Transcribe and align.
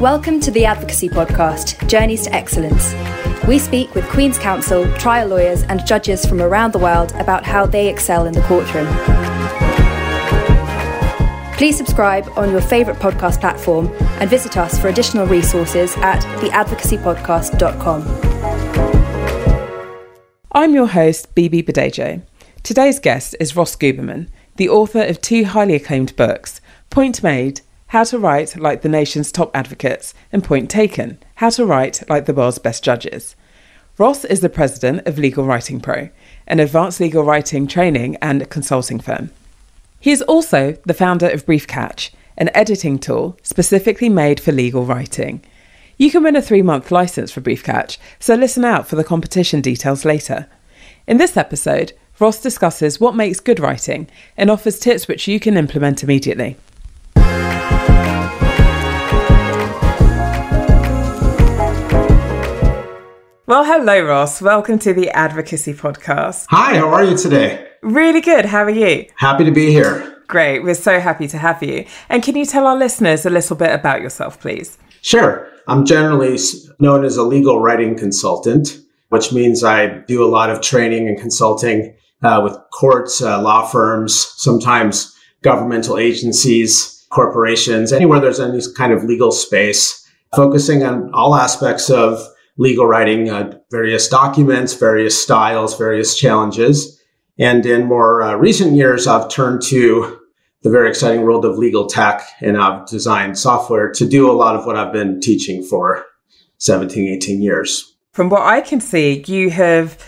Welcome 0.00 0.38
to 0.42 0.52
the 0.52 0.64
Advocacy 0.64 1.08
Podcast, 1.08 1.88
Journeys 1.88 2.22
to 2.22 2.32
Excellence. 2.32 2.94
We 3.48 3.58
speak 3.58 3.92
with 3.96 4.08
Queen's 4.08 4.38
Counsel, 4.38 4.86
trial 4.94 5.26
lawyers, 5.26 5.64
and 5.64 5.84
judges 5.84 6.24
from 6.24 6.40
around 6.40 6.72
the 6.72 6.78
world 6.78 7.10
about 7.16 7.44
how 7.44 7.66
they 7.66 7.88
excel 7.88 8.26
in 8.26 8.32
the 8.32 8.40
courtroom. 8.42 8.86
Please 11.56 11.76
subscribe 11.76 12.28
on 12.36 12.52
your 12.52 12.60
favourite 12.60 13.00
podcast 13.00 13.40
platform 13.40 13.88
and 14.20 14.30
visit 14.30 14.56
us 14.56 14.78
for 14.78 14.86
additional 14.86 15.26
resources 15.26 15.96
at 15.96 16.22
theadvocacypodcast.com. 16.42 18.04
I'm 20.52 20.74
your 20.74 20.86
host, 20.86 21.34
Bibi 21.34 21.64
Badejo. 21.64 22.22
Today's 22.62 23.00
guest 23.00 23.34
is 23.40 23.56
Ross 23.56 23.74
Guberman, 23.74 24.28
the 24.58 24.68
author 24.68 25.02
of 25.02 25.20
two 25.20 25.44
highly 25.44 25.74
acclaimed 25.74 26.14
books 26.14 26.60
Point 26.88 27.20
Made 27.24 27.62
How 27.92 28.04
to 28.04 28.18
Write 28.18 28.58
Like 28.58 28.82
the 28.82 28.88
Nation's 28.90 29.32
Top 29.32 29.50
Advocates, 29.56 30.12
and 30.30 30.44
Point 30.44 30.68
Taken 30.68 31.18
How 31.36 31.48
to 31.48 31.64
Write 31.64 32.02
Like 32.06 32.26
the 32.26 32.34
World's 32.34 32.58
Best 32.58 32.84
Judges. 32.84 33.34
Ross 33.96 34.26
is 34.26 34.40
the 34.40 34.50
president 34.50 35.06
of 35.06 35.18
Legal 35.18 35.46
Writing 35.46 35.80
Pro, 35.80 36.10
an 36.46 36.60
advanced 36.60 37.00
legal 37.00 37.24
writing 37.24 37.66
training 37.66 38.16
and 38.16 38.50
consulting 38.50 39.00
firm. 39.00 39.30
He 40.00 40.10
is 40.10 40.20
also 40.20 40.76
the 40.84 40.92
founder 40.92 41.30
of 41.30 41.46
BriefCatch, 41.46 42.10
an 42.36 42.50
editing 42.54 42.98
tool 42.98 43.38
specifically 43.42 44.10
made 44.10 44.38
for 44.38 44.52
legal 44.52 44.84
writing. 44.84 45.42
You 45.96 46.10
can 46.10 46.22
win 46.22 46.36
a 46.36 46.42
three 46.42 46.60
month 46.60 46.90
license 46.90 47.32
for 47.32 47.40
BriefCatch, 47.40 47.96
so 48.20 48.34
listen 48.34 48.66
out 48.66 48.86
for 48.86 48.96
the 48.96 49.02
competition 49.02 49.62
details 49.62 50.04
later. 50.04 50.46
In 51.06 51.16
this 51.16 51.38
episode, 51.38 51.94
Ross 52.20 52.38
discusses 52.38 53.00
what 53.00 53.16
makes 53.16 53.40
good 53.40 53.58
writing 53.58 54.10
and 54.36 54.50
offers 54.50 54.78
tips 54.78 55.08
which 55.08 55.26
you 55.26 55.40
can 55.40 55.56
implement 55.56 56.02
immediately. 56.02 56.58
Well, 63.48 63.64
hello, 63.64 64.02
Ross. 64.02 64.42
Welcome 64.42 64.78
to 64.80 64.92
the 64.92 65.08
Advocacy 65.08 65.72
Podcast. 65.72 66.44
Hi, 66.50 66.76
how 66.76 66.90
are 66.90 67.02
you 67.02 67.16
today? 67.16 67.66
Really 67.80 68.20
good. 68.20 68.44
How 68.44 68.62
are 68.62 68.68
you? 68.68 69.06
Happy 69.16 69.42
to 69.42 69.50
be 69.50 69.70
here. 69.70 70.22
Great. 70.26 70.58
We're 70.58 70.74
so 70.74 71.00
happy 71.00 71.26
to 71.28 71.38
have 71.38 71.62
you. 71.62 71.86
And 72.10 72.22
can 72.22 72.36
you 72.36 72.44
tell 72.44 72.66
our 72.66 72.76
listeners 72.76 73.24
a 73.24 73.30
little 73.30 73.56
bit 73.56 73.72
about 73.72 74.02
yourself, 74.02 74.38
please? 74.38 74.76
Sure. 75.00 75.48
I'm 75.66 75.86
generally 75.86 76.36
known 76.78 77.06
as 77.06 77.16
a 77.16 77.22
legal 77.22 77.58
writing 77.58 77.96
consultant, 77.96 78.78
which 79.08 79.32
means 79.32 79.64
I 79.64 80.00
do 80.00 80.22
a 80.22 80.28
lot 80.28 80.50
of 80.50 80.60
training 80.60 81.08
and 81.08 81.18
consulting 81.18 81.96
uh, 82.22 82.42
with 82.44 82.54
courts, 82.70 83.22
uh, 83.22 83.40
law 83.40 83.64
firms, 83.66 84.30
sometimes 84.36 85.16
governmental 85.40 85.96
agencies, 85.96 87.06
corporations, 87.08 87.94
anywhere 87.94 88.20
there's 88.20 88.40
any 88.40 88.60
kind 88.76 88.92
of 88.92 89.04
legal 89.04 89.32
space, 89.32 90.06
focusing 90.36 90.82
on 90.82 91.10
all 91.14 91.34
aspects 91.34 91.88
of 91.88 92.22
legal 92.58 92.86
writing, 92.86 93.30
uh, 93.30 93.58
various 93.70 94.08
documents, 94.08 94.74
various 94.74 95.20
styles, 95.20 95.78
various 95.78 96.18
challenges. 96.18 97.00
And 97.38 97.64
in 97.64 97.86
more 97.86 98.20
uh, 98.20 98.34
recent 98.34 98.74
years, 98.74 99.06
I've 99.06 99.30
turned 99.30 99.62
to 99.62 100.18
the 100.62 100.70
very 100.70 100.88
exciting 100.88 101.22
world 101.22 101.44
of 101.44 101.56
legal 101.56 101.86
tech 101.86 102.22
and 102.40 102.58
I've 102.58 102.86
designed 102.88 103.38
software 103.38 103.92
to 103.92 104.08
do 104.08 104.30
a 104.30 104.32
lot 104.32 104.56
of 104.56 104.66
what 104.66 104.76
I've 104.76 104.92
been 104.92 105.20
teaching 105.20 105.62
for 105.62 106.04
17, 106.58 107.08
18 107.08 107.40
years. 107.40 107.94
From 108.12 108.28
what 108.28 108.42
I 108.42 108.60
can 108.60 108.80
see, 108.80 109.24
you 109.28 109.50
have, 109.50 110.04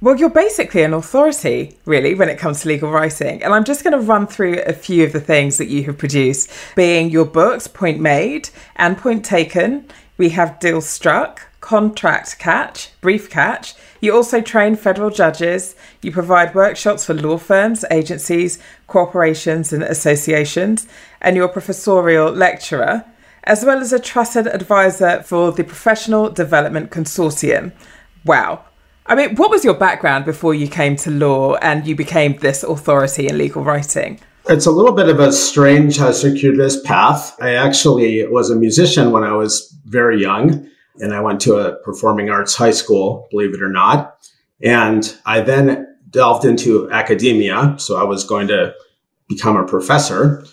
well, 0.00 0.14
you're 0.14 0.30
basically 0.30 0.84
an 0.84 0.94
authority, 0.94 1.76
really, 1.84 2.14
when 2.14 2.28
it 2.28 2.38
comes 2.38 2.62
to 2.62 2.68
legal 2.68 2.92
writing. 2.92 3.42
And 3.42 3.52
I'm 3.52 3.64
just 3.64 3.82
going 3.82 3.92
to 3.92 3.98
run 3.98 4.28
through 4.28 4.60
a 4.60 4.72
few 4.72 5.04
of 5.04 5.12
the 5.12 5.20
things 5.20 5.58
that 5.58 5.66
you 5.66 5.82
have 5.84 5.98
produced, 5.98 6.48
being 6.76 7.10
your 7.10 7.24
books, 7.24 7.66
Point 7.66 7.98
Made 7.98 8.50
and 8.76 8.96
Point 8.96 9.24
Taken. 9.24 9.88
We 10.18 10.30
have 10.30 10.60
Deal 10.60 10.80
Struck, 10.80 11.48
contract 11.60 12.38
catch, 12.38 12.90
BriefCatch. 13.00 13.74
You 14.00 14.14
also 14.14 14.40
train 14.40 14.76
federal 14.76 15.10
judges. 15.10 15.74
You 16.02 16.12
provide 16.12 16.54
workshops 16.54 17.06
for 17.06 17.14
law 17.14 17.38
firms, 17.38 17.84
agencies, 17.90 18.58
corporations, 18.86 19.72
and 19.72 19.82
associations. 19.82 20.86
And 21.20 21.36
you're 21.36 21.46
a 21.46 21.52
professorial 21.52 22.30
lecturer, 22.30 23.04
as 23.44 23.64
well 23.64 23.80
as 23.80 23.92
a 23.92 23.98
trusted 23.98 24.46
advisor 24.46 25.22
for 25.22 25.52
the 25.52 25.64
Professional 25.64 26.28
Development 26.30 26.90
Consortium. 26.90 27.72
Wow. 28.24 28.64
I 29.06 29.14
mean, 29.14 29.36
what 29.36 29.50
was 29.50 29.64
your 29.64 29.74
background 29.74 30.24
before 30.24 30.54
you 30.54 30.68
came 30.68 30.96
to 30.96 31.10
law 31.10 31.54
and 31.56 31.86
you 31.86 31.96
became 31.96 32.38
this 32.38 32.62
authority 32.62 33.28
in 33.28 33.38
legal 33.38 33.64
writing? 33.64 34.20
It's 34.48 34.66
a 34.66 34.72
little 34.72 34.92
bit 34.92 35.08
of 35.08 35.20
a 35.20 35.32
strange, 35.32 36.00
uh, 36.00 36.12
circuitous 36.12 36.80
path. 36.82 37.36
I 37.40 37.54
actually 37.54 38.26
was 38.26 38.50
a 38.50 38.56
musician 38.56 39.12
when 39.12 39.22
I 39.22 39.32
was 39.32 39.72
very 39.84 40.20
young 40.20 40.68
and 40.98 41.14
I 41.14 41.20
went 41.20 41.40
to 41.42 41.56
a 41.56 41.76
performing 41.76 42.28
arts 42.28 42.56
high 42.56 42.72
school, 42.72 43.28
believe 43.30 43.54
it 43.54 43.62
or 43.62 43.70
not. 43.70 44.28
And 44.60 45.16
I 45.24 45.40
then 45.40 45.96
delved 46.10 46.44
into 46.44 46.90
academia. 46.90 47.76
So 47.78 47.96
I 47.96 48.02
was 48.02 48.24
going 48.24 48.48
to 48.48 48.74
become 49.28 49.56
a 49.56 49.64
professor. 49.64 50.44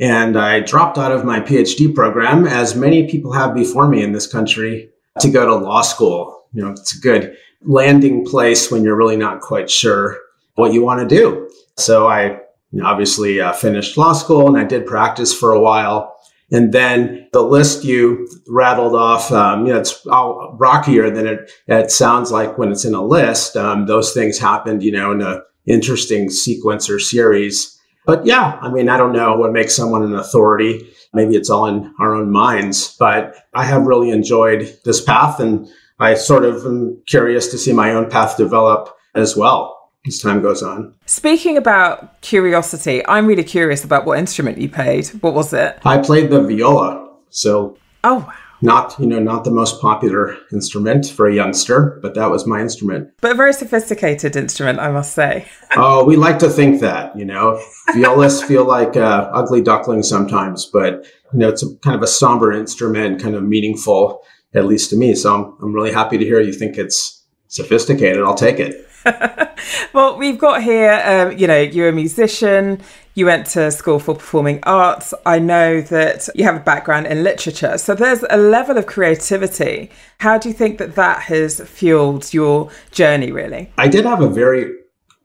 And 0.00 0.36
I 0.36 0.60
dropped 0.60 0.98
out 0.98 1.12
of 1.12 1.24
my 1.24 1.40
PhD 1.40 1.94
program, 1.94 2.46
as 2.46 2.74
many 2.74 3.08
people 3.08 3.32
have 3.32 3.54
before 3.54 3.88
me 3.88 4.02
in 4.02 4.12
this 4.12 4.26
country, 4.26 4.90
to 5.20 5.30
go 5.30 5.46
to 5.46 5.54
law 5.54 5.82
school. 5.82 6.46
You 6.52 6.64
know, 6.64 6.72
it's 6.72 6.96
a 6.96 7.00
good 7.00 7.36
landing 7.62 8.26
place 8.26 8.70
when 8.70 8.84
you're 8.84 8.96
really 8.96 9.16
not 9.16 9.40
quite 9.40 9.70
sure 9.70 10.18
what 10.56 10.72
you 10.72 10.84
want 10.84 11.08
to 11.08 11.16
do. 11.16 11.50
So 11.76 12.08
I 12.08 12.40
obviously 12.82 13.40
uh, 13.40 13.52
finished 13.52 13.96
law 13.96 14.12
school 14.12 14.48
and 14.48 14.56
I 14.56 14.64
did 14.64 14.86
practice 14.86 15.32
for 15.32 15.52
a 15.52 15.60
while. 15.60 16.14
And 16.52 16.72
then 16.72 17.28
the 17.32 17.42
list 17.42 17.84
you 17.84 18.28
rattled 18.48 18.94
off, 18.94 19.32
um, 19.32 19.66
you 19.66 19.72
know, 19.72 19.80
it's 19.80 20.06
all 20.06 20.56
rockier 20.58 21.10
than 21.10 21.26
it, 21.26 21.50
it 21.66 21.90
sounds 21.90 22.30
like 22.30 22.56
when 22.56 22.70
it's 22.70 22.84
in 22.84 22.94
a 22.94 23.04
list. 23.04 23.56
Um, 23.56 23.86
those 23.86 24.12
things 24.12 24.38
happened, 24.38 24.82
you 24.82 24.92
know, 24.92 25.10
in 25.10 25.22
an 25.22 25.42
interesting 25.66 26.30
sequence 26.30 26.88
or 26.88 27.00
series. 27.00 27.80
But 28.04 28.24
yeah, 28.24 28.58
I 28.62 28.70
mean, 28.70 28.88
I 28.88 28.96
don't 28.96 29.12
know 29.12 29.36
what 29.36 29.52
makes 29.52 29.74
someone 29.74 30.04
an 30.04 30.14
authority. 30.14 30.88
Maybe 31.12 31.34
it's 31.34 31.50
all 31.50 31.66
in 31.66 31.92
our 31.98 32.14
own 32.14 32.30
minds, 32.30 32.94
but 32.96 33.34
I 33.52 33.64
have 33.64 33.86
really 33.86 34.10
enjoyed 34.10 34.78
this 34.84 35.02
path 35.02 35.40
and 35.40 35.66
I 35.98 36.14
sort 36.14 36.44
of 36.44 36.64
am 36.64 37.02
curious 37.06 37.48
to 37.48 37.58
see 37.58 37.72
my 37.72 37.92
own 37.92 38.08
path 38.08 38.36
develop 38.36 38.94
as 39.16 39.36
well 39.36 39.75
as 40.06 40.18
time 40.20 40.42
goes 40.42 40.62
on. 40.62 40.94
Speaking 41.06 41.56
about 41.56 42.20
curiosity, 42.20 43.06
I'm 43.06 43.26
really 43.26 43.44
curious 43.44 43.84
about 43.84 44.06
what 44.06 44.18
instrument 44.18 44.58
you 44.58 44.68
played. 44.68 45.08
What 45.20 45.34
was 45.34 45.52
it? 45.52 45.78
I 45.84 45.98
played 45.98 46.30
the 46.30 46.42
viola. 46.42 47.10
So, 47.30 47.76
oh 48.04 48.18
wow. 48.18 48.34
Not, 48.62 48.96
you 48.98 49.06
know, 49.06 49.18
not 49.18 49.44
the 49.44 49.50
most 49.50 49.80
popular 49.82 50.36
instrument 50.50 51.06
for 51.10 51.26
a 51.26 51.34
youngster, 51.34 51.98
but 52.00 52.14
that 52.14 52.30
was 52.30 52.46
my 52.46 52.60
instrument. 52.60 53.10
But 53.20 53.32
a 53.32 53.34
very 53.34 53.52
sophisticated 53.52 54.34
instrument, 54.34 54.78
I 54.78 54.90
must 54.90 55.14
say. 55.14 55.46
oh, 55.76 56.04
we 56.04 56.16
like 56.16 56.38
to 56.38 56.48
think 56.48 56.80
that, 56.80 57.16
you 57.18 57.24
know. 57.24 57.60
Violists 57.92 58.42
feel 58.42 58.64
like 58.64 58.96
uh, 58.96 59.28
ugly 59.32 59.60
ducklings 59.60 60.08
sometimes, 60.08 60.64
but, 60.64 61.04
you 61.32 61.40
know, 61.40 61.48
it's 61.50 61.62
a, 61.62 61.76
kind 61.82 61.96
of 61.96 62.02
a 62.02 62.06
somber 62.06 62.50
instrument, 62.52 63.20
kind 63.20 63.34
of 63.34 63.42
meaningful, 63.42 64.22
at 64.54 64.64
least 64.64 64.88
to 64.90 64.96
me. 64.96 65.14
So 65.14 65.34
I'm, 65.34 65.56
I'm 65.62 65.74
really 65.74 65.92
happy 65.92 66.16
to 66.16 66.24
hear 66.24 66.40
you 66.40 66.52
think 66.52 66.78
it's 66.78 67.24
sophisticated. 67.48 68.22
I'll 68.22 68.34
take 68.34 68.58
it. 68.58 68.85
well, 69.92 70.16
we've 70.16 70.38
got 70.38 70.62
here, 70.62 71.02
um, 71.04 71.36
you 71.36 71.46
know, 71.46 71.60
you're 71.60 71.88
a 71.88 71.92
musician, 71.92 72.80
you 73.14 73.26
went 73.26 73.46
to 73.48 73.70
school 73.70 73.98
for 73.98 74.14
performing 74.14 74.60
arts. 74.64 75.14
I 75.24 75.38
know 75.38 75.80
that 75.80 76.28
you 76.34 76.44
have 76.44 76.56
a 76.56 76.60
background 76.60 77.06
in 77.06 77.22
literature. 77.22 77.78
So 77.78 77.94
there's 77.94 78.24
a 78.28 78.36
level 78.36 78.76
of 78.76 78.86
creativity. 78.86 79.90
How 80.18 80.38
do 80.38 80.48
you 80.48 80.54
think 80.54 80.78
that 80.78 80.94
that 80.96 81.22
has 81.22 81.60
fueled 81.60 82.34
your 82.34 82.70
journey, 82.90 83.32
really? 83.32 83.72
I 83.78 83.88
did 83.88 84.04
have 84.04 84.20
a 84.20 84.28
very 84.28 84.70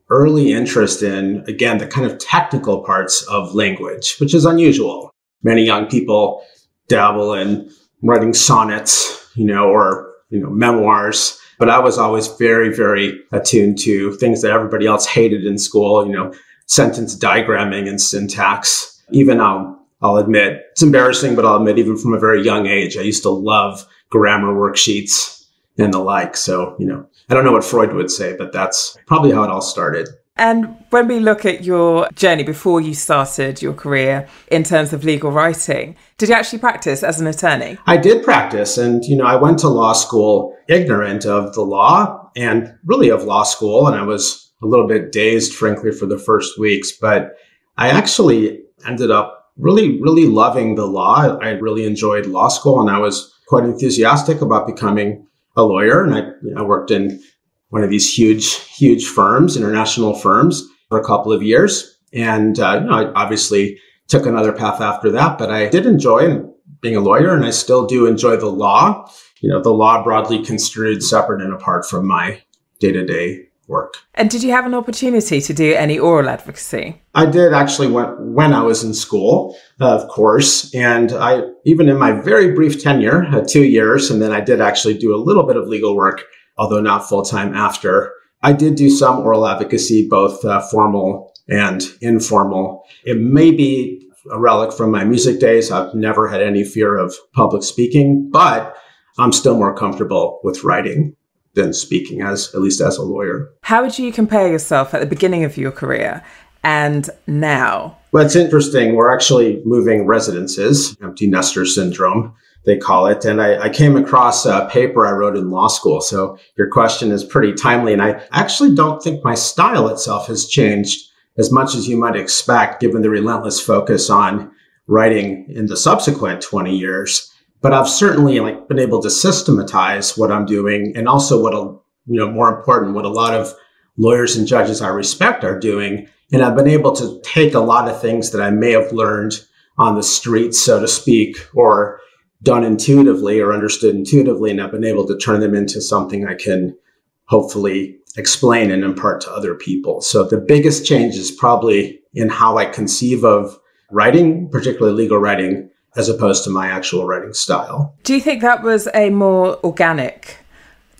early 0.10 0.54
interest 0.54 1.04
in, 1.04 1.44
again, 1.48 1.80
the 1.80 1.88
kind 1.88 2.10
of 2.10 2.18
technical 2.20 2.84
parts 2.84 3.26
of 3.30 3.54
language, 3.56 4.16
which 4.20 4.34
is 4.34 4.46
unusual. 4.46 5.12
Many 5.44 5.66
young 5.66 5.88
people 5.88 6.44
dabble 6.88 7.34
in 7.34 7.72
writing 8.04 8.34
sonnets, 8.34 9.32
you 9.36 9.46
know, 9.46 9.70
or, 9.70 10.14
you 10.30 10.40
know, 10.40 10.50
memoirs 10.50 11.41
but 11.62 11.70
I 11.70 11.78
was 11.78 12.00
always 12.00 12.26
very, 12.26 12.76
very 12.76 13.22
attuned 13.32 13.78
to 13.82 14.14
things 14.14 14.42
that 14.42 14.50
everybody 14.50 14.88
else 14.88 15.06
hated 15.06 15.46
in 15.46 15.60
school, 15.60 16.04
you 16.08 16.12
know, 16.12 16.34
sentence 16.66 17.16
diagramming 17.16 17.88
and 17.88 18.02
syntax. 18.02 19.00
Even 19.12 19.40
I'll, 19.40 19.80
I'll 20.02 20.18
admit, 20.18 20.64
it's 20.72 20.82
embarrassing, 20.82 21.36
but 21.36 21.46
I'll 21.46 21.58
admit, 21.58 21.78
even 21.78 22.00
from 22.00 22.16
a 22.16 22.20
very 22.20 22.42
young 22.44 22.66
age, 22.66 22.98
I 22.98 23.02
used 23.02 23.22
to 23.22 23.30
love 23.30 23.86
grammar 24.10 24.56
worksheets 24.56 25.46
and 25.78 25.94
the 25.94 26.00
like. 26.00 26.36
So, 26.36 26.76
you 26.80 26.88
know, 26.88 27.06
I 27.30 27.36
don't 27.36 27.46
know 27.46 27.52
what 27.52 27.64
Freud 27.64 27.94
would 27.94 28.10
say, 28.10 28.36
but 28.36 28.52
that's 28.52 28.98
probably 29.06 29.32
how 29.32 29.44
it 29.44 29.52
all 29.52 29.62
started. 29.62 30.10
And 30.38 30.76
when 30.90 31.08
we 31.08 31.20
look 31.20 31.46
at 31.46 31.64
your 31.64 32.10
journey 32.16 32.42
before 32.42 32.82
you 32.82 32.96
started 32.96 33.62
your 33.62 33.74
career 33.74 34.28
in 34.48 34.64
terms 34.64 34.94
of 34.94 35.04
legal 35.04 35.30
writing, 35.30 35.96
did 36.18 36.30
you 36.30 36.36
actually 36.36 36.58
practice 36.58 37.04
as 37.04 37.22
an 37.22 37.28
attorney? 37.28 37.78
I 37.86 37.98
did 37.98 38.24
practice. 38.24 38.80
And, 38.80 39.04
you 39.06 39.16
know, 39.16 39.26
I 39.26 39.36
went 39.36 39.60
to 39.60 39.68
law 39.68 39.94
school 39.94 40.58
ignorant 40.72 41.26
of 41.26 41.54
the 41.54 41.62
law 41.62 42.32
and 42.36 42.74
really 42.86 43.10
of 43.10 43.24
law 43.24 43.44
school. 43.44 43.88
And 43.88 43.96
I 43.96 44.04
was 44.04 44.52
a 44.64 44.68
little 44.68 44.88
bit 44.88 45.12
dazed, 45.12 45.54
frankly, 45.54 45.92
for 45.92 46.06
the 46.06 46.18
first 46.18 46.58
weeks. 46.58 46.92
But 46.92 47.36
I 47.78 47.90
actually 47.90 48.62
ended 48.88 49.12
up 49.12 49.52
really, 49.58 50.02
really 50.02 50.28
loving 50.28 50.76
the 50.76 50.86
law. 50.86 51.38
I 51.38 51.50
really 51.50 51.86
enjoyed 51.86 52.26
law 52.26 52.48
school 52.48 52.80
and 52.80 52.90
I 52.90 53.00
was 53.00 53.34
quite 53.48 53.66
enthusiastic 53.66 54.42
about 54.42 54.68
becoming 54.68 55.28
a 55.56 55.64
lawyer. 55.64 56.04
And 56.04 56.16
I, 56.16 56.20
you 56.42 56.54
know, 56.54 56.64
worked 56.64 56.92
in 56.92 57.22
one 57.70 57.84
of 57.84 57.90
these 57.90 58.12
huge, 58.14 58.54
huge 58.54 59.06
firms, 59.06 59.58
international 59.58 60.16
firms, 60.16 60.68
for 60.92 61.00
a 61.00 61.04
couple 61.04 61.32
of 61.32 61.42
years. 61.42 61.98
And, 62.14 62.60
uh, 62.60 62.80
you 62.82 62.88
know, 62.88 62.94
I 62.94 63.14
obviously 63.14 63.80
took 64.10 64.26
another 64.26 64.52
path 64.52 64.82
after 64.82 65.10
that, 65.12 65.38
but 65.38 65.50
I 65.50 65.70
did 65.70 65.86
enjoy 65.86 66.44
being 66.82 66.98
a 66.98 67.00
lawyer 67.00 67.34
and 67.34 67.46
I 67.46 67.52
still 67.52 67.88
do 67.88 68.06
enjoy 68.06 68.36
the 68.36 68.52
law. 68.52 69.10
You 69.42 69.50
know, 69.50 69.62
the 69.62 69.74
law 69.74 70.04
broadly 70.04 70.44
construed 70.44 71.04
separate 71.04 71.42
and 71.42 71.54
apart 71.54 71.86
from 71.86 72.08
my 72.08 72.42
day 72.80 72.92
to 72.92 73.06
day 73.06 73.48
work. 73.68 73.96
And 74.14 74.30
did 74.30 74.44
you 74.44 74.52
have 74.52 74.66
an 74.66 74.74
opportunity 74.74 75.42
to 75.42 75.54
do 75.54 75.74
any 75.74 75.98
oral 75.98 76.30
advocacy? 76.30 77.02
I 77.16 77.26
did 77.26 77.54
actually 77.54 77.88
when, 77.88 78.34
when 78.34 78.54
I 78.54 78.62
was 78.62 78.84
in 78.84 78.94
school, 78.94 79.58
uh, 79.80 79.96
of 79.96 80.08
course. 80.10 80.74
And 80.76 81.12
I, 81.14 81.44
even 81.66 81.90
in 81.90 81.98
my 81.98 82.12
very 82.12 82.54
brief 82.54 82.84
tenure, 82.84 83.26
uh, 83.26 83.44
two 83.48 83.64
years, 83.64 84.12
and 84.12 84.22
then 84.22 84.32
I 84.32 84.42
did 84.42 84.62
actually 84.62 84.98
do 84.98 85.16
a 85.16 85.24
little 85.24 85.44
bit 85.44 85.58
of 85.58 85.68
legal 85.68 85.96
work, 85.96 86.24
although 86.58 86.82
not 86.82 87.08
full 87.08 87.24
time 87.24 87.56
after. 87.56 88.14
I 88.44 88.54
did 88.54 88.76
do 88.76 88.90
some 88.90 89.20
oral 89.20 89.48
advocacy, 89.48 90.08
both 90.08 90.44
uh, 90.46 90.62
formal 90.62 91.34
and 91.48 91.84
informal. 92.02 92.84
It 93.06 93.20
may 93.20 93.52
be 93.52 94.08
a 94.32 94.40
relic 94.40 94.72
from 94.74 94.92
my 94.92 95.04
music 95.04 95.40
days. 95.40 95.72
I've 95.72 95.94
never 95.96 96.28
had 96.28 96.42
any 96.42 96.64
fear 96.64 96.98
of 96.98 97.16
public 97.34 97.64
speaking, 97.64 98.30
but 98.32 98.76
I'm 99.22 99.32
still 99.32 99.56
more 99.56 99.76
comfortable 99.76 100.40
with 100.44 100.64
writing 100.64 101.16
than 101.54 101.74
speaking 101.74 102.22
as 102.22 102.54
at 102.56 102.62
least 102.62 102.82
as 102.82 102.98
a 102.98 103.04
lawyer. 103.04 103.50
How 103.64 103.84
would 103.84 104.00
you 104.00 104.12
compare 104.12 104.48
yourself 104.48 104.94
at 104.94 105.00
the 105.00 105.06
beginning 105.06 105.44
of 105.44 105.58
your 105.58 105.72
career 105.72 106.24
and 106.64 107.10
now? 107.28 107.98
Well, 108.12 108.26
it's 108.26 108.36
interesting. 108.36 108.96
We're 108.96 109.14
actually 109.14 109.62
moving 109.66 110.06
residences, 110.06 110.98
empty 111.02 111.28
nester 111.28 111.66
syndrome, 111.66 112.34
they 112.66 112.78
call 112.78 113.08
it. 113.08 113.26
And 113.26 113.42
I, 113.42 113.64
I 113.64 113.70
came 113.70 113.98
across 113.98 114.46
a 114.46 114.68
paper 114.72 115.06
I 115.06 115.12
wrote 115.12 115.36
in 115.36 115.50
law 115.50 115.68
school. 115.68 116.02
So 116.02 116.38
your 116.58 116.70
question 116.70 117.12
is 117.12 117.24
pretty 117.24 117.54
timely. 117.54 117.94
And 117.94 118.02
I 118.02 118.22
actually 118.32 118.76
don't 118.76 119.02
think 119.02 119.24
my 119.24 119.36
style 119.36 119.88
itself 119.88 120.28
has 120.28 120.48
changed 120.48 121.10
as 121.38 121.52
much 121.52 121.76
as 121.76 121.88
you 121.88 121.98
might 121.98 122.16
expect, 122.16 122.82
given 122.82 123.02
the 123.02 123.10
relentless 123.10 123.60
focus 123.60 124.10
on 124.10 124.52
writing 124.88 125.46
in 125.50 125.68
the 125.68 125.78
subsequent 125.78 126.42
20 126.42 126.76
years. 126.76 127.31
But 127.62 127.74
I've 127.74 127.90
certainly 127.90 128.40
like 128.40 128.68
been 128.68 128.80
able 128.80 129.02
to 129.02 129.10
systematize 129.10 130.18
what 130.18 130.32
I'm 130.32 130.46
doing 130.46 130.94
and 130.96 131.08
also 131.08 131.42
what 131.42 131.54
a, 131.54 131.78
you 132.08 132.20
know, 132.20 132.32
more 132.32 132.58
important, 132.58 132.96
what 132.96 133.06
a 133.06 133.10
lot 133.10 133.34
of 133.34 133.54
lawyers 133.98 134.36
and 134.36 134.48
judges 134.48 134.82
I 134.82 134.88
respect 134.88 135.44
are 135.44 135.60
doing. 135.60 136.08
And 136.32 136.42
I've 136.42 136.56
been 136.56 136.68
able 136.68 136.94
to 136.94 137.22
take 137.24 137.54
a 137.54 137.60
lot 137.60 137.88
of 137.88 138.02
things 138.02 138.32
that 138.32 138.42
I 138.42 138.50
may 138.50 138.72
have 138.72 138.92
learned 138.92 139.34
on 139.78 139.96
the 139.96 140.04
street 140.04 140.54
so 140.54 140.80
to 140.80 140.88
speak, 140.88 141.38
or 141.54 142.00
done 142.44 142.64
intuitively 142.64 143.40
or 143.40 143.54
understood 143.54 143.96
intuitively, 143.96 144.52
and 144.52 144.62
I've 144.62 144.72
been 144.72 144.84
able 144.84 145.08
to 145.08 145.18
turn 145.18 145.40
them 145.40 145.56
into 145.56 145.82
something 145.82 146.28
I 146.28 146.36
can 146.36 146.78
hopefully 147.26 147.98
explain 148.18 148.72
and 148.72 148.84
impart 148.84 149.22
to 149.22 149.32
other 149.32 149.56
people. 149.56 150.02
So 150.02 150.24
the 150.24 150.38
biggest 150.38 150.86
change 150.86 151.16
is 151.16 151.32
probably 151.32 152.02
in 152.14 152.30
how 152.30 152.58
I 152.58 152.66
conceive 152.66 153.24
of 153.24 153.58
writing, 153.90 154.50
particularly 154.50 154.96
legal 154.96 155.18
writing, 155.18 155.71
as 155.96 156.10
opposed 156.10 156.44
to 156.46 156.50
my 156.50 156.68
actual 156.68 157.06
writing 157.06 157.34
style. 157.34 157.96
Do 158.04 158.14
you 158.14 158.22
think 158.22 158.42
that 158.42 158.64
was 158.64 158.88
a 158.94 159.10
more 159.10 159.60
organic 159.64 160.38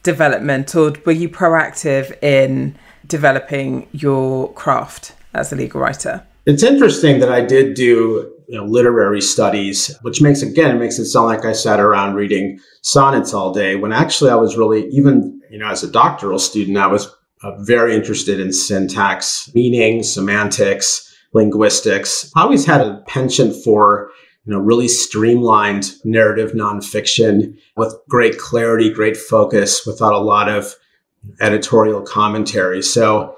development, 0.04 0.76
or 0.76 0.94
were 1.06 1.12
you 1.12 1.30
proactive 1.30 2.22
in 2.24 2.76
developing 3.08 3.88
your 3.92 4.52
craft 4.54 5.14
as 5.34 5.54
a 5.54 5.56
legal 5.56 5.82
writer? 5.82 6.24
It's 6.46 6.64
interesting 6.64 7.20
that 7.20 7.32
I 7.32 7.42
did 7.42 7.76
do 7.76 8.32
you 8.52 8.58
know, 8.58 8.66
literary 8.66 9.22
studies, 9.22 9.98
which 10.02 10.22
makes 10.22 10.42
again 10.42 10.78
makes 10.78 11.00
it 11.00 11.06
sound 11.06 11.28
like 11.28 11.46
I 11.46 11.54
sat 11.54 11.80
around 11.80 12.16
reading 12.16 12.60
sonnets 12.82 13.34
all 13.34 13.54
day. 13.54 13.78
When 13.78 13.94
actually 13.94 14.32
I 14.32 14.36
was 14.36 14.58
really 14.58 14.88
even 14.90 15.40
you 15.50 15.58
know 15.58 15.70
as 15.70 15.84
a 15.84 15.92
doctoral 15.92 16.38
student 16.38 16.78
I 16.78 16.88
was 16.88 17.08
uh, 17.44 17.56
very 17.64 17.96
interested 17.96 18.40
in 18.40 18.52
syntax, 18.52 19.50
meaning, 19.56 20.04
semantics, 20.04 21.16
linguistics. 21.34 22.30
I 22.36 22.42
always 22.42 22.66
had 22.66 22.82
a 22.82 23.02
penchant 23.08 23.56
for 23.64 24.11
you 24.46 24.54
know 24.54 24.60
really 24.60 24.88
streamlined 24.88 25.92
narrative 26.04 26.52
nonfiction 26.52 27.58
with 27.78 27.96
great 28.10 28.38
clarity, 28.38 28.92
great 28.92 29.18
focus, 29.18 29.86
without 29.86 30.14
a 30.14 30.20
lot 30.20 30.50
of 30.50 30.76
editorial 31.40 32.02
commentary. 32.02 32.82
So 32.82 33.38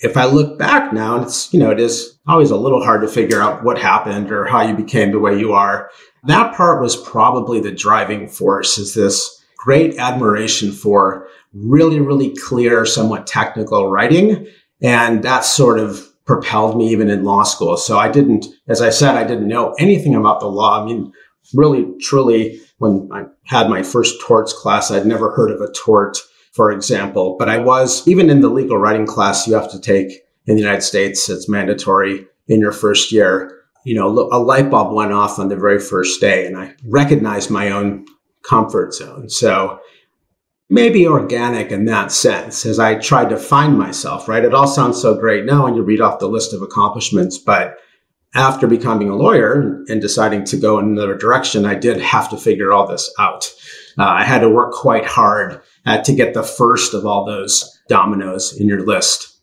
if 0.00 0.16
I 0.16 0.26
look 0.26 0.58
back 0.58 0.92
now, 0.92 1.22
it's, 1.22 1.52
you 1.52 1.58
know, 1.58 1.70
it 1.70 1.80
is 1.80 2.18
always 2.26 2.50
a 2.50 2.56
little 2.56 2.82
hard 2.82 3.02
to 3.02 3.08
figure 3.08 3.42
out 3.42 3.64
what 3.64 3.78
happened 3.78 4.30
or 4.30 4.44
how 4.44 4.62
you 4.62 4.74
became 4.74 5.10
the 5.10 5.18
way 5.18 5.38
you 5.38 5.52
are. 5.52 5.90
That 6.24 6.54
part 6.54 6.80
was 6.80 6.96
probably 6.96 7.60
the 7.60 7.72
driving 7.72 8.28
force 8.28 8.78
is 8.78 8.94
this 8.94 9.44
great 9.56 9.98
admiration 9.98 10.70
for 10.70 11.26
really, 11.52 12.00
really 12.00 12.34
clear, 12.36 12.86
somewhat 12.86 13.26
technical 13.26 13.90
writing. 13.90 14.46
And 14.80 15.24
that 15.24 15.44
sort 15.44 15.80
of 15.80 16.07
propelled 16.28 16.78
me 16.78 16.88
even 16.90 17.10
in 17.10 17.24
law 17.24 17.42
school. 17.42 17.76
So 17.76 17.98
I 17.98 18.08
didn't, 18.08 18.46
as 18.68 18.80
I 18.80 18.90
said, 18.90 19.16
I 19.16 19.24
didn't 19.24 19.48
know 19.48 19.74
anything 19.80 20.14
about 20.14 20.38
the 20.38 20.46
law. 20.46 20.80
I 20.80 20.84
mean, 20.84 21.12
really, 21.54 21.86
truly, 22.00 22.60
when 22.78 23.08
I 23.12 23.24
had 23.46 23.68
my 23.68 23.82
first 23.82 24.20
torts 24.20 24.52
class, 24.52 24.92
I'd 24.92 25.06
never 25.06 25.34
heard 25.34 25.50
of 25.50 25.60
a 25.60 25.72
tort 25.72 26.18
for 26.58 26.72
example. 26.72 27.36
But 27.38 27.48
I 27.48 27.58
was, 27.58 28.06
even 28.08 28.30
in 28.30 28.40
the 28.40 28.48
legal 28.48 28.78
writing 28.78 29.06
class 29.06 29.46
you 29.46 29.54
have 29.54 29.70
to 29.70 29.80
take 29.80 30.10
in 30.46 30.56
the 30.56 30.60
United 30.60 30.82
States, 30.82 31.28
it's 31.28 31.48
mandatory 31.48 32.26
in 32.48 32.58
your 32.58 32.72
first 32.72 33.12
year. 33.12 33.54
You 33.84 33.94
know, 33.94 34.08
a 34.32 34.40
light 34.40 34.68
bulb 34.68 34.92
went 34.92 35.12
off 35.12 35.38
on 35.38 35.50
the 35.50 35.56
very 35.56 35.78
first 35.78 36.20
day, 36.20 36.46
and 36.46 36.56
I 36.56 36.74
recognized 36.84 37.48
my 37.48 37.70
own 37.70 38.06
comfort 38.44 38.92
zone. 38.92 39.28
So 39.28 39.78
maybe 40.70 41.06
organic 41.06 41.70
in 41.72 41.86
that 41.86 42.12
sense 42.12 42.66
as 42.66 42.78
I 42.78 42.96
tried 42.96 43.30
to 43.30 43.36
find 43.36 43.78
myself, 43.78 44.28
right? 44.28 44.44
It 44.44 44.54
all 44.54 44.66
sounds 44.66 45.00
so 45.00 45.14
great 45.14 45.44
now 45.44 45.64
when 45.64 45.74
you 45.74 45.82
read 45.82 46.00
off 46.00 46.18
the 46.18 46.28
list 46.28 46.52
of 46.52 46.62
accomplishments, 46.62 47.38
but 47.38 47.78
after 48.34 48.66
becoming 48.66 49.08
a 49.08 49.16
lawyer 49.16 49.82
and 49.88 50.00
deciding 50.00 50.44
to 50.44 50.56
go 50.56 50.78
in 50.78 50.86
another 50.86 51.16
direction, 51.16 51.64
I 51.64 51.74
did 51.74 51.98
have 52.00 52.28
to 52.30 52.36
figure 52.36 52.72
all 52.72 52.86
this 52.86 53.12
out. 53.18 53.50
Uh, 53.98 54.04
I 54.04 54.24
had 54.24 54.40
to 54.40 54.50
work 54.50 54.74
quite 54.74 55.06
hard 55.06 55.62
uh, 55.86 56.02
to 56.02 56.14
get 56.14 56.34
the 56.34 56.42
first 56.42 56.92
of 56.92 57.06
all 57.06 57.24
those 57.24 57.80
dominoes 57.88 58.58
in 58.60 58.68
your 58.68 58.84
list 58.84 59.38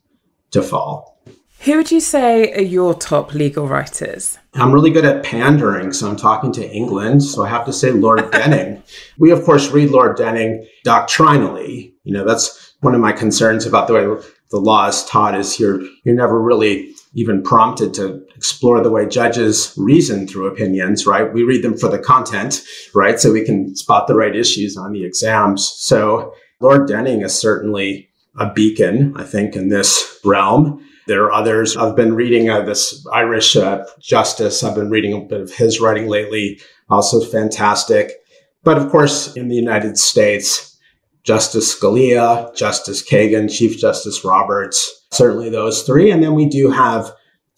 to 0.52 0.62
fall. 0.62 1.20
Who 1.66 1.78
would 1.78 1.90
you 1.90 2.00
say 2.00 2.54
are 2.54 2.62
your 2.62 2.94
top 2.94 3.34
legal 3.34 3.68
writers? 3.68 4.38
I'm 4.54 4.72
really 4.72 4.92
good 4.92 5.04
at 5.04 5.24
pandering, 5.24 5.94
so 5.94 6.08
I'm 6.08 6.16
talking 6.16 6.52
to 6.52 6.72
England, 6.72 7.24
so 7.24 7.44
I 7.44 7.50
have 7.50 7.66
to 7.66 7.74
say 7.74 7.90
Lord 7.90 8.30
Denning. 8.32 8.84
We, 9.18 9.32
of 9.32 9.44
course, 9.44 9.72
read 9.72 9.90
Lord 9.90 10.16
Denning 10.16 10.68
doctrinally. 10.84 11.96
You 12.04 12.14
know, 12.14 12.24
that's 12.24 12.76
one 12.82 12.94
of 12.94 13.02
my 13.02 13.12
concerns 13.12 13.66
about 13.66 13.88
the 13.88 13.96
way 13.96 14.24
the 14.52 14.60
law 14.60 14.88
is 14.88 15.06
taught 15.06 15.34
is 15.34 15.60
you're, 15.60 15.82
you're 16.04 16.14
never 16.14 16.40
really 16.40 16.94
even 17.16 17.42
prompted 17.42 17.96
to 17.96 18.24
explore 18.36 18.84
the 18.84 18.92
way 18.92 19.08
judges 19.08 19.74
reason 19.76 20.28
through 20.28 20.46
opinions, 20.46 21.08
right? 21.08 21.34
We 21.34 21.42
read 21.42 21.64
them 21.64 21.80
for 21.80 21.90
the 21.90 21.98
content, 21.98 22.62
right? 22.94 23.20
So 23.20 23.34
we 23.34 23.44
can 23.44 23.76
spot 23.76 24.06
the 24.06 24.14
right 24.14 24.36
issues 24.36 24.78
on 24.78 24.94
the 24.94 25.04
exams. 25.04 25.68
So 25.68 26.36
Lord 26.60 26.88
Denning 26.88 27.24
is 27.24 27.34
certainly 27.34 28.08
a 28.38 28.54
beacon, 28.54 29.18
I 29.18 29.24
think, 29.24 29.56
in 29.56 29.70
this 29.70 30.20
realm. 30.24 30.85
There 31.08 31.24
are 31.26 31.32
others. 31.32 31.78
I've 31.78 31.96
been 31.96 32.16
reading 32.16 32.50
uh, 32.50 32.62
this 32.62 33.06
Irish 33.14 33.56
uh, 33.56 33.86
justice. 34.00 34.64
I've 34.64 34.76
been 34.76 34.90
reading 34.90 35.14
a 35.14 35.22
bit 35.22 35.42
of 35.42 35.52
his 35.52 35.80
writing 35.80 36.08
lately. 36.08 36.60
Also 36.90 37.24
fantastic. 37.24 38.14
But 38.64 38.78
of 38.78 38.90
course, 38.90 39.36
in 39.36 39.48
the 39.48 39.56
United 39.56 39.98
States, 39.98 40.78
Justice 41.24 41.76
Scalia, 41.76 42.56
Justice 42.56 43.08
Kagan, 43.08 43.52
Chief 43.52 43.78
Justice 43.78 44.24
Roberts, 44.24 45.06
certainly 45.12 45.50
those 45.50 45.84
three. 45.84 46.12
And 46.12 46.24
then 46.24 46.34
we 46.34 46.48
do 46.48 46.70
have 46.70 47.12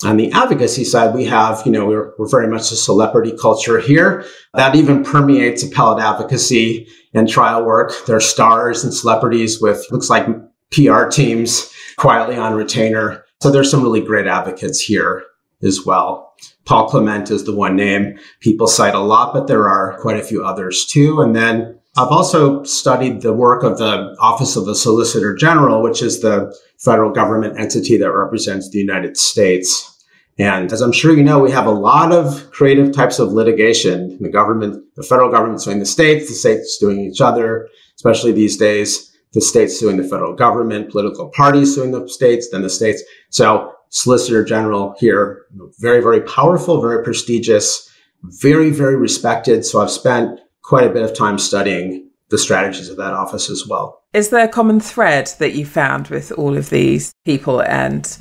on 0.03 0.17
the 0.17 0.31
advocacy 0.31 0.83
side, 0.83 1.15
we 1.15 1.25
have, 1.25 1.63
you 1.65 1.71
know, 1.71 1.85
we're, 1.85 2.13
we're 2.19 2.29
very 2.29 2.47
much 2.47 2.71
a 2.71 2.75
celebrity 2.75 3.35
culture 3.35 3.79
here. 3.79 4.25
That 4.53 4.75
even 4.75 5.03
permeates 5.03 5.63
appellate 5.63 6.03
advocacy 6.03 6.87
and 7.13 7.27
trial 7.27 7.65
work. 7.65 7.93
There 8.05 8.15
are 8.15 8.21
stars 8.21 8.83
and 8.83 8.93
celebrities 8.93 9.59
with 9.61 9.85
looks 9.91 10.09
like 10.09 10.27
PR 10.71 11.05
teams 11.05 11.71
quietly 11.97 12.35
on 12.35 12.53
retainer. 12.53 13.23
So 13.41 13.51
there's 13.51 13.69
some 13.69 13.83
really 13.83 14.01
great 14.01 14.27
advocates 14.27 14.81
here 14.81 15.23
as 15.61 15.85
well. 15.85 16.33
Paul 16.65 16.89
Clement 16.89 17.31
is 17.31 17.45
the 17.45 17.55
one 17.55 17.75
name 17.75 18.19
people 18.39 18.67
cite 18.67 18.95
a 18.95 18.99
lot, 18.99 19.33
but 19.33 19.47
there 19.47 19.69
are 19.69 19.99
quite 19.99 20.17
a 20.17 20.23
few 20.23 20.43
others 20.43 20.85
too. 20.85 21.21
And 21.21 21.35
then 21.35 21.79
I've 21.95 22.09
also 22.09 22.63
studied 22.63 23.21
the 23.21 23.33
work 23.33 23.63
of 23.63 23.77
the 23.77 24.15
Office 24.19 24.55
of 24.55 24.65
the 24.65 24.75
Solicitor 24.75 25.35
General, 25.35 25.81
which 25.81 26.01
is 26.01 26.21
the 26.21 26.55
federal 26.77 27.11
government 27.11 27.59
entity 27.59 27.97
that 27.97 28.11
represents 28.11 28.69
the 28.69 28.79
United 28.79 29.17
States. 29.17 29.93
And 30.39 30.71
as 30.71 30.81
I'm 30.81 30.91
sure 30.91 31.15
you 31.15 31.23
know, 31.23 31.39
we 31.39 31.49
have 31.51 31.65
a 31.65 31.71
lot 31.71 32.11
of 32.11 32.51
creative 32.51 32.93
types 32.93 33.17
of 33.17 33.33
litigation. 33.33 34.17
The 34.21 34.29
government, 34.29 34.83
the 34.95 35.01
federal 35.01 35.31
government 35.31 35.61
suing 35.61 35.79
the 35.79 35.85
states, 35.85 36.27
the 36.27 36.35
states 36.35 36.77
suing 36.79 36.99
each 36.99 37.21
other, 37.21 37.67
especially 37.95 38.31
these 38.31 38.57
days, 38.57 39.16
the 39.33 39.41
states 39.41 39.79
suing 39.79 39.97
the 39.97 40.03
federal 40.03 40.33
government, 40.33 40.91
political 40.91 41.29
parties 41.29 41.75
suing 41.75 41.91
the 41.91 42.07
states, 42.07 42.49
then 42.51 42.61
the 42.61 42.69
states. 42.69 43.03
So 43.29 43.73
Solicitor 43.89 44.43
General 44.43 44.95
here. 44.99 45.45
Very, 45.79 46.01
very 46.01 46.21
powerful, 46.21 46.81
very 46.81 47.03
prestigious, 47.03 47.89
very, 48.23 48.69
very 48.69 48.95
respected. 48.95 49.65
So 49.65 49.81
I've 49.81 49.91
spent 49.91 50.39
quite 50.61 50.85
a 50.85 50.93
bit 50.93 51.03
of 51.03 51.15
time 51.15 51.39
studying 51.39 52.09
the 52.29 52.37
strategies 52.37 52.89
of 52.89 52.97
that 52.97 53.13
office 53.13 53.49
as 53.49 53.65
well. 53.67 54.03
Is 54.13 54.29
there 54.29 54.43
a 54.43 54.49
common 54.49 54.79
thread 54.79 55.31
that 55.39 55.53
you 55.53 55.65
found 55.65 56.07
with 56.07 56.31
all 56.33 56.57
of 56.57 56.69
these 56.69 57.13
people 57.25 57.61
and 57.61 58.17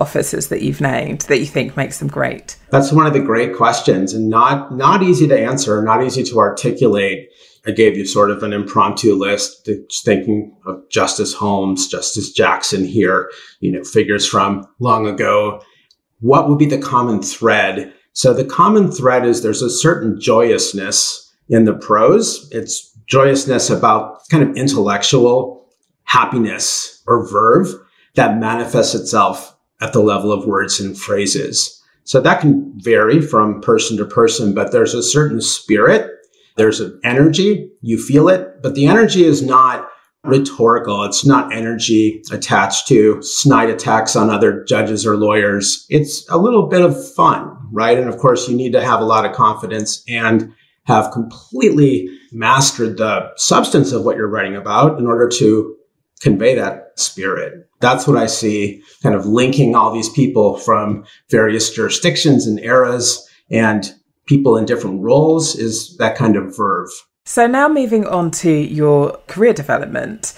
offices 0.00 0.48
that 0.48 0.62
you've 0.62 0.80
named 0.80 1.22
that 1.22 1.38
you 1.38 1.46
think 1.46 1.76
makes 1.76 1.98
them 1.98 2.08
great? 2.08 2.56
That's 2.70 2.92
one 2.92 3.06
of 3.06 3.12
the 3.12 3.20
great 3.20 3.56
questions 3.56 4.14
and 4.14 4.28
not 4.28 4.76
not 4.76 5.02
easy 5.02 5.26
to 5.26 5.38
answer, 5.38 5.82
not 5.82 6.04
easy 6.04 6.22
to 6.24 6.38
articulate. 6.38 7.30
I 7.68 7.70
gave 7.70 7.98
you 7.98 8.06
sort 8.06 8.30
of 8.30 8.42
an 8.42 8.54
impromptu 8.54 9.14
list, 9.14 9.68
thinking 10.02 10.56
of 10.64 10.88
Justice 10.88 11.34
Holmes, 11.34 11.86
Justice 11.86 12.32
Jackson 12.32 12.82
here, 12.82 13.30
you 13.60 13.70
know, 13.70 13.84
figures 13.84 14.26
from 14.26 14.66
long 14.80 15.06
ago. 15.06 15.62
What 16.20 16.48
would 16.48 16.58
be 16.58 16.66
the 16.66 16.78
common 16.78 17.22
thread? 17.22 17.92
So 18.14 18.32
the 18.32 18.46
common 18.46 18.90
thread 18.90 19.26
is 19.26 19.42
there's 19.42 19.60
a 19.60 19.68
certain 19.68 20.18
joyousness 20.18 21.30
in 21.50 21.66
the 21.66 21.74
prose. 21.74 22.48
It's 22.52 22.90
joyousness 23.06 23.68
about 23.68 24.26
kind 24.30 24.42
of 24.42 24.56
intellectual 24.56 25.70
happiness 26.04 27.02
or 27.06 27.28
verve 27.28 27.68
that 28.14 28.38
manifests 28.38 28.94
itself 28.94 29.54
at 29.82 29.92
the 29.92 30.00
level 30.00 30.32
of 30.32 30.46
words 30.46 30.80
and 30.80 30.98
phrases. 30.98 31.80
So 32.04 32.18
that 32.22 32.40
can 32.40 32.72
vary 32.76 33.20
from 33.20 33.60
person 33.60 33.98
to 33.98 34.06
person, 34.06 34.54
but 34.54 34.72
there's 34.72 34.94
a 34.94 35.02
certain 35.02 35.42
spirit. 35.42 36.10
There's 36.58 36.80
an 36.80 37.00
energy. 37.04 37.70
You 37.80 37.96
feel 37.96 38.28
it, 38.28 38.62
but 38.62 38.74
the 38.74 38.86
energy 38.86 39.24
is 39.24 39.42
not 39.42 39.88
rhetorical. 40.24 41.04
It's 41.04 41.24
not 41.24 41.52
energy 41.54 42.22
attached 42.30 42.88
to 42.88 43.22
snide 43.22 43.70
attacks 43.70 44.16
on 44.16 44.28
other 44.28 44.64
judges 44.64 45.06
or 45.06 45.16
lawyers. 45.16 45.86
It's 45.88 46.28
a 46.28 46.36
little 46.36 46.66
bit 46.66 46.82
of 46.82 47.12
fun, 47.14 47.56
right? 47.72 47.98
And 47.98 48.08
of 48.08 48.18
course, 48.18 48.48
you 48.48 48.56
need 48.56 48.72
to 48.72 48.84
have 48.84 49.00
a 49.00 49.06
lot 49.06 49.24
of 49.24 49.34
confidence 49.34 50.02
and 50.08 50.52
have 50.84 51.12
completely 51.12 52.08
mastered 52.32 52.96
the 52.96 53.30
substance 53.36 53.92
of 53.92 54.04
what 54.04 54.16
you're 54.16 54.28
writing 54.28 54.56
about 54.56 54.98
in 54.98 55.06
order 55.06 55.28
to 55.28 55.76
convey 56.20 56.54
that 56.56 56.92
spirit. 56.96 57.68
That's 57.80 58.08
what 58.08 58.16
I 58.16 58.26
see 58.26 58.82
kind 59.02 59.14
of 59.14 59.26
linking 59.26 59.76
all 59.76 59.92
these 59.92 60.08
people 60.08 60.56
from 60.56 61.04
various 61.30 61.70
jurisdictions 61.70 62.46
and 62.46 62.58
eras 62.58 63.28
and 63.50 63.94
people 64.28 64.56
in 64.56 64.66
different 64.66 65.02
roles 65.02 65.56
is 65.56 65.96
that 65.96 66.16
kind 66.16 66.36
of 66.36 66.56
verve. 66.56 66.90
So 67.24 67.46
now 67.46 67.68
moving 67.68 68.06
on 68.06 68.30
to 68.42 68.50
your 68.50 69.18
career 69.26 69.52
development. 69.52 70.34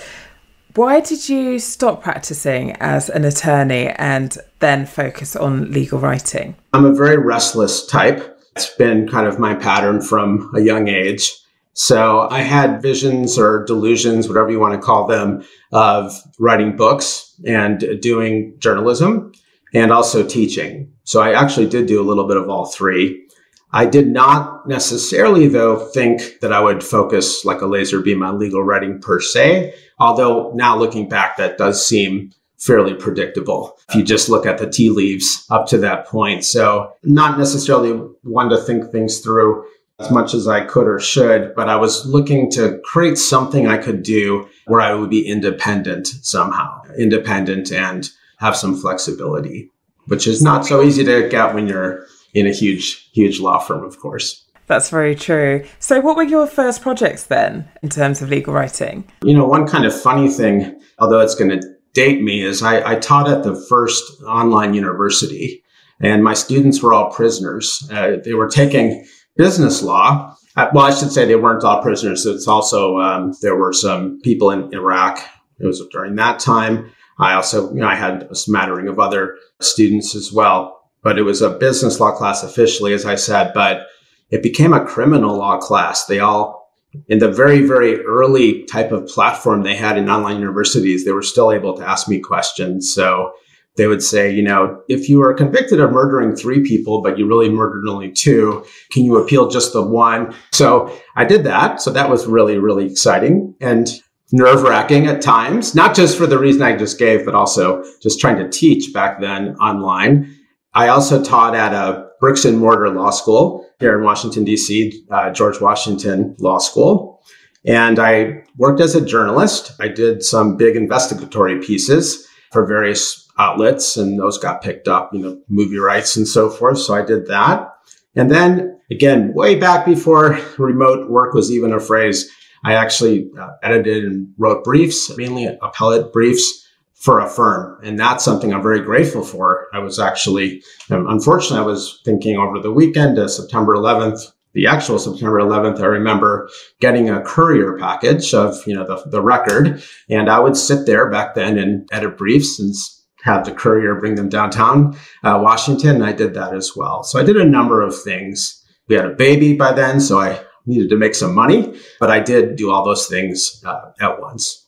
Why 0.77 1.01
did 1.01 1.29
you 1.29 1.59
stop 1.59 2.03
practicing 2.03 2.73
as 2.81 3.11
an 3.11 3.25
attorney 3.25 3.89
and 3.89 4.39
then 4.61 4.87
focus 4.87 5.37
on 5.37 5.73
legal 5.73 5.99
writing? 5.99 6.57
I'm 6.73 6.85
a 6.85 6.93
very 6.93 7.17
restless 7.17 7.85
type. 7.87 8.39
It's 8.57 8.71
been 8.75 9.09
kind 9.09 9.27
of 9.27 9.39
my 9.39 9.55
pattern 9.55 10.01
from 10.01 10.51
a 10.55 10.61
young 10.61 10.89
age. 10.89 11.33
So 11.73 12.29
I 12.31 12.41
had 12.41 12.83
visions 12.83 13.39
or 13.39 13.65
delusions, 13.65 14.29
whatever 14.29 14.51
you 14.51 14.61
want 14.61 14.75
to 14.75 14.81
call 14.81 15.07
them, 15.07 15.45
of 15.73 16.13
writing 16.39 16.77
books 16.77 17.35
and 17.47 18.01
doing 18.01 18.55
journalism 18.59 19.33
and 19.73 19.93
also 19.93 20.27
teaching. 20.27 20.93
So 21.05 21.21
I 21.21 21.33
actually 21.33 21.69
did 21.69 21.87
do 21.87 22.01
a 22.01 22.07
little 22.07 22.27
bit 22.27 22.37
of 22.37 22.49
all 22.49 22.67
three. 22.67 23.27
I 23.73 23.87
did 23.87 24.09
not 24.09 24.67
necessarily, 24.69 25.47
though, 25.47 25.77
think 25.77 26.41
that 26.41 26.53
I 26.53 26.61
would 26.61 26.83
focus 26.83 27.45
like 27.45 27.61
a 27.61 27.67
laser 27.67 28.01
beam 28.01 28.23
on 28.23 28.39
legal 28.39 28.63
writing 28.63 29.01
per 29.01 29.21
se. 29.21 29.75
Although 29.99 30.53
now 30.55 30.77
looking 30.77 31.09
back, 31.09 31.37
that 31.37 31.59
does 31.59 31.87
seem 31.87 32.33
fairly 32.59 32.93
predictable 32.95 33.79
if 33.89 33.95
you 33.95 34.05
just 34.05 34.29
look 34.29 34.45
at 34.45 34.59
the 34.59 34.69
tea 34.69 34.91
leaves 34.91 35.47
up 35.51 35.67
to 35.67 35.79
that 35.79 36.07
point. 36.07 36.45
So 36.45 36.93
not 37.03 37.39
necessarily 37.39 37.93
one 38.23 38.51
to 38.51 38.59
think 38.59 38.91
things 38.91 39.21
through 39.21 39.65
as 39.99 40.11
much 40.11 40.35
as 40.35 40.47
I 40.47 40.65
could 40.65 40.87
or 40.87 40.99
should, 40.99 41.55
but 41.55 41.69
I 41.69 41.77
was 41.77 42.07
looking 42.07 42.51
to 42.53 42.81
create 42.85 43.19
something 43.19 43.67
I 43.67 43.79
could 43.79 44.03
do 44.03 44.49
where 44.67 44.81
I 44.81 44.95
would 44.95 45.11
be 45.11 45.27
independent 45.27 46.07
somehow, 46.07 46.83
independent 46.99 47.73
and 47.73 48.09
have 48.39 48.57
some 48.57 48.79
flexibility, 48.79 49.71
which 50.07 50.27
is 50.27 50.43
not 50.43 50.67
so 50.67 50.83
easy 50.83 51.05
to 51.05 51.29
get 51.29 51.55
when 51.55 51.67
you're 51.67 52.07
in 52.35 52.47
a 52.47 52.53
huge, 52.53 53.11
huge 53.13 53.41
law 53.41 53.59
firm, 53.59 53.85
of 53.85 53.99
course. 53.99 54.47
That's 54.67 54.89
very 54.89 55.17
true. 55.17 55.65
So, 55.81 56.01
what 56.01 56.17
were 56.17 56.23
your 56.23 56.47
first 56.47 56.81
projects 56.81 57.25
then 57.25 57.69
in 57.83 57.89
terms 57.89 58.23
of 58.23 58.29
legal 58.29 58.55
writing? 58.55 59.11
You 59.25 59.35
know, 59.35 59.45
one 59.45 59.67
kind 59.67 59.85
of 59.85 60.01
funny 60.01 60.29
thing, 60.29 60.81
although 61.01 61.19
it's 61.19 61.35
going 61.35 61.51
to 61.51 61.61
date 61.93 62.23
me, 62.23 62.43
is 62.43 62.63
I, 62.63 62.93
I 62.93 62.95
taught 62.97 63.29
at 63.29 63.43
the 63.43 63.57
first 63.69 64.05
online 64.23 64.75
university, 64.75 65.65
and 66.01 66.23
my 66.23 66.35
students 66.35 66.83
were 66.83 66.93
all 66.95 67.11
prisoners. 67.11 67.89
Uh, 67.93 68.19
they 68.25 68.35
were 68.35 68.49
taking 68.49 69.05
business 69.37 69.83
law. 69.83 70.37
Uh, 70.57 70.69
well, 70.73 70.87
I 70.87 70.95
should 70.95 71.11
say 71.11 71.25
they 71.25 71.37
weren't 71.37 71.65
all 71.65 71.83
prisoners. 71.83 72.27
It's 72.27 72.47
also 72.47 72.99
um, 72.99 73.35
there 73.43 73.57
were 73.57 73.73
some 73.73 74.21
people 74.23 74.51
in 74.51 74.73
Iraq. 74.73 75.19
It 75.59 75.67
was 75.67 75.83
during 75.91 76.15
that 76.17 76.39
time. 76.39 76.93
I 77.19 77.35
also, 77.35 77.73
you 77.73 77.81
know, 77.81 77.89
I 77.89 77.95
had 77.95 78.23
a 78.31 78.35
smattering 78.35 78.89
of 78.89 78.99
other 78.99 79.37
students 79.61 80.15
as 80.15 80.33
well, 80.33 80.80
but 81.03 81.19
it 81.19 81.23
was 81.23 81.43
a 81.43 81.51
business 81.51 82.01
law 82.01 82.13
class 82.13 82.43
officially, 82.43 82.93
as 82.93 83.07
I 83.07 83.15
said, 83.15 83.53
but 83.55 83.87
it 84.31 84.43
became 84.43 84.73
a 84.73 84.85
criminal 84.85 85.37
law 85.37 85.59
class. 85.59 86.07
They 86.07 86.21
all, 86.21 86.71
in 87.09 87.19
the 87.19 87.31
very, 87.31 87.63
very 87.67 88.01
early 88.05 88.65
type 88.65 88.93
of 88.93 89.07
platform 89.07 89.63
they 89.63 89.77
had 89.77 89.97
in 89.97 90.09
online 90.09 90.39
universities, 90.39 91.05
they 91.05 91.13
were 91.13 91.23
still 91.23 91.53
able 91.53 91.77
to 91.77 91.87
ask 91.87 92.09
me 92.09 92.21
questions. 92.21 92.93
So 92.93 93.33
they 93.77 93.87
would 93.87 94.03
say, 94.03 94.33
you 94.33 94.43
know, 94.43 94.83
if 94.89 95.09
you 95.09 95.23
are 95.23 95.33
convicted 95.33 95.81
of 95.81 95.93
murdering 95.93 96.35
three 96.35 96.63
people, 96.63 97.03
but 97.03 97.19
you 97.19 97.27
really 97.27 97.49
murdered 97.49 97.89
only 97.89 98.11
two, 98.11 98.65
can 98.93 99.05
you 99.05 99.17
appeal 99.17 99.49
just 99.49 99.73
the 99.73 99.83
one? 99.83 100.35
So 100.53 100.95
I 101.17 101.25
did 101.25 101.45
that. 101.45 101.81
So 101.81 101.91
that 101.93 102.11
was 102.11 102.27
really, 102.27 102.59
really 102.59 102.87
exciting 102.87 103.55
and 103.61 103.89
nerve 104.33 104.63
wracking 104.63 105.07
at 105.07 105.23
times, 105.23 105.75
not 105.75 105.95
just 105.95 106.19
for 106.19 106.27
the 106.27 106.39
reason 106.39 106.63
I 106.63 106.77
just 106.77 106.99
gave, 106.99 107.25
but 107.25 107.35
also 107.35 107.85
just 108.03 108.21
trying 108.21 108.37
to 108.37 108.49
teach 108.49 108.93
back 108.93 109.21
then 109.21 109.57
online. 109.57 110.37
I 110.73 110.89
also 110.89 111.23
taught 111.23 111.55
at 111.55 111.73
a 111.73 112.11
bricks 112.21 112.45
and 112.45 112.59
mortar 112.59 112.89
law 112.91 113.11
school 113.11 113.67
here 113.81 113.99
in 113.99 114.05
Washington, 114.05 114.45
D.C., 114.45 115.05
uh, 115.11 115.31
George 115.31 115.61
Washington 115.61 116.37
Law 116.39 116.59
School. 116.59 117.23
And 117.65 117.99
I 117.99 118.45
worked 118.57 118.81
as 118.81 118.95
a 118.95 119.05
journalist. 119.05 119.73
I 119.81 119.89
did 119.89 120.23
some 120.23 120.57
big 120.57 120.77
investigatory 120.77 121.61
pieces 121.61 122.27
for 122.53 122.67
various 122.67 123.29
outlets 123.39 123.97
and 123.97 124.19
those 124.19 124.39
got 124.39 124.63
picked 124.63 124.89
up, 124.89 125.11
you 125.13 125.21
know, 125.21 125.41
movie 125.49 125.79
rights 125.79 126.17
and 126.17 126.27
so 126.27 126.51
forth. 126.51 126.79
So 126.79 126.95
I 126.95 127.03
did 127.03 127.27
that. 127.27 127.69
And 128.15 128.31
then 128.31 128.79
again, 128.91 129.33
way 129.35 129.55
back 129.57 129.87
before 129.87 130.39
remote 130.59 131.11
work 131.11 131.35
was 131.35 131.51
even 131.51 131.73
a 131.73 131.81
phrase, 131.81 132.31
I 132.65 132.75
actually 132.75 133.31
uh, 133.39 133.51
edited 133.63 134.05
and 134.05 134.35
wrote 134.37 134.65
briefs, 134.65 135.17
mainly 135.17 135.47
appellate 135.47 136.13
briefs 136.13 136.60
for 137.01 137.19
a 137.19 137.29
firm. 137.29 137.79
And 137.83 137.99
that's 137.99 138.25
something 138.25 138.53
I'm 138.53 138.63
very 138.63 138.81
grateful 138.81 139.25
for. 139.25 139.69
I 139.73 139.79
was 139.79 139.99
actually, 139.99 140.63
um, 140.91 141.07
unfortunately, 141.09 141.59
I 141.59 141.67
was 141.67 142.01
thinking 142.05 142.37
over 142.37 142.59
the 142.59 142.73
weekend, 142.73 143.19
uh, 143.19 143.27
September 143.27 143.75
11th, 143.75 144.21
the 144.53 144.67
actual 144.67 144.99
September 144.99 145.39
11th, 145.39 145.81
I 145.81 145.87
remember 145.87 146.51
getting 146.81 147.09
a 147.09 147.23
courier 147.23 147.79
package 147.79 148.35
of, 148.35 148.57
you 148.67 148.75
know, 148.75 148.85
the, 148.85 149.09
the 149.09 149.23
record. 149.23 149.83
And 150.11 150.29
I 150.29 150.41
would 150.41 150.57
sit 150.57 150.87
there 150.87 151.09
back 151.09 151.35
then 151.35 151.57
and 151.57 151.89
edit 151.93 152.19
briefs 152.19 152.59
and 152.59 152.75
have 153.23 153.45
the 153.45 153.53
courier 153.53 153.95
bring 153.95 154.17
them 154.17 154.29
downtown 154.29 154.97
uh, 155.23 155.41
Washington. 155.43 155.97
And 155.97 156.05
I 156.05 156.13
did 156.13 156.35
that 156.35 156.55
as 156.55 156.73
well. 156.77 157.03
So 157.05 157.19
I 157.19 157.23
did 157.23 157.37
a 157.37 157.45
number 157.45 157.81
of 157.81 157.99
things. 157.99 158.63
We 158.89 158.97
had 158.97 159.07
a 159.07 159.15
baby 159.15 159.55
by 159.55 159.73
then, 159.73 160.01
so 160.01 160.21
I 160.21 160.41
needed 160.67 160.91
to 160.91 160.97
make 160.97 161.15
some 161.15 161.35
money, 161.35 161.79
but 161.99 162.11
I 162.11 162.21
did 162.21 162.57
do 162.57 162.71
all 162.71 162.85
those 162.85 163.07
things 163.07 163.63
uh, 163.65 163.93
at 164.01 164.21
once. 164.21 164.60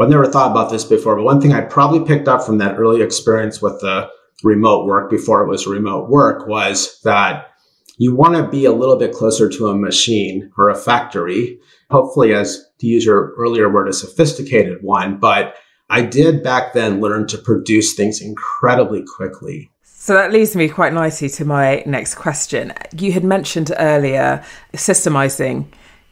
I've 0.00 0.08
never 0.08 0.26
thought 0.26 0.50
about 0.50 0.70
this 0.70 0.84
before, 0.84 1.16
but 1.16 1.24
one 1.24 1.40
thing 1.40 1.52
I 1.52 1.60
probably 1.60 2.04
picked 2.04 2.28
up 2.28 2.42
from 2.42 2.58
that 2.58 2.78
early 2.78 3.02
experience 3.02 3.60
with 3.60 3.80
the 3.80 4.08
remote 4.42 4.86
work 4.86 5.10
before 5.10 5.42
it 5.42 5.48
was 5.48 5.66
remote 5.66 6.08
work 6.08 6.46
was 6.46 7.00
that 7.04 7.48
you 7.98 8.14
want 8.14 8.34
to 8.34 8.48
be 8.48 8.64
a 8.64 8.72
little 8.72 8.96
bit 8.96 9.12
closer 9.12 9.48
to 9.50 9.68
a 9.68 9.76
machine 9.76 10.50
or 10.56 10.70
a 10.70 10.74
factory. 10.74 11.60
Hopefully, 11.90 12.32
as 12.32 12.64
to 12.78 12.86
use 12.86 13.04
your 13.04 13.34
earlier 13.36 13.68
word, 13.68 13.88
a 13.88 13.92
sophisticated 13.92 14.78
one, 14.82 15.18
but 15.18 15.54
I 15.90 16.02
did 16.02 16.42
back 16.42 16.72
then 16.72 17.00
learn 17.00 17.26
to 17.26 17.36
produce 17.36 17.94
things 17.94 18.22
incredibly 18.22 19.04
quickly. 19.16 19.70
So 19.82 20.14
that 20.14 20.32
leads 20.32 20.56
me 20.56 20.68
quite 20.68 20.94
nicely 20.94 21.28
to 21.28 21.44
my 21.44 21.82
next 21.84 22.14
question. 22.14 22.72
You 22.96 23.12
had 23.12 23.24
mentioned 23.24 23.70
earlier 23.78 24.42
systemizing 24.72 25.66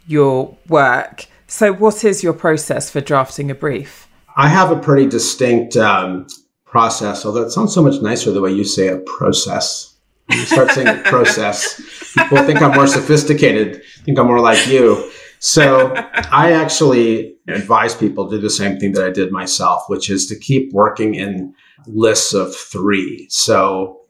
your 0.06 0.54
work. 0.68 1.24
So, 1.50 1.72
what 1.72 2.04
is 2.04 2.22
your 2.22 2.34
process 2.34 2.90
for 2.90 3.00
drafting 3.00 3.50
a 3.50 3.54
brief? 3.54 4.06
I 4.36 4.48
have 4.48 4.70
a 4.70 4.78
pretty 4.78 5.08
distinct 5.08 5.78
um, 5.78 6.26
process, 6.66 7.24
although 7.24 7.42
it 7.42 7.50
sounds 7.50 7.72
so 7.72 7.82
much 7.82 8.02
nicer 8.02 8.30
the 8.30 8.42
way 8.42 8.52
you 8.52 8.64
say 8.64 8.88
a 8.88 8.98
process. 8.98 9.96
When 10.26 10.40
you 10.40 10.44
start 10.44 10.70
saying 10.72 10.88
a 10.88 11.02
process, 11.04 11.80
people 12.12 12.36
think 12.44 12.60
I'm 12.60 12.74
more 12.74 12.86
sophisticated, 12.86 13.82
think 14.04 14.18
I'm 14.18 14.26
more 14.26 14.40
like 14.40 14.66
you. 14.66 15.10
So 15.38 15.94
I 16.30 16.52
actually 16.52 17.36
advise 17.48 17.94
people 17.94 18.28
to 18.28 18.36
do 18.36 18.42
the 18.42 18.50
same 18.50 18.78
thing 18.78 18.92
that 18.92 19.06
I 19.06 19.10
did 19.10 19.32
myself, 19.32 19.84
which 19.88 20.10
is 20.10 20.26
to 20.26 20.38
keep 20.38 20.70
working 20.74 21.14
in 21.14 21.54
lists 21.86 22.34
of 22.34 22.54
three. 22.54 23.26
So 23.30 24.02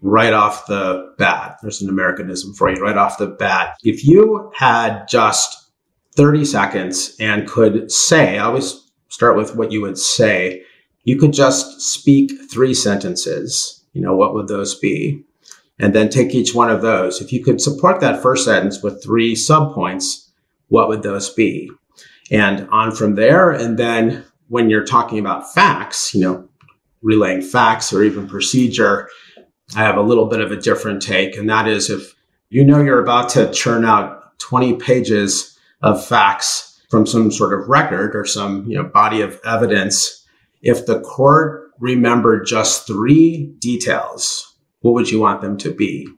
right 0.00 0.32
off 0.32 0.66
the 0.66 1.12
bat, 1.18 1.58
there's 1.60 1.82
an 1.82 1.90
Americanism 1.90 2.54
for 2.54 2.70
you 2.70 2.82
right 2.82 2.96
off 2.96 3.18
the 3.18 3.26
bat. 3.26 3.76
If 3.84 4.02
you 4.06 4.50
had 4.54 5.06
just 5.08 5.65
30 6.16 6.44
seconds 6.44 7.14
and 7.20 7.48
could 7.48 7.90
say, 7.92 8.38
I 8.38 8.44
always 8.44 8.82
start 9.08 9.36
with 9.36 9.54
what 9.54 9.70
you 9.70 9.82
would 9.82 9.98
say, 9.98 10.62
you 11.04 11.18
could 11.18 11.32
just 11.32 11.80
speak 11.80 12.32
three 12.50 12.74
sentences. 12.74 13.84
You 13.92 14.02
know, 14.02 14.16
what 14.16 14.34
would 14.34 14.48
those 14.48 14.74
be? 14.78 15.22
And 15.78 15.94
then 15.94 16.08
take 16.08 16.34
each 16.34 16.54
one 16.54 16.70
of 16.70 16.82
those. 16.82 17.20
If 17.20 17.32
you 17.32 17.44
could 17.44 17.60
support 17.60 18.00
that 18.00 18.22
first 18.22 18.44
sentence 18.44 18.82
with 18.82 19.02
three 19.02 19.34
subpoints, 19.34 20.28
what 20.68 20.88
would 20.88 21.02
those 21.02 21.30
be? 21.30 21.70
And 22.30 22.68
on 22.70 22.92
from 22.92 23.14
there. 23.14 23.50
And 23.50 23.78
then 23.78 24.24
when 24.48 24.70
you're 24.70 24.84
talking 24.84 25.18
about 25.18 25.52
facts, 25.52 26.14
you 26.14 26.22
know, 26.22 26.48
relaying 27.02 27.42
facts 27.42 27.92
or 27.92 28.02
even 28.02 28.26
procedure, 28.26 29.08
I 29.76 29.80
have 29.80 29.96
a 29.96 30.02
little 30.02 30.26
bit 30.26 30.40
of 30.40 30.50
a 30.50 30.56
different 30.56 31.02
take. 31.02 31.36
And 31.36 31.48
that 31.50 31.68
is 31.68 31.90
if 31.90 32.14
you 32.48 32.64
know 32.64 32.82
you're 32.82 33.02
about 33.02 33.28
to 33.30 33.50
churn 33.52 33.84
out 33.84 34.38
20 34.38 34.74
pages 34.74 35.55
of 35.82 36.04
facts 36.04 36.80
from 36.90 37.06
some 37.06 37.30
sort 37.30 37.58
of 37.58 37.68
record 37.68 38.14
or 38.14 38.24
some, 38.24 38.64
you 38.66 38.76
know, 38.76 38.84
body 38.84 39.20
of 39.20 39.40
evidence, 39.44 40.24
if 40.62 40.86
the 40.86 41.00
court 41.00 41.70
remembered 41.78 42.46
just 42.46 42.86
three 42.86 43.54
details, 43.58 44.56
what 44.80 44.94
would 44.94 45.10
you 45.10 45.20
want 45.20 45.42
them 45.42 45.56
to 45.58 45.72
be? 45.72 46.08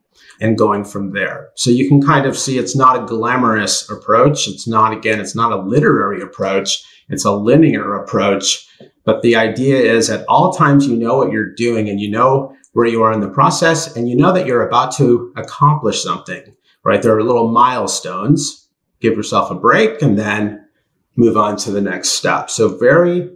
And 0.40 0.56
going 0.56 0.84
from 0.84 1.12
there. 1.12 1.48
So 1.56 1.70
you 1.70 1.88
can 1.88 2.00
kind 2.00 2.24
of 2.24 2.38
see 2.38 2.58
it's 2.58 2.76
not 2.76 3.02
a 3.02 3.06
glamorous 3.06 3.90
approach. 3.90 4.46
It's 4.46 4.68
not, 4.68 4.92
again, 4.92 5.20
it's 5.20 5.34
not 5.34 5.50
a 5.50 5.60
literary 5.62 6.22
approach. 6.22 6.84
It's 7.08 7.24
a 7.24 7.32
linear 7.32 7.94
approach. 7.94 8.68
But 9.04 9.22
the 9.22 9.34
idea 9.34 9.78
is 9.78 10.10
at 10.10 10.24
all 10.28 10.52
times 10.52 10.86
you 10.86 10.96
know 10.96 11.16
what 11.16 11.32
you're 11.32 11.54
doing 11.54 11.88
and 11.88 11.98
you 11.98 12.10
know 12.10 12.54
where 12.72 12.86
you 12.86 13.02
are 13.02 13.12
in 13.12 13.20
the 13.20 13.28
process 13.28 13.96
and 13.96 14.08
you 14.08 14.14
know 14.14 14.32
that 14.32 14.46
you're 14.46 14.66
about 14.66 14.94
to 14.96 15.32
accomplish 15.36 16.02
something, 16.02 16.54
right? 16.84 17.02
There 17.02 17.16
are 17.16 17.22
little 17.22 17.48
milestones. 17.48 18.67
Give 19.00 19.14
yourself 19.14 19.50
a 19.50 19.54
break 19.54 20.02
and 20.02 20.18
then 20.18 20.66
move 21.16 21.36
on 21.36 21.56
to 21.58 21.70
the 21.70 21.80
next 21.80 22.10
step. 22.10 22.50
So 22.50 22.76
very, 22.76 23.30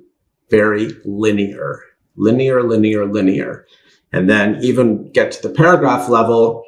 very 0.50 0.90
linear, 1.04 1.80
linear, 2.16 2.62
linear, 2.62 3.06
linear. 3.06 3.66
And 4.12 4.28
then 4.28 4.58
even 4.62 5.10
get 5.12 5.32
to 5.32 5.48
the 5.48 5.54
paragraph 5.54 6.08
level. 6.08 6.64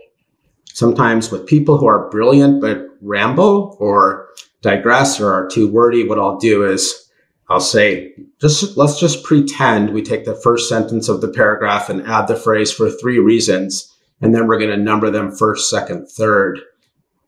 Sometimes 0.72 1.30
with 1.30 1.46
people 1.46 1.78
who 1.78 1.86
are 1.86 2.10
brilliant 2.10 2.60
but 2.60 2.88
ramble 3.00 3.76
or 3.78 4.28
digress 4.62 5.20
or 5.20 5.32
are 5.32 5.48
too 5.48 5.70
wordy, 5.70 6.08
what 6.08 6.18
I'll 6.18 6.38
do 6.38 6.64
is 6.64 7.04
I'll 7.48 7.60
say, 7.60 8.14
just 8.40 8.76
let's 8.76 8.98
just 8.98 9.22
pretend 9.22 9.90
we 9.90 10.02
take 10.02 10.24
the 10.24 10.34
first 10.34 10.68
sentence 10.68 11.08
of 11.08 11.20
the 11.20 11.28
paragraph 11.28 11.90
and 11.90 12.06
add 12.06 12.26
the 12.26 12.36
phrase 12.36 12.72
for 12.72 12.90
three 12.90 13.18
reasons. 13.18 13.94
And 14.20 14.34
then 14.34 14.46
we're 14.46 14.58
going 14.58 14.70
to 14.70 14.76
number 14.76 15.10
them 15.10 15.30
first, 15.30 15.68
second, 15.68 16.08
third. 16.08 16.60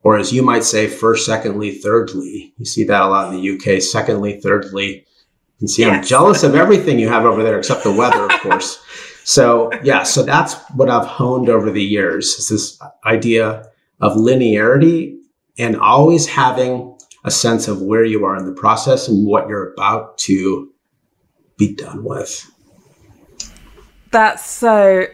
Or 0.07 0.17
as 0.17 0.33
you 0.33 0.41
might 0.41 0.63
say, 0.63 0.87
first, 0.87 1.27
secondly, 1.27 1.73
thirdly. 1.73 2.55
You 2.59 2.65
see 2.65 2.85
that 2.85 3.03
a 3.03 3.09
lot 3.09 3.35
in 3.35 3.41
the 3.41 3.51
UK. 3.57 3.83
Secondly, 3.83 4.41
thirdly. 4.41 5.05
You 5.59 5.67
see, 5.67 5.83
yes. 5.83 5.97
I'm 5.97 6.05
jealous 6.05 6.45
of 6.45 6.55
everything 6.55 7.01
you 7.01 7.09
have 7.09 7.25
over 7.25 7.43
there 7.43 7.59
except 7.59 7.83
the 7.83 7.91
weather, 7.93 8.27
of 8.27 8.41
course. 8.41 8.81
So 9.25 9.69
yeah, 9.83 10.05
so 10.05 10.23
that's 10.23 10.55
what 10.77 10.89
I've 10.89 11.09
honed 11.09 11.49
over 11.49 11.73
the 11.73 11.83
years 11.83 12.27
is 12.39 12.49
this 12.49 12.81
idea 13.05 13.69
of 14.01 14.13
linearity 14.17 15.17
and 15.59 15.77
always 15.77 16.29
having 16.29 16.97
a 17.25 17.31
sense 17.33 17.67
of 17.67 17.83
where 17.83 18.05
you 18.05 18.25
are 18.27 18.37
in 18.37 18.47
the 18.47 18.53
process 18.53 19.09
and 19.09 19.27
what 19.27 19.49
you're 19.49 19.73
about 19.73 20.19
to 20.19 20.73
be 21.59 21.75
done 21.75 22.05
with. 22.05 22.49
That's 24.13 24.49
so 24.49 25.07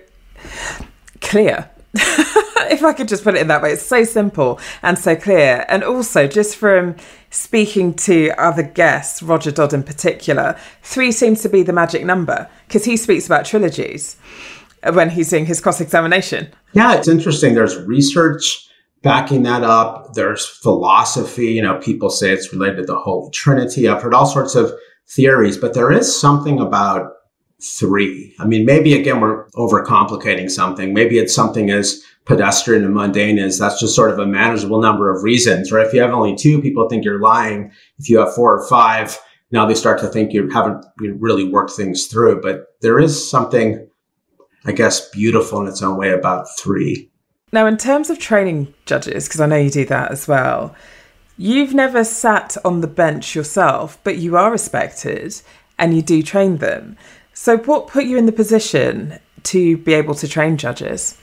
clear. 1.22 1.71
if 1.94 2.82
I 2.82 2.92
could 2.92 3.08
just 3.08 3.24
put 3.24 3.34
it 3.34 3.40
in 3.40 3.48
that 3.48 3.62
way, 3.62 3.72
it's 3.72 3.84
so 3.84 4.04
simple 4.04 4.58
and 4.82 4.98
so 4.98 5.14
clear. 5.14 5.64
And 5.68 5.84
also, 5.84 6.26
just 6.26 6.56
from 6.56 6.96
speaking 7.30 7.94
to 7.94 8.30
other 8.38 8.62
guests, 8.62 9.22
Roger 9.22 9.50
Dodd 9.50 9.74
in 9.74 9.82
particular, 9.82 10.56
three 10.82 11.12
seems 11.12 11.42
to 11.42 11.48
be 11.48 11.62
the 11.62 11.72
magic 11.72 12.04
number 12.04 12.48
because 12.66 12.84
he 12.84 12.96
speaks 12.96 13.26
about 13.26 13.44
trilogies 13.44 14.16
when 14.92 15.10
he's 15.10 15.30
doing 15.30 15.46
his 15.46 15.60
cross 15.60 15.80
examination. 15.80 16.48
Yeah, 16.72 16.94
it's 16.94 17.08
interesting. 17.08 17.54
There's 17.54 17.76
research 17.76 18.68
backing 19.02 19.42
that 19.42 19.62
up. 19.62 20.14
There's 20.14 20.46
philosophy. 20.46 21.52
You 21.52 21.62
know, 21.62 21.78
people 21.78 22.10
say 22.10 22.32
it's 22.32 22.52
related 22.52 22.76
to 22.78 22.84
the 22.84 22.98
Holy 22.98 23.30
Trinity. 23.30 23.88
I've 23.88 24.02
heard 24.02 24.14
all 24.14 24.26
sorts 24.26 24.54
of 24.54 24.72
theories, 25.08 25.56
but 25.56 25.74
there 25.74 25.92
is 25.92 26.18
something 26.18 26.58
about 26.58 27.12
three. 27.62 28.34
I 28.38 28.46
mean, 28.46 28.64
maybe 28.64 28.94
again, 28.94 29.20
we're 29.20 29.46
overcomplicating 29.50 30.50
something. 30.50 30.92
Maybe 30.92 31.18
it's 31.18 31.34
something 31.34 31.70
as 31.70 32.02
pedestrian 32.24 32.84
and 32.84 32.94
mundane 32.94 33.38
as 33.38 33.58
that's 33.58 33.80
just 33.80 33.94
sort 33.94 34.10
of 34.10 34.18
a 34.18 34.26
manageable 34.26 34.80
number 34.80 35.10
of 35.10 35.22
reasons. 35.22 35.72
right? 35.72 35.86
if 35.86 35.92
you 35.92 36.00
have 36.00 36.12
only 36.12 36.36
two, 36.36 36.60
people 36.60 36.88
think 36.88 37.04
you're 37.04 37.20
lying. 37.20 37.72
If 37.98 38.08
you 38.08 38.18
have 38.18 38.34
four 38.34 38.58
or 38.58 38.68
five, 38.68 39.18
now 39.50 39.66
they 39.66 39.74
start 39.74 40.00
to 40.00 40.08
think 40.08 40.32
you 40.32 40.48
haven't 40.50 40.84
really 40.98 41.48
worked 41.48 41.72
things 41.72 42.06
through. 42.06 42.40
But 42.40 42.66
there 42.80 42.98
is 42.98 43.30
something, 43.30 43.88
I 44.64 44.72
guess, 44.72 45.08
beautiful 45.10 45.60
in 45.60 45.68
its 45.68 45.82
own 45.82 45.96
way 45.96 46.10
about 46.10 46.46
three. 46.58 47.10
Now, 47.52 47.66
in 47.66 47.76
terms 47.76 48.08
of 48.08 48.18
training 48.18 48.72
judges, 48.86 49.28
because 49.28 49.40
I 49.40 49.46
know 49.46 49.56
you 49.56 49.70
do 49.70 49.84
that 49.86 50.10
as 50.10 50.26
well, 50.26 50.74
you've 51.36 51.74
never 51.74 52.02
sat 52.02 52.56
on 52.64 52.80
the 52.80 52.86
bench 52.86 53.34
yourself, 53.34 53.98
but 54.04 54.16
you 54.16 54.36
are 54.36 54.50
respected 54.50 55.34
and 55.78 55.94
you 55.94 56.00
do 56.00 56.22
train 56.22 56.58
them. 56.58 56.96
So, 57.42 57.58
what 57.58 57.88
put 57.88 58.04
you 58.04 58.18
in 58.18 58.26
the 58.26 58.30
position 58.30 59.18
to 59.42 59.76
be 59.78 59.94
able 59.94 60.14
to 60.14 60.28
train 60.28 60.56
judges? 60.56 61.18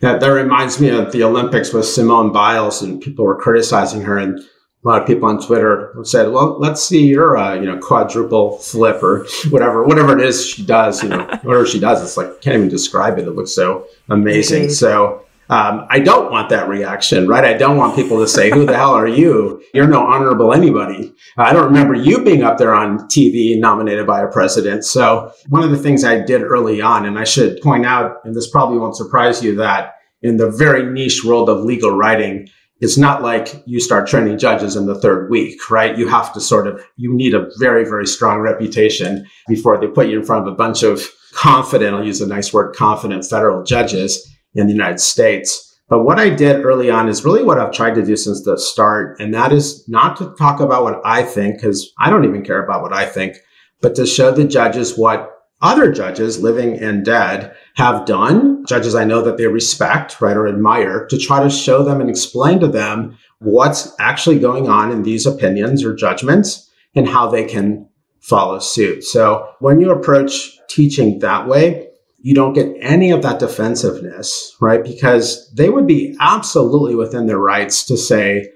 Yeah, 0.00 0.16
that 0.16 0.28
reminds 0.28 0.80
me 0.80 0.90
of 0.90 1.10
the 1.10 1.24
Olympics 1.24 1.72
with 1.72 1.86
Simone 1.86 2.30
Biles, 2.30 2.82
and 2.82 3.02
people 3.02 3.24
were 3.24 3.34
criticizing 3.34 4.02
her, 4.02 4.16
and 4.16 4.38
a 4.38 4.44
lot 4.84 5.02
of 5.02 5.08
people 5.08 5.28
on 5.28 5.44
Twitter 5.44 5.92
said, 6.04 6.30
"Well, 6.30 6.56
let's 6.60 6.84
see 6.84 7.08
your, 7.08 7.36
uh, 7.36 7.54
you 7.56 7.66
know, 7.66 7.78
quadruple 7.78 8.58
flip 8.58 9.02
or 9.02 9.26
whatever, 9.50 9.82
whatever 9.82 10.16
it 10.16 10.24
is 10.24 10.46
she 10.46 10.64
does. 10.64 11.02
You 11.02 11.08
know, 11.08 11.26
whatever 11.42 11.66
she 11.66 11.80
does, 11.80 12.00
it's 12.00 12.16
like 12.16 12.40
can't 12.40 12.56
even 12.56 12.68
describe 12.68 13.18
it. 13.18 13.26
It 13.26 13.32
looks 13.32 13.56
so 13.56 13.88
amazing." 14.08 14.62
Indeed. 14.62 14.74
So 14.74 15.24
um, 15.50 15.86
I 15.90 15.98
don't 15.98 16.30
want 16.30 16.48
that 16.50 16.68
reaction, 16.68 17.28
right? 17.28 17.44
I 17.44 17.52
don't 17.52 17.76
want 17.76 17.96
people 17.96 18.18
to 18.20 18.28
say, 18.28 18.50
who 18.50 18.64
the 18.64 18.76
hell 18.76 18.94
are 18.94 19.06
you? 19.06 19.62
You're 19.74 19.86
no 19.86 20.00
honorable 20.06 20.54
anybody. 20.54 21.12
I 21.36 21.52
don't 21.52 21.66
remember 21.66 21.94
you 21.94 22.24
being 22.24 22.42
up 22.42 22.56
there 22.56 22.74
on 22.74 23.00
TV 23.08 23.58
nominated 23.58 24.06
by 24.06 24.22
a 24.22 24.28
president. 24.28 24.84
So 24.84 25.32
one 25.48 25.62
of 25.62 25.70
the 25.70 25.78
things 25.78 26.02
I 26.02 26.20
did 26.20 26.42
early 26.42 26.80
on, 26.80 27.04
and 27.04 27.18
I 27.18 27.24
should 27.24 27.60
point 27.60 27.84
out, 27.84 28.16
and 28.24 28.34
this 28.34 28.48
probably 28.48 28.78
won't 28.78 28.96
surprise 28.96 29.44
you 29.44 29.54
that 29.56 29.96
in 30.22 30.38
the 30.38 30.50
very 30.50 30.90
niche 30.90 31.24
world 31.24 31.50
of 31.50 31.64
legal 31.64 31.90
writing, 31.90 32.48
it's 32.80 32.96
not 32.96 33.22
like 33.22 33.62
you 33.66 33.80
start 33.80 34.08
training 34.08 34.38
judges 34.38 34.76
in 34.76 34.86
the 34.86 34.98
third 34.98 35.30
week, 35.30 35.70
right? 35.70 35.96
You 35.96 36.08
have 36.08 36.32
to 36.32 36.40
sort 36.40 36.66
of, 36.66 36.82
you 36.96 37.14
need 37.14 37.34
a 37.34 37.48
very, 37.58 37.84
very 37.84 38.06
strong 38.06 38.40
reputation 38.40 39.26
before 39.46 39.78
they 39.78 39.86
put 39.86 40.08
you 40.08 40.18
in 40.18 40.24
front 40.24 40.46
of 40.46 40.52
a 40.52 40.56
bunch 40.56 40.82
of 40.82 41.06
confident, 41.34 41.94
I'll 41.94 42.04
use 42.04 42.20
a 42.20 42.26
nice 42.26 42.52
word, 42.52 42.74
confident 42.74 43.24
federal 43.26 43.62
judges 43.62 44.33
in 44.54 44.66
the 44.66 44.72
United 44.72 45.00
States. 45.00 45.78
But 45.88 46.04
what 46.04 46.18
I 46.18 46.30
did 46.30 46.64
early 46.64 46.90
on 46.90 47.08
is 47.08 47.24
really 47.24 47.42
what 47.42 47.58
I've 47.58 47.72
tried 47.72 47.94
to 47.96 48.04
do 48.04 48.16
since 48.16 48.42
the 48.42 48.58
start. 48.58 49.20
And 49.20 49.34
that 49.34 49.52
is 49.52 49.86
not 49.88 50.16
to 50.16 50.34
talk 50.38 50.60
about 50.60 50.82
what 50.82 51.00
I 51.04 51.22
think, 51.22 51.56
because 51.56 51.92
I 51.98 52.08
don't 52.10 52.24
even 52.24 52.42
care 52.42 52.64
about 52.64 52.82
what 52.82 52.92
I 52.92 53.04
think, 53.04 53.36
but 53.80 53.94
to 53.96 54.06
show 54.06 54.30
the 54.30 54.44
judges 54.44 54.96
what 54.96 55.30
other 55.60 55.92
judges, 55.92 56.42
living 56.42 56.78
and 56.78 57.04
dead, 57.04 57.54
have 57.76 58.06
done, 58.06 58.64
judges 58.66 58.94
I 58.94 59.04
know 59.04 59.22
that 59.22 59.36
they 59.36 59.46
respect, 59.46 60.20
right, 60.20 60.36
or 60.36 60.48
admire, 60.48 61.06
to 61.06 61.18
try 61.18 61.42
to 61.42 61.50
show 61.50 61.82
them 61.82 62.00
and 62.00 62.10
explain 62.10 62.60
to 62.60 62.68
them 62.68 63.16
what's 63.38 63.94
actually 63.98 64.38
going 64.38 64.68
on 64.68 64.90
in 64.90 65.02
these 65.02 65.26
opinions 65.26 65.84
or 65.84 65.94
judgments 65.94 66.70
and 66.94 67.08
how 67.08 67.30
they 67.30 67.44
can 67.44 67.88
follow 68.20 68.58
suit. 68.58 69.04
So 69.04 69.50
when 69.60 69.80
you 69.80 69.90
approach 69.90 70.58
teaching 70.68 71.18
that 71.20 71.46
way, 71.46 71.88
you 72.24 72.34
don't 72.34 72.54
get 72.54 72.74
any 72.80 73.10
of 73.10 73.20
that 73.20 73.38
defensiveness, 73.38 74.56
right? 74.58 74.82
Because 74.82 75.52
they 75.52 75.68
would 75.68 75.86
be 75.86 76.16
absolutely 76.20 76.94
within 76.94 77.26
their 77.26 77.38
rights 77.38 77.84
to 77.84 77.98
say, 77.98 78.50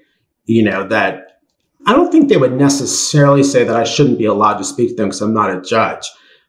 you 0.46 0.62
know, 0.62 0.88
that 0.88 1.42
I 1.86 1.92
don't 1.92 2.10
think 2.10 2.30
they 2.30 2.38
would 2.38 2.54
necessarily 2.54 3.42
say 3.42 3.64
that 3.64 3.76
I 3.76 3.84
shouldn't 3.84 4.16
be 4.16 4.24
allowed 4.24 4.56
to 4.56 4.64
speak 4.64 4.88
to 4.88 4.94
them 4.94 5.08
because 5.08 5.20
I'm 5.20 5.34
not 5.34 5.54
a 5.54 5.60
judge. 5.60 6.08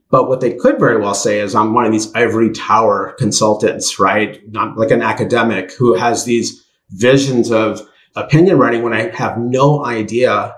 But 0.10 0.30
what 0.30 0.40
they 0.40 0.54
could 0.54 0.80
very 0.80 0.98
well 0.98 1.14
say 1.14 1.42
is 1.42 1.56
I'm 1.56 1.74
one 1.74 1.84
of 1.84 1.92
these 1.92 2.10
ivory 2.16 2.52
tower 2.52 3.14
consultants, 3.20 4.00
right? 4.00 4.42
Not 4.54 4.78
like 4.78 4.92
an 4.92 5.02
academic 5.02 5.74
who 5.74 5.96
has 5.96 6.24
these 6.24 6.66
visions 6.92 7.52
of 7.52 7.82
opinion 8.16 8.58
writing 8.58 8.82
when 8.82 8.94
I 8.94 9.14
have 9.14 9.38
no 9.38 9.84
idea 9.86 10.56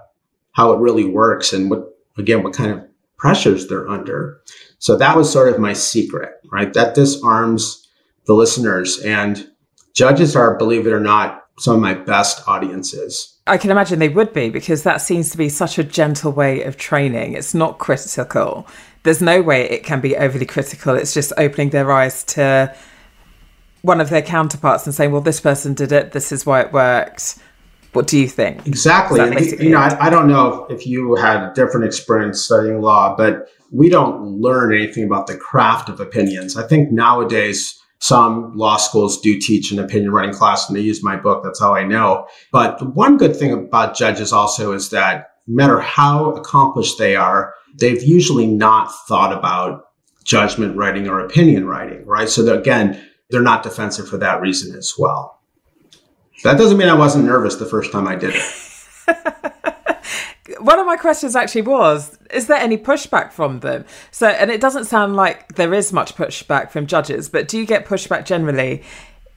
how 0.52 0.74
it 0.74 0.80
really 0.80 1.06
works 1.06 1.54
and 1.54 1.72
what, 1.72 1.98
again, 2.20 2.44
what 2.44 2.54
kind 2.54 2.70
of 2.70 2.91
pressures 3.22 3.68
they're 3.68 3.88
under. 3.88 4.42
So 4.80 4.98
that 4.98 5.16
was 5.16 5.32
sort 5.32 5.54
of 5.54 5.60
my 5.60 5.74
secret, 5.74 6.32
right? 6.52 6.74
That 6.74 6.96
disarms 6.96 7.88
the 8.26 8.34
listeners 8.34 9.00
and 9.00 9.48
judges 9.94 10.36
are, 10.36 10.58
believe 10.58 10.88
it 10.88 10.92
or 10.92 11.00
not, 11.00 11.46
some 11.60 11.76
of 11.76 11.82
my 11.82 11.94
best 11.94 12.48
audiences. 12.48 13.40
I 13.46 13.58
can 13.58 13.70
imagine 13.70 14.00
they 14.00 14.10
would 14.10 14.34
be 14.34 14.50
because 14.50 14.82
that 14.84 15.02
seems 15.02 15.30
to 15.30 15.38
be 15.38 15.50
such 15.50 15.78
a 15.78 15.84
gentle 15.84 16.32
way 16.32 16.64
of 16.64 16.78
training. 16.78 17.34
It's 17.34 17.54
not 17.54 17.78
critical. 17.78 18.68
there's 19.04 19.22
no 19.22 19.42
way 19.42 19.70
it 19.70 19.84
can 19.84 20.02
be 20.02 20.18
overly 20.18 20.46
critical. 20.48 20.96
It's 20.96 21.14
just 21.14 21.32
opening 21.38 21.70
their 21.70 21.92
eyes 21.92 22.24
to 22.36 22.76
one 23.84 24.02
of 24.02 24.10
their 24.10 24.22
counterparts 24.24 24.86
and 24.86 24.96
saying, 24.96 25.12
well, 25.12 25.22
this 25.22 25.40
person 25.40 25.76
did 25.76 25.92
it, 25.92 26.12
this 26.12 26.32
is 26.32 26.46
why 26.46 26.62
it 26.62 26.74
worked. 26.74 27.38
What 27.94 28.08
do 28.08 28.18
you 28.18 28.28
think? 28.28 28.66
Exactly. 28.68 29.20
You 29.60 29.72
know, 29.72 29.80
I, 29.80 30.08
I, 30.08 30.10
don't 30.10 30.28
know 30.28 30.66
if 30.70 30.88
you 30.88 31.16
had 31.16 31.44
a 31.44 31.54
different 31.54 31.86
experience 31.86 32.42
studying 32.42 32.82
law, 32.82 33.16
but 33.18 33.50
we 33.72 33.90
don't 33.90 34.40
learn 34.40 34.74
anything 34.74 35.04
about 35.04 35.28
the 35.28 35.36
craft 35.36 35.90
of 35.90 36.00
opinions. 36.00 36.56
I 36.56 36.66
think 36.66 36.92
nowadays, 36.92 37.78
some 38.00 38.58
law 38.58 38.78
schools 38.78 39.22
do 39.22 39.40
teach 39.40 39.72
an 39.72 39.78
opinion 39.78 40.12
writing 40.12 40.34
class 40.34 40.68
and 40.68 40.76
they 40.76 40.82
use 40.82 41.04
my 41.04 41.16
book. 41.16 41.44
That's 41.44 41.60
how 41.60 41.76
I 41.76 41.84
know. 41.84 42.28
But 42.52 42.80
the 42.80 42.86
one 42.86 43.18
good 43.18 43.36
thing 43.36 43.52
about 43.52 43.96
judges 43.96 44.34
also 44.34 44.72
is 44.72 44.90
that 44.90 45.30
no 45.46 45.56
matter 45.56 45.80
how 45.80 46.32
accomplished 46.32 46.98
they 46.98 47.16
are, 47.16 47.54
they've 47.78 48.02
usually 48.02 48.48
not 48.48 48.92
thought 49.08 49.32
about 49.32 49.84
judgment 50.24 50.76
writing 50.76 51.08
or 51.08 51.20
opinion 51.20 51.68
writing, 51.68 52.04
right? 52.06 52.28
So 52.28 52.44
that, 52.44 52.58
again, 52.58 53.00
they're 53.30 53.42
not 53.42 53.64
defensive 53.64 54.10
for 54.10 54.18
that 54.18 54.42
reason 54.42 54.76
as 54.76 54.94
well. 54.98 55.41
That 56.44 56.58
doesn't 56.58 56.78
mean 56.78 56.90
I 56.90 56.96
wasn't 56.96 57.26
nervous 57.26 57.56
the 57.56 57.66
first 57.66 57.92
time 57.92 58.08
I 58.08 58.16
did 58.16 58.34
it. 58.36 58.44
One 60.60 60.80
of 60.80 60.86
my 60.86 60.98
questions 60.98 61.36
actually 61.36 61.64
was 61.64 62.18
Is 62.32 62.48
there 62.48 62.58
any 62.58 62.78
pushback 62.78 63.32
from 63.32 63.60
them? 63.60 63.86
So, 64.12 64.28
and 64.28 64.50
it 64.52 64.62
doesn't 64.62 64.86
sound 64.86 65.16
like 65.16 65.56
there 65.56 65.74
is 65.74 65.94
much 65.94 66.16
pushback 66.16 66.72
from 66.72 66.88
judges, 66.88 67.30
but 67.30 67.48
do 67.48 67.58
you 67.58 67.66
get 67.66 67.86
pushback 67.86 68.26
generally 68.26 68.84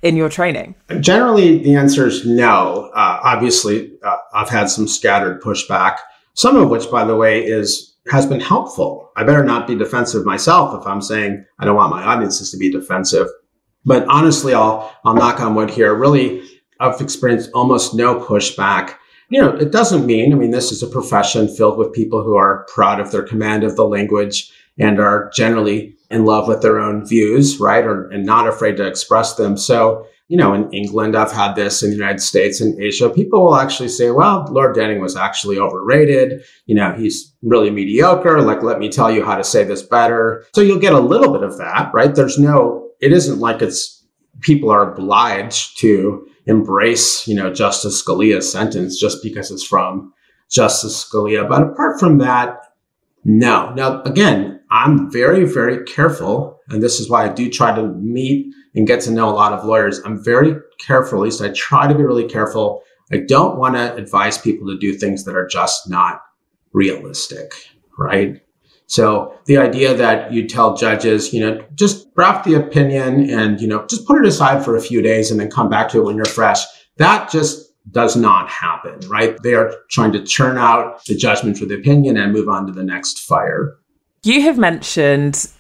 in 0.02 0.16
your 0.16 0.28
training? 0.28 0.74
Generally, 1.00 1.58
the 1.58 1.74
answer 1.74 2.06
is 2.06 2.26
no. 2.26 2.90
Uh, 2.94 3.20
obviously, 3.22 3.92
uh, 4.02 4.16
I've 4.32 4.50
had 4.50 4.68
some 4.70 4.86
scattered 4.88 5.40
pushback, 5.42 5.98
some 6.34 6.56
of 6.56 6.68
which, 6.68 6.90
by 6.90 7.04
the 7.04 7.16
way, 7.16 7.44
is 7.44 7.94
has 8.10 8.26
been 8.26 8.40
helpful. 8.40 9.10
I 9.16 9.24
better 9.24 9.44
not 9.44 9.66
be 9.66 9.74
defensive 9.74 10.26
myself 10.26 10.78
if 10.78 10.86
I'm 10.86 11.00
saying 11.00 11.44
I 11.58 11.64
don't 11.64 11.76
want 11.76 11.90
my 11.90 12.02
audiences 12.04 12.50
to 12.50 12.58
be 12.58 12.70
defensive. 12.70 13.28
But 13.86 14.06
honestly, 14.08 14.54
I'll, 14.54 14.94
I'll 15.04 15.14
knock 15.14 15.40
on 15.40 15.54
wood 15.54 15.70
here. 15.70 15.94
Really, 15.94 16.42
I've 16.84 17.00
experienced 17.00 17.50
almost 17.54 17.94
no 17.94 18.20
pushback. 18.20 18.96
You 19.30 19.40
know, 19.40 19.56
it 19.56 19.72
doesn't 19.72 20.06
mean, 20.06 20.32
I 20.32 20.36
mean, 20.36 20.50
this 20.50 20.70
is 20.70 20.82
a 20.82 20.86
profession 20.86 21.48
filled 21.48 21.78
with 21.78 21.92
people 21.92 22.22
who 22.22 22.36
are 22.36 22.66
proud 22.72 23.00
of 23.00 23.10
their 23.10 23.22
command 23.22 23.64
of 23.64 23.76
the 23.76 23.86
language 23.86 24.52
and 24.78 25.00
are 25.00 25.30
generally 25.34 25.96
in 26.10 26.24
love 26.24 26.46
with 26.46 26.62
their 26.62 26.78
own 26.78 27.06
views, 27.06 27.58
right? 27.58 27.84
Or, 27.84 28.08
and 28.10 28.24
not 28.24 28.46
afraid 28.46 28.76
to 28.76 28.86
express 28.86 29.34
them. 29.34 29.56
So, 29.56 30.06
you 30.28 30.36
know, 30.36 30.54
in 30.54 30.70
England, 30.72 31.16
I've 31.16 31.32
had 31.32 31.54
this 31.54 31.82
in 31.82 31.90
the 31.90 31.96
United 31.96 32.20
States 32.20 32.60
and 32.60 32.78
Asia. 32.80 33.10
People 33.10 33.44
will 33.44 33.56
actually 33.56 33.88
say, 33.88 34.10
well, 34.10 34.46
Lord 34.50 34.74
Denning 34.74 35.00
was 35.00 35.16
actually 35.16 35.58
overrated. 35.58 36.42
You 36.66 36.74
know, 36.76 36.92
he's 36.92 37.34
really 37.42 37.70
mediocre. 37.70 38.40
Like, 38.42 38.62
let 38.62 38.78
me 38.78 38.88
tell 38.88 39.10
you 39.10 39.24
how 39.24 39.36
to 39.36 39.44
say 39.44 39.64
this 39.64 39.82
better. 39.82 40.44
So 40.54 40.60
you'll 40.60 40.78
get 40.78 40.94
a 40.94 41.00
little 41.00 41.32
bit 41.32 41.42
of 41.42 41.58
that, 41.58 41.90
right? 41.94 42.14
There's 42.14 42.38
no 42.38 42.84
it 43.00 43.12
isn't 43.12 43.38
like 43.38 43.60
it's 43.60 44.02
people 44.40 44.70
are 44.70 44.92
obliged 44.92 45.78
to 45.78 46.26
embrace, 46.46 47.26
you 47.26 47.34
know, 47.34 47.52
Justice 47.52 48.02
Scalia's 48.02 48.50
sentence 48.50 48.98
just 48.98 49.22
because 49.22 49.50
it's 49.50 49.64
from 49.64 50.12
Justice 50.50 51.04
Scalia. 51.04 51.48
But 51.48 51.62
apart 51.62 51.98
from 51.98 52.18
that, 52.18 52.60
no. 53.24 53.72
Now, 53.74 54.02
again, 54.02 54.60
I'm 54.70 55.10
very, 55.10 55.44
very 55.44 55.84
careful. 55.84 56.60
And 56.68 56.82
this 56.82 57.00
is 57.00 57.08
why 57.08 57.24
I 57.24 57.32
do 57.32 57.50
try 57.50 57.74
to 57.74 57.88
meet 57.88 58.54
and 58.74 58.86
get 58.86 59.00
to 59.02 59.10
know 59.10 59.28
a 59.28 59.32
lot 59.32 59.52
of 59.52 59.64
lawyers. 59.64 60.00
I'm 60.04 60.22
very 60.22 60.56
careful, 60.78 61.18
at 61.18 61.24
least 61.24 61.40
I 61.40 61.48
try 61.50 61.86
to 61.86 61.94
be 61.94 62.02
really 62.02 62.28
careful. 62.28 62.82
I 63.12 63.18
don't 63.18 63.58
want 63.58 63.76
to 63.76 63.94
advise 63.94 64.38
people 64.38 64.66
to 64.68 64.78
do 64.78 64.94
things 64.94 65.24
that 65.24 65.36
are 65.36 65.46
just 65.46 65.88
not 65.88 66.20
realistic, 66.72 67.52
right? 67.98 68.40
So 68.86 69.38
the 69.46 69.58
idea 69.58 69.94
that 69.94 70.32
you 70.32 70.46
tell 70.46 70.76
judges, 70.76 71.32
you 71.32 71.40
know, 71.40 71.64
just 71.74 72.14
draft 72.14 72.44
the 72.44 72.54
opinion 72.54 73.30
and, 73.30 73.60
you 73.60 73.66
know, 73.66 73.86
just 73.86 74.06
put 74.06 74.18
it 74.18 74.26
aside 74.26 74.64
for 74.64 74.76
a 74.76 74.80
few 74.80 75.02
days 75.02 75.30
and 75.30 75.40
then 75.40 75.50
come 75.50 75.68
back 75.68 75.88
to 75.90 75.98
it 75.98 76.04
when 76.04 76.16
you're 76.16 76.24
fresh. 76.24 76.64
That 76.98 77.30
just 77.30 77.72
does 77.90 78.16
not 78.16 78.48
happen, 78.48 79.00
right? 79.08 79.36
They 79.42 79.54
are 79.54 79.74
trying 79.90 80.12
to 80.12 80.22
churn 80.22 80.58
out 80.58 81.04
the 81.06 81.16
judgment 81.16 81.58
for 81.58 81.66
the 81.66 81.74
opinion 81.74 82.16
and 82.16 82.32
move 82.32 82.48
on 82.48 82.66
to 82.66 82.72
the 82.72 82.84
next 82.84 83.20
fire. 83.20 83.76
You 84.22 84.42
have 84.42 84.58
mentioned 84.58 85.50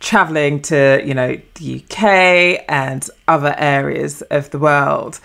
traveling 0.00 0.60
to, 0.62 1.00
you 1.04 1.14
know, 1.14 1.40
the 1.54 1.82
UK 1.82 2.64
and 2.68 3.08
other 3.28 3.54
areas 3.56 4.22
of 4.22 4.50
the 4.50 4.58
world. 4.58 5.20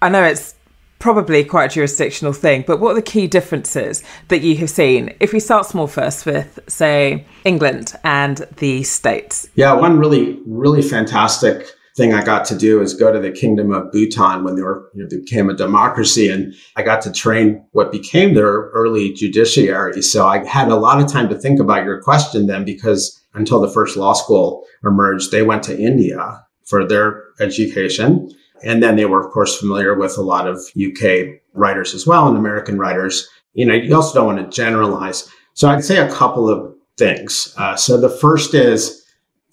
I 0.00 0.08
know 0.08 0.24
it's 0.24 0.54
probably 1.02 1.42
quite 1.42 1.72
a 1.72 1.74
jurisdictional 1.74 2.32
thing, 2.32 2.62
but 2.64 2.78
what 2.78 2.92
are 2.92 2.94
the 2.94 3.02
key 3.02 3.26
differences 3.26 4.04
that 4.28 4.40
you 4.40 4.56
have 4.56 4.70
seen? 4.70 5.12
If 5.18 5.32
we 5.32 5.40
start 5.40 5.66
small 5.66 5.88
first 5.88 6.24
with, 6.24 6.60
say, 6.68 7.26
England 7.44 7.92
and 8.04 8.46
the 8.58 8.84
States. 8.84 9.48
Yeah, 9.56 9.72
one 9.72 9.98
really, 9.98 10.38
really 10.46 10.80
fantastic 10.80 11.66
thing 11.96 12.14
I 12.14 12.22
got 12.22 12.44
to 12.46 12.56
do 12.56 12.80
is 12.80 12.94
go 12.94 13.12
to 13.12 13.18
the 13.18 13.32
Kingdom 13.32 13.72
of 13.72 13.90
Bhutan 13.90 14.44
when 14.44 14.54
they 14.54 14.62
were 14.62 14.90
you 14.94 15.02
know, 15.02 15.08
they 15.10 15.16
became 15.18 15.50
a 15.50 15.54
democracy, 15.54 16.30
and 16.30 16.54
I 16.76 16.82
got 16.82 17.02
to 17.02 17.12
train 17.12 17.66
what 17.72 17.90
became 17.90 18.34
their 18.34 18.70
early 18.70 19.12
judiciary. 19.12 20.02
So 20.02 20.28
I 20.28 20.46
had 20.46 20.68
a 20.68 20.76
lot 20.76 21.02
of 21.02 21.10
time 21.10 21.28
to 21.30 21.38
think 21.38 21.58
about 21.58 21.84
your 21.84 22.00
question 22.00 22.46
then, 22.46 22.64
because 22.64 23.20
until 23.34 23.60
the 23.60 23.68
first 23.68 23.96
law 23.96 24.12
school 24.12 24.64
emerged, 24.84 25.32
they 25.32 25.42
went 25.42 25.64
to 25.64 25.76
India 25.76 26.46
for 26.64 26.86
their 26.86 27.24
education. 27.40 28.30
And 28.64 28.82
then 28.82 28.96
they 28.96 29.06
were, 29.06 29.24
of 29.24 29.32
course, 29.32 29.58
familiar 29.58 29.94
with 29.94 30.16
a 30.16 30.22
lot 30.22 30.46
of 30.46 30.58
UK 30.76 31.40
writers 31.54 31.94
as 31.94 32.06
well 32.06 32.28
and 32.28 32.36
American 32.36 32.78
writers. 32.78 33.28
You 33.54 33.66
know, 33.66 33.74
you 33.74 33.94
also 33.94 34.14
don't 34.14 34.34
want 34.34 34.50
to 34.50 34.56
generalize. 34.56 35.28
So 35.54 35.68
I'd 35.68 35.84
say 35.84 35.98
a 35.98 36.12
couple 36.12 36.48
of 36.48 36.74
things. 36.96 37.54
Uh, 37.58 37.76
so 37.76 38.00
the 38.00 38.08
first 38.08 38.54
is, 38.54 39.04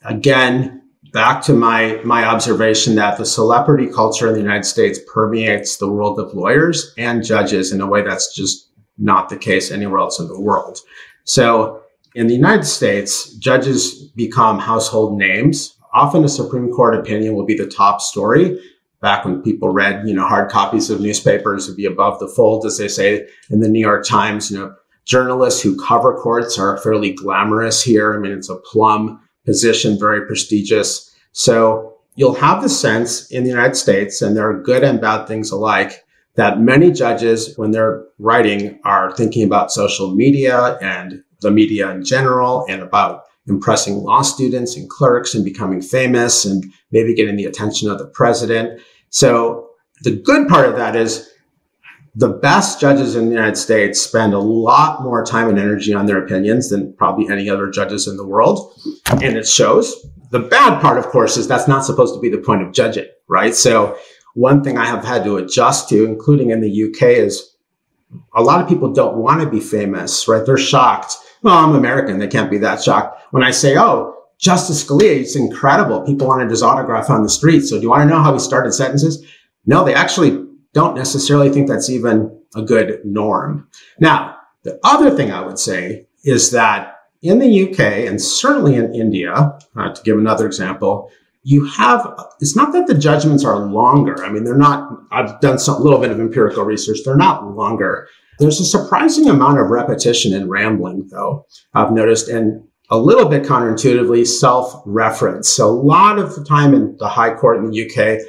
again, 0.03 0.81
back 1.11 1.41
to 1.43 1.53
my, 1.53 1.99
my 2.03 2.23
observation 2.25 2.95
that 2.95 3.17
the 3.17 3.25
celebrity 3.25 3.87
culture 3.87 4.27
in 4.27 4.33
the 4.33 4.41
United 4.41 4.65
States 4.65 4.99
permeates 5.11 5.77
the 5.77 5.89
world 5.89 6.19
of 6.19 6.33
lawyers 6.33 6.93
and 6.97 7.23
judges 7.23 7.71
in 7.71 7.81
a 7.81 7.87
way 7.87 8.01
that's 8.01 8.33
just 8.33 8.69
not 8.97 9.29
the 9.29 9.37
case 9.37 9.71
anywhere 9.71 9.99
else 9.99 10.19
in 10.19 10.27
the 10.27 10.39
world. 10.39 10.79
So 11.23 11.81
in 12.15 12.27
the 12.27 12.35
United 12.35 12.65
States, 12.65 13.33
judges 13.35 14.09
become 14.15 14.59
household 14.59 15.17
names. 15.17 15.75
Often 15.93 16.23
a 16.23 16.29
Supreme 16.29 16.71
Court 16.71 16.95
opinion 16.95 17.35
will 17.35 17.45
be 17.45 17.57
the 17.57 17.67
top 17.67 18.01
story, 18.01 18.59
back 19.01 19.25
when 19.25 19.41
people 19.41 19.69
read, 19.69 20.07
you 20.07 20.13
know, 20.13 20.27
hard 20.27 20.49
copies 20.49 20.89
of 20.89 21.01
newspapers 21.01 21.67
would 21.67 21.77
be 21.77 21.85
above 21.85 22.19
the 22.19 22.27
fold, 22.27 22.65
as 22.65 22.77
they 22.77 22.87
say 22.87 23.27
in 23.49 23.59
the 23.59 23.69
New 23.69 23.79
York 23.79 24.05
Times. 24.05 24.51
You 24.51 24.59
know, 24.59 24.75
journalists 25.05 25.61
who 25.61 25.79
cover 25.79 26.17
courts 26.17 26.59
are 26.59 26.77
fairly 26.77 27.13
glamorous 27.13 27.81
here. 27.81 28.13
I 28.13 28.19
mean, 28.19 28.31
it's 28.31 28.49
a 28.49 28.57
plum 28.57 29.21
position, 29.45 29.97
very 29.97 30.25
prestigious. 30.27 31.15
So 31.31 31.97
you'll 32.15 32.35
have 32.35 32.61
the 32.61 32.69
sense 32.69 33.31
in 33.31 33.43
the 33.43 33.49
United 33.49 33.75
States, 33.75 34.21
and 34.21 34.35
there 34.35 34.49
are 34.49 34.61
good 34.61 34.83
and 34.83 34.99
bad 34.99 35.25
things 35.27 35.51
alike, 35.51 36.03
that 36.35 36.59
many 36.59 36.91
judges, 36.91 37.57
when 37.57 37.71
they're 37.71 38.05
writing, 38.17 38.79
are 38.83 39.15
thinking 39.15 39.43
about 39.43 39.71
social 39.71 40.13
media 40.15 40.77
and 40.81 41.23
the 41.41 41.51
media 41.51 41.89
in 41.91 42.03
general 42.03 42.65
and 42.69 42.81
about 42.81 43.23
impressing 43.49 43.95
law 43.95 44.21
students 44.21 44.77
and 44.77 44.89
clerks 44.89 45.33
and 45.33 45.43
becoming 45.43 45.81
famous 45.81 46.45
and 46.45 46.63
maybe 46.91 47.13
getting 47.13 47.35
the 47.35 47.45
attention 47.45 47.89
of 47.89 47.97
the 47.97 48.07
president. 48.07 48.81
So 49.09 49.69
the 50.03 50.15
good 50.15 50.47
part 50.47 50.69
of 50.69 50.75
that 50.75 50.95
is 50.95 51.29
the 52.15 52.29
best 52.29 52.81
judges 52.81 53.15
in 53.15 53.25
the 53.25 53.31
United 53.31 53.55
States 53.55 54.01
spend 54.01 54.33
a 54.33 54.39
lot 54.39 55.01
more 55.03 55.23
time 55.23 55.49
and 55.49 55.59
energy 55.59 55.93
on 55.93 56.05
their 56.05 56.23
opinions 56.23 56.69
than 56.69 56.93
probably 56.93 57.29
any 57.29 57.49
other 57.49 57.69
judges 57.69 58.07
in 58.07 58.17
the 58.17 58.25
world. 58.25 58.73
And 59.09 59.37
it 59.37 59.47
shows. 59.47 59.95
The 60.31 60.39
bad 60.39 60.81
part, 60.81 60.97
of 60.97 61.07
course, 61.07 61.37
is 61.37 61.47
that's 61.47 61.67
not 61.67 61.85
supposed 61.85 62.13
to 62.15 62.19
be 62.19 62.29
the 62.29 62.37
point 62.37 62.61
of 62.61 62.71
judging, 62.71 63.07
right? 63.27 63.55
So 63.55 63.97
one 64.35 64.63
thing 64.63 64.77
I 64.77 64.85
have 64.85 65.03
had 65.03 65.23
to 65.23 65.37
adjust 65.37 65.89
to, 65.89 66.05
including 66.05 66.51
in 66.51 66.61
the 66.61 66.83
UK, 66.83 67.09
is 67.09 67.55
a 68.33 68.41
lot 68.41 68.61
of 68.61 68.67
people 68.67 68.93
don't 68.93 69.17
want 69.17 69.41
to 69.41 69.49
be 69.49 69.59
famous, 69.59 70.27
right? 70.27 70.45
They're 70.45 70.57
shocked. 70.57 71.15
Well, 71.41 71.57
I'm 71.57 71.75
American. 71.75 72.19
They 72.19 72.27
can't 72.27 72.51
be 72.51 72.57
that 72.59 72.81
shocked 72.81 73.21
when 73.31 73.43
I 73.43 73.51
say, 73.51 73.77
oh, 73.77 74.15
Justice 74.39 74.83
Scalia, 74.83 75.19
it's 75.19 75.35
incredible. 75.35 76.01
People 76.01 76.27
wanted 76.27 76.49
his 76.49 76.63
autograph 76.63 77.09
on 77.09 77.23
the 77.23 77.29
street. 77.29 77.61
So 77.61 77.75
do 77.75 77.83
you 77.83 77.89
want 77.89 78.09
to 78.09 78.15
know 78.15 78.21
how 78.21 78.33
he 78.33 78.39
started 78.39 78.71
sentences? 78.71 79.25
No, 79.65 79.83
they 79.83 79.93
actually 79.93 80.45
don't 80.73 80.95
necessarily 80.95 81.49
think 81.49 81.67
that's 81.67 81.89
even 81.89 82.39
a 82.55 82.61
good 82.61 83.01
norm. 83.03 83.67
Now, 83.99 84.37
the 84.63 84.79
other 84.83 85.11
thing 85.11 85.31
I 85.31 85.41
would 85.41 85.59
say 85.59 86.07
is 86.23 86.51
that 86.51 86.95
in 87.21 87.39
the 87.39 87.69
UK 87.69 87.79
and 88.07 88.21
certainly 88.21 88.75
in 88.75 88.93
India, 88.95 89.57
uh, 89.75 89.93
to 89.93 90.03
give 90.03 90.17
another 90.17 90.45
example, 90.45 91.11
you 91.43 91.65
have, 91.65 92.07
it's 92.41 92.55
not 92.55 92.73
that 92.73 92.87
the 92.87 92.93
judgments 92.93 93.45
are 93.45 93.65
longer. 93.65 94.23
I 94.23 94.31
mean, 94.31 94.43
they're 94.43 94.57
not, 94.57 94.89
I've 95.11 95.39
done 95.39 95.59
some, 95.59 95.81
little 95.81 95.99
bit 95.99 96.11
of 96.11 96.19
empirical 96.19 96.63
research. 96.63 96.99
They're 97.05 97.15
not 97.15 97.55
longer. 97.55 98.07
There's 98.39 98.59
a 98.59 98.65
surprising 98.65 99.29
amount 99.29 99.59
of 99.59 99.69
repetition 99.69 100.33
and 100.33 100.49
rambling, 100.49 101.07
though, 101.11 101.45
I've 101.73 101.91
noticed. 101.91 102.29
And 102.29 102.63
a 102.89 102.97
little 102.97 103.29
bit 103.29 103.43
counterintuitively 103.43 104.25
self-reference. 104.25 105.47
So 105.49 105.69
a 105.69 105.71
lot 105.71 106.17
of 106.17 106.35
the 106.35 106.43
time 106.43 106.73
in 106.73 106.97
the 106.97 107.07
High 107.07 107.35
Court 107.35 107.57
in 107.57 107.69
the 107.69 107.85
UK, 107.85 108.19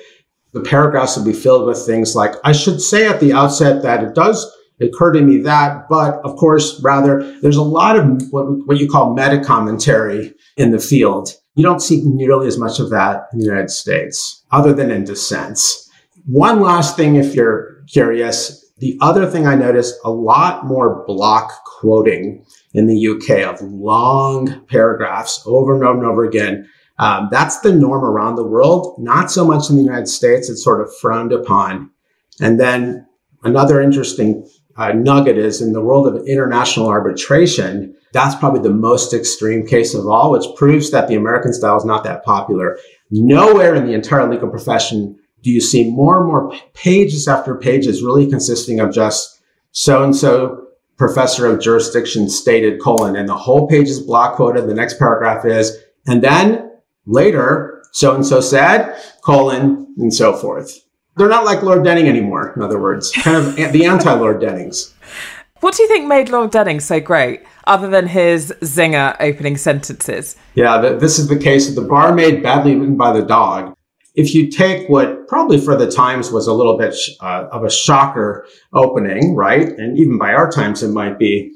the 0.52 0.60
paragraphs 0.60 1.16
will 1.16 1.24
be 1.24 1.32
filled 1.32 1.66
with 1.66 1.84
things 1.84 2.14
like, 2.14 2.34
I 2.44 2.52
should 2.52 2.80
say 2.80 3.06
at 3.06 3.20
the 3.20 3.32
outset 3.32 3.82
that 3.82 4.04
it 4.04 4.14
does 4.14 4.50
occur 4.80 5.12
to 5.12 5.20
me 5.20 5.38
that, 5.38 5.88
but 5.88 6.20
of 6.24 6.36
course, 6.36 6.80
rather, 6.82 7.38
there's 7.40 7.56
a 7.56 7.62
lot 7.62 7.96
of 7.96 8.22
what, 8.30 8.44
what 8.66 8.78
you 8.78 8.88
call 8.88 9.14
meta 9.14 9.42
commentary 9.42 10.34
in 10.56 10.70
the 10.72 10.78
field. 10.78 11.30
You 11.54 11.64
don't 11.64 11.80
see 11.80 12.02
nearly 12.04 12.46
as 12.46 12.58
much 12.58 12.78
of 12.78 12.90
that 12.90 13.26
in 13.32 13.38
the 13.38 13.44
United 13.44 13.70
States, 13.70 14.44
other 14.50 14.72
than 14.72 14.90
in 14.90 15.04
dissents. 15.04 15.90
One 16.26 16.60
last 16.60 16.96
thing, 16.96 17.16
if 17.16 17.34
you're 17.34 17.82
curious, 17.86 18.60
the 18.78 18.96
other 19.00 19.26
thing 19.26 19.46
I 19.46 19.54
noticed 19.56 19.96
a 20.04 20.10
lot 20.10 20.64
more 20.64 21.04
block 21.06 21.52
quoting 21.64 22.44
in 22.72 22.86
the 22.86 23.08
UK 23.08 23.46
of 23.46 23.60
long 23.60 24.64
paragraphs 24.66 25.42
over 25.46 25.74
and 25.74 25.84
over 25.84 25.98
and 25.98 26.06
over 26.06 26.24
again. 26.24 26.68
Um, 26.98 27.28
that's 27.30 27.60
the 27.60 27.72
norm 27.72 28.04
around 28.04 28.36
the 28.36 28.46
world, 28.46 28.96
not 28.98 29.30
so 29.30 29.44
much 29.44 29.70
in 29.70 29.76
the 29.76 29.82
United 29.82 30.08
States. 30.08 30.48
It's 30.48 30.62
sort 30.62 30.80
of 30.80 30.94
frowned 30.98 31.32
upon. 31.32 31.90
And 32.40 32.60
then 32.60 33.06
another 33.42 33.80
interesting 33.80 34.48
uh, 34.76 34.92
nugget 34.92 35.36
is 35.36 35.60
in 35.60 35.72
the 35.72 35.80
world 35.80 36.06
of 36.06 36.26
international 36.26 36.88
arbitration, 36.88 37.94
that's 38.12 38.34
probably 38.34 38.60
the 38.60 38.74
most 38.74 39.14
extreme 39.14 39.66
case 39.66 39.94
of 39.94 40.06
all, 40.06 40.32
which 40.32 40.44
proves 40.56 40.90
that 40.90 41.08
the 41.08 41.16
American 41.16 41.52
style 41.52 41.76
is 41.76 41.84
not 41.84 42.04
that 42.04 42.24
popular. 42.24 42.78
Nowhere 43.10 43.74
in 43.74 43.86
the 43.86 43.94
entire 43.94 44.28
legal 44.28 44.48
profession 44.48 45.18
do 45.42 45.50
you 45.50 45.60
see 45.60 45.90
more 45.90 46.18
and 46.18 46.26
more 46.26 46.52
pages 46.74 47.26
after 47.26 47.54
pages 47.56 48.02
really 48.02 48.28
consisting 48.28 48.80
of 48.80 48.92
just 48.92 49.40
so 49.72 50.02
and 50.04 50.14
so 50.14 50.66
professor 51.00 51.46
of 51.46 51.60
jurisdiction 51.60 52.28
stated 52.28 52.80
colon, 52.80 53.16
and 53.16 53.26
the 53.26 53.36
whole 53.36 53.66
page 53.66 53.88
is 53.88 54.00
block 54.00 54.36
quoted. 54.36 54.68
The 54.68 54.74
next 54.74 54.98
paragraph 54.98 55.46
is, 55.46 55.78
and 56.06 56.22
then 56.22 56.72
later, 57.06 57.82
so 57.92 58.14
and 58.14 58.26
so 58.26 58.40
said, 58.42 58.94
colon, 59.22 59.94
and 59.96 60.12
so 60.12 60.36
forth. 60.36 60.84
They're 61.16 61.28
not 61.28 61.44
like 61.44 61.62
Lord 61.62 61.84
Denning 61.84 62.06
anymore, 62.06 62.52
in 62.54 62.62
other 62.62 62.78
words, 62.78 63.10
kind 63.12 63.36
of 63.36 63.72
the 63.72 63.86
anti 63.86 64.12
Lord 64.12 64.40
Dennings. 64.40 64.94
What 65.60 65.74
do 65.74 65.82
you 65.82 65.88
think 65.88 66.08
made 66.08 66.30
Lord 66.30 66.50
Denning 66.50 66.80
so 66.80 67.00
great, 67.00 67.42
other 67.66 67.88
than 67.88 68.06
his 68.06 68.52
zinger 68.62 69.14
opening 69.20 69.58
sentences? 69.58 70.34
Yeah, 70.54 70.78
this 70.78 71.18
is 71.18 71.28
the 71.28 71.38
case 71.38 71.68
of 71.68 71.74
the 71.74 71.82
barmaid 71.82 72.42
badly 72.42 72.76
written 72.76 72.96
by 72.96 73.12
the 73.12 73.22
dog. 73.22 73.74
If 74.14 74.34
you 74.34 74.50
take 74.50 74.88
what 74.88 75.28
probably 75.28 75.60
for 75.60 75.76
the 75.76 75.90
times 75.90 76.32
was 76.32 76.46
a 76.46 76.54
little 76.54 76.78
bit 76.78 76.94
uh, 77.20 77.48
of 77.52 77.64
a 77.64 77.70
shocker 77.70 78.46
opening, 78.72 79.36
right? 79.36 79.68
And 79.68 79.98
even 79.98 80.18
by 80.18 80.32
our 80.32 80.50
times, 80.50 80.82
it 80.82 80.88
might 80.88 81.18
be. 81.18 81.52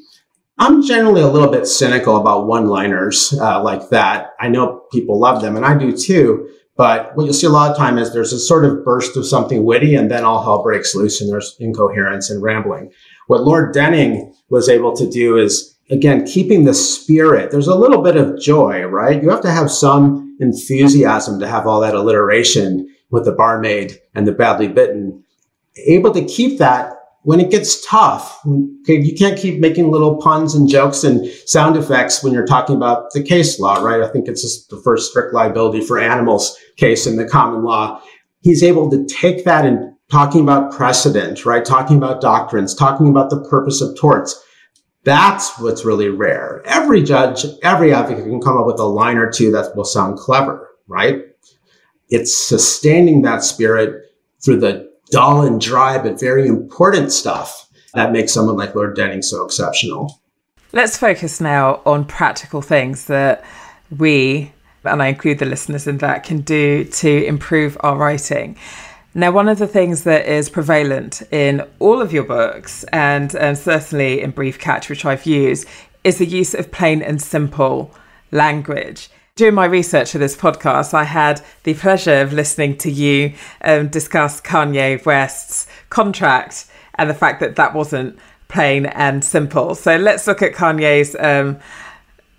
I'm 0.59 0.83
generally 0.83 1.23
a 1.23 1.27
little 1.27 1.51
bit 1.51 1.67
cynical 1.67 2.17
about 2.17 2.47
one 2.47 2.67
liners 2.67 3.37
uh, 3.41 3.63
like 3.63 3.89
that. 3.89 4.35
I 4.39 4.49
know 4.49 4.83
people 4.93 5.19
love 5.19 5.41
them, 5.41 5.57
and 5.57 5.65
I 5.65 5.77
do 5.77 5.97
too. 5.97 6.49
But 6.77 7.15
what 7.15 7.25
you'll 7.25 7.35
see 7.35 7.47
a 7.47 7.51
lot 7.51 7.71
of 7.71 7.77
time 7.77 7.99
is 7.99 8.13
there's 8.13 8.33
a 8.33 8.39
sort 8.39 8.65
of 8.65 8.85
burst 8.85 9.17
of 9.17 9.27
something 9.27 9.65
witty 9.65 9.95
and 9.95 10.11
then 10.11 10.25
all 10.25 10.43
hell 10.43 10.63
breaks 10.63 10.95
loose 10.95 11.21
and 11.21 11.31
there's 11.31 11.57
incoherence 11.61 12.31
and 12.31 12.43
rambling. 12.43 12.93
What 13.27 13.43
Lord 13.43 13.73
Denning 13.73 14.35
was 14.49 14.69
able 14.69 14.95
to 14.97 15.09
do 15.09 15.37
is, 15.37 15.77
again, 15.91 16.27
keeping 16.27 16.65
the 16.65 16.75
spirit. 16.75 17.51
There's 17.51 17.69
a 17.69 17.75
little 17.75 18.03
bit 18.03 18.17
of 18.17 18.41
joy, 18.41 18.83
right? 18.85 19.23
You 19.23 19.31
have 19.31 19.43
to 19.43 19.51
have 19.51 19.71
some 19.71 20.37
enthusiasm 20.41 21.41
to 21.41 21.49
have 21.49 21.67
all 21.67 21.81
that 21.81 21.95
alliteration 21.95 22.89
with 23.11 23.25
the 23.25 23.33
barmaid 23.33 24.01
and 24.15 24.27
the 24.27 24.33
badly 24.33 24.69
bitten. 24.69 25.25
Able 25.87 26.13
to 26.13 26.25
keep 26.25 26.59
that 26.59 26.93
when 27.25 27.41
it 27.41 27.51
gets 27.51 27.85
tough, 27.87 28.39
okay, 28.83 29.01
you 29.01 29.17
can't 29.17 29.39
keep 29.39 29.59
making 29.59 29.91
little 29.91 30.17
puns 30.17 30.55
and 30.55 30.69
jokes 30.69 31.05
and 31.05 31.27
sound 31.47 31.75
effects 31.75 32.23
when 32.23 32.35
you're 32.35 32.47
talking 32.47 32.77
about 32.77 33.13
the 33.13 33.23
case 33.23 33.59
law, 33.59 33.83
right? 33.83 34.03
I 34.03 34.09
think 34.09 34.29
it's 34.29 34.43
just 34.43 34.69
the 34.69 34.77
first 34.85 35.11
strict 35.11 35.33
liability 35.33 35.81
for 35.81 35.99
animals 35.99 36.55
case 36.77 37.07
in 37.07 37.17
the 37.17 37.27
common 37.27 37.65
law. 37.65 38.03
He's 38.41 38.63
able 38.63 38.91
to 38.91 39.07
take 39.07 39.47
that 39.47 39.65
and 39.65 39.94
talking 40.15 40.43
about 40.43 40.71
precedent, 40.71 41.45
right? 41.45 41.65
Talking 41.65 41.97
about 41.97 42.21
doctrines, 42.21 42.73
talking 42.73 43.09
about 43.09 43.31
the 43.31 43.45
purpose 43.51 43.81
of 43.81 43.99
torts. 43.99 44.41
That's 45.03 45.59
what's 45.59 45.85
really 45.85 46.09
rare. 46.09 46.63
Every 46.67 47.03
judge, 47.03 47.45
every 47.65 47.93
advocate 47.93 48.23
can 48.23 48.41
come 48.41 48.57
up 48.57 48.65
with 48.65 48.79
a 48.79 48.85
line 48.85 49.17
or 49.17 49.29
two 49.29 49.51
that 49.51 49.75
will 49.75 49.85
sound 49.85 50.17
clever, 50.17 50.71
right? 50.87 51.25
It's 52.11 52.33
sustaining 52.33 53.23
that 53.23 53.43
spirit 53.43 54.05
through 54.39 54.61
the 54.61 54.89
dull 55.11 55.43
and 55.43 55.61
dry, 55.61 55.99
but 55.99 56.21
very 56.21 56.47
important 56.47 57.11
stuff 57.11 57.69
that 57.95 58.13
makes 58.13 58.33
someone 58.33 58.57
like 58.57 58.77
Lord 58.77 58.95
Denning 58.95 59.21
so 59.21 59.45
exceptional. 59.45 60.21
Let's 60.73 60.97
focus 60.97 61.41
now 61.41 61.83
on 61.85 62.05
practical 62.05 62.63
things 62.63 63.07
that 63.07 63.45
we, 63.99 64.53
and 64.85 65.03
I 65.03 65.09
include 65.09 65.41
the 65.41 65.45
listeners 65.45 65.89
in 65.89 65.99
that, 65.99 66.23
can 66.23 66.43
do 66.43 66.85
to 66.85 67.25
improve 67.27 67.77
our 67.81 67.97
writing. 67.97 68.57
Now, 69.17 69.31
one 69.31 69.49
of 69.49 69.61
the 69.61 69.69
things 69.69 70.03
that 70.03 70.27
is 70.27 70.49
prevalent 70.49 71.23
in 71.31 71.63
all 71.79 72.03
of 72.03 72.13
your 72.13 72.25
books, 72.25 72.83
and, 72.93 73.33
and 73.37 73.57
certainly 73.57 74.21
in 74.21 74.33
BriefCatch, 74.33 74.89
which 74.89 75.05
I've 75.05 75.25
used, 75.25 75.69
is 76.03 76.19
the 76.19 76.27
use 76.27 76.53
of 76.53 76.73
plain 76.73 77.01
and 77.01 77.23
simple 77.23 77.95
language. 78.33 79.09
During 79.37 79.55
my 79.55 79.67
research 79.67 80.11
for 80.11 80.19
this 80.19 80.37
podcast, 80.37 80.95
I 80.95 81.05
had 81.05 81.41
the 81.63 81.75
pleasure 81.75 82.23
of 82.23 82.33
listening 82.33 82.77
to 82.79 82.91
you 82.91 83.35
um, 83.63 83.87
discuss 83.87 84.41
Kanye 84.41 85.05
West's 85.07 85.69
contract 85.91 86.67
and 86.97 87.09
the 87.09 87.15
fact 87.15 87.39
that 87.39 87.55
that 87.55 87.73
wasn't 87.73 88.19
plain 88.49 88.87
and 88.87 89.25
simple. 89.25 89.77
So 89.77 89.97
let's 89.97 90.27
look 90.27 90.43
at 90.43 90.55
Kanye's, 90.55 91.15
um, 91.21 91.61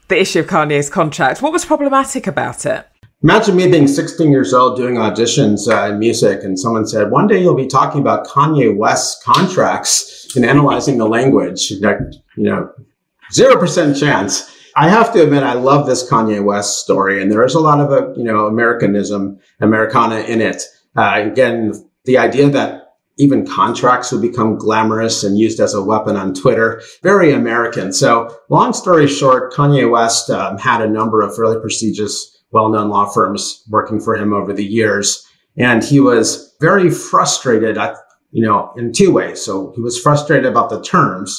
the 0.09 0.19
issue 0.19 0.39
of 0.39 0.47
Kanye's 0.47 0.89
contract. 0.89 1.41
What 1.41 1.53
was 1.53 1.63
problematic 1.63 2.27
about 2.27 2.65
it? 2.65 2.85
Imagine 3.25 3.55
me 3.55 3.67
being 3.67 3.87
16 3.87 4.29
years 4.29 4.53
old 4.53 4.77
doing 4.77 4.97
auditions 4.97 5.67
uh, 5.67 5.91
in 5.91 5.97
music, 5.97 6.43
and 6.43 6.59
someone 6.59 6.85
said, 6.85 7.09
One 7.09 7.25
day 7.25 7.41
you'll 7.41 7.55
be 7.55 7.65
talking 7.65 7.99
about 7.99 8.27
Kanye 8.27 8.77
West's 8.77 9.19
contracts 9.23 10.35
and 10.35 10.45
analyzing 10.45 10.99
the 10.99 11.07
language. 11.07 11.69
That, 11.79 12.21
You 12.37 12.43
know, 12.43 12.71
0% 13.33 13.99
chance. 13.99 14.55
I 14.75 14.89
have 14.89 15.11
to 15.13 15.23
admit, 15.23 15.41
I 15.41 15.53
love 15.53 15.87
this 15.87 16.07
Kanye 16.07 16.45
West 16.45 16.81
story, 16.81 17.19
and 17.19 17.31
there 17.31 17.43
is 17.43 17.55
a 17.55 17.59
lot 17.59 17.79
of 17.79 17.91
a 17.91 18.11
uh, 18.11 18.13
you 18.15 18.25
know 18.25 18.45
Americanism, 18.45 19.39
Americana 19.59 20.19
in 20.19 20.39
it. 20.39 20.61
Uh, 20.95 21.23
again, 21.25 21.73
the 22.03 22.19
idea 22.19 22.47
that 22.49 22.97
even 23.17 23.47
contracts 23.47 24.11
would 24.11 24.21
become 24.21 24.55
glamorous 24.55 25.23
and 25.23 25.35
used 25.35 25.59
as 25.59 25.73
a 25.73 25.83
weapon 25.83 26.15
on 26.15 26.35
Twitter, 26.35 26.79
very 27.01 27.33
American. 27.33 27.91
So, 27.91 28.37
long 28.49 28.71
story 28.73 29.07
short, 29.07 29.51
Kanye 29.51 29.89
West 29.89 30.29
um, 30.29 30.59
had 30.59 30.83
a 30.83 30.87
number 30.87 31.23
of 31.23 31.39
really 31.39 31.59
prestigious, 31.59 32.34
well-known 32.55 32.89
law 32.89 33.05
firms 33.05 33.63
working 33.69 33.99
for 33.99 34.15
him 34.15 34.33
over 34.33 34.51
the 34.51 34.65
years, 34.65 35.07
and 35.57 35.83
he 35.83 35.99
was 35.99 36.55
very 36.59 36.89
frustrated. 36.89 37.77
At, 37.77 37.97
you 38.31 38.43
know, 38.45 38.73
in 38.75 38.91
two 38.91 39.13
ways. 39.13 39.41
So 39.45 39.71
he 39.75 39.81
was 39.81 40.01
frustrated 40.01 40.45
about 40.45 40.69
the 40.69 40.81
terms, 40.81 41.29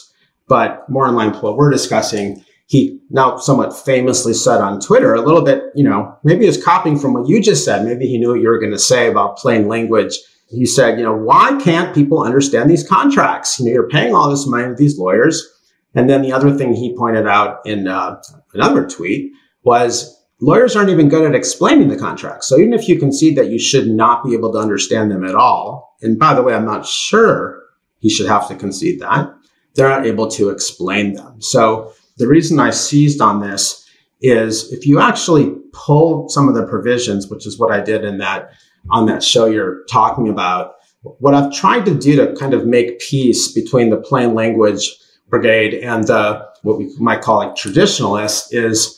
but 0.48 0.88
more 0.88 1.06
in 1.06 1.14
line 1.14 1.32
with 1.32 1.42
what 1.42 1.56
we're 1.58 1.70
discussing 1.70 2.42
he 2.66 3.00
now 3.10 3.36
somewhat 3.36 3.76
famously 3.76 4.34
said 4.34 4.60
on 4.60 4.80
Twitter 4.80 5.14
a 5.14 5.20
little 5.20 5.42
bit, 5.42 5.62
you 5.74 5.84
know, 5.84 6.16
maybe 6.24 6.40
he 6.40 6.46
was 6.46 6.62
copying 6.62 6.98
from 6.98 7.12
what 7.14 7.28
you 7.28 7.40
just 7.40 7.64
said. 7.64 7.84
Maybe 7.84 8.06
he 8.08 8.18
knew 8.18 8.30
what 8.30 8.40
you 8.40 8.48
were 8.48 8.58
going 8.58 8.72
to 8.72 8.78
say 8.78 9.08
about 9.08 9.38
plain 9.38 9.68
language. 9.68 10.18
He 10.48 10.66
said, 10.66 10.98
you 10.98 11.04
know, 11.04 11.14
why 11.14 11.58
can't 11.62 11.94
people 11.94 12.22
understand 12.22 12.68
these 12.68 12.86
contracts? 12.86 13.58
You 13.58 13.66
know, 13.66 13.72
you're 13.72 13.88
paying 13.88 14.14
all 14.14 14.30
this 14.30 14.46
money 14.46 14.68
to 14.68 14.74
these 14.74 14.98
lawyers. 14.98 15.46
And 15.94 16.10
then 16.10 16.22
the 16.22 16.32
other 16.32 16.56
thing 16.56 16.74
he 16.74 16.96
pointed 16.96 17.26
out 17.26 17.60
in 17.64 17.86
uh, 17.86 18.20
another 18.52 18.86
tweet 18.86 19.32
was 19.62 20.15
lawyers 20.40 20.76
aren't 20.76 20.90
even 20.90 21.08
good 21.08 21.26
at 21.26 21.34
explaining 21.34 21.88
the 21.88 21.98
contracts. 21.98 22.46
So 22.46 22.58
even 22.58 22.72
if 22.72 22.88
you 22.88 22.98
concede 22.98 23.36
that 23.36 23.48
you 23.48 23.58
should 23.58 23.88
not 23.88 24.24
be 24.24 24.34
able 24.34 24.52
to 24.52 24.58
understand 24.58 25.10
them 25.10 25.24
at 25.24 25.34
all, 25.34 25.96
and 26.02 26.18
by 26.18 26.34
the 26.34 26.42
way, 26.42 26.54
I'm 26.54 26.66
not 26.66 26.86
sure 26.86 27.62
he 27.98 28.10
should 28.10 28.28
have 28.28 28.48
to 28.48 28.54
concede 28.54 29.00
that, 29.00 29.32
they're 29.74 29.88
not 29.88 30.06
able 30.06 30.28
to 30.32 30.50
explain 30.50 31.14
them. 31.14 31.40
So 31.40 31.92
the 32.18 32.26
reason 32.26 32.60
I 32.60 32.70
seized 32.70 33.20
on 33.20 33.40
this 33.40 33.86
is 34.20 34.72
if 34.72 34.86
you 34.86 35.00
actually 35.00 35.54
pull 35.72 36.28
some 36.28 36.48
of 36.48 36.54
the 36.54 36.66
provisions, 36.66 37.28
which 37.28 37.46
is 37.46 37.58
what 37.58 37.72
I 37.72 37.80
did 37.80 38.04
in 38.04 38.18
that 38.18 38.52
on 38.90 39.06
that 39.06 39.22
show 39.22 39.46
you're 39.46 39.84
talking 39.84 40.28
about, 40.28 40.76
what 41.02 41.34
I've 41.34 41.52
tried 41.52 41.84
to 41.86 41.94
do 41.94 42.16
to 42.16 42.34
kind 42.36 42.54
of 42.54 42.66
make 42.66 43.00
peace 43.00 43.52
between 43.52 43.90
the 43.90 43.96
plain 43.96 44.34
language 44.34 44.90
brigade 45.28 45.74
and 45.74 46.08
uh, 46.08 46.46
what 46.62 46.78
we 46.78 46.94
might 46.98 47.20
call 47.20 47.38
like 47.38 47.56
traditionalists 47.56 48.52
is 48.52 48.95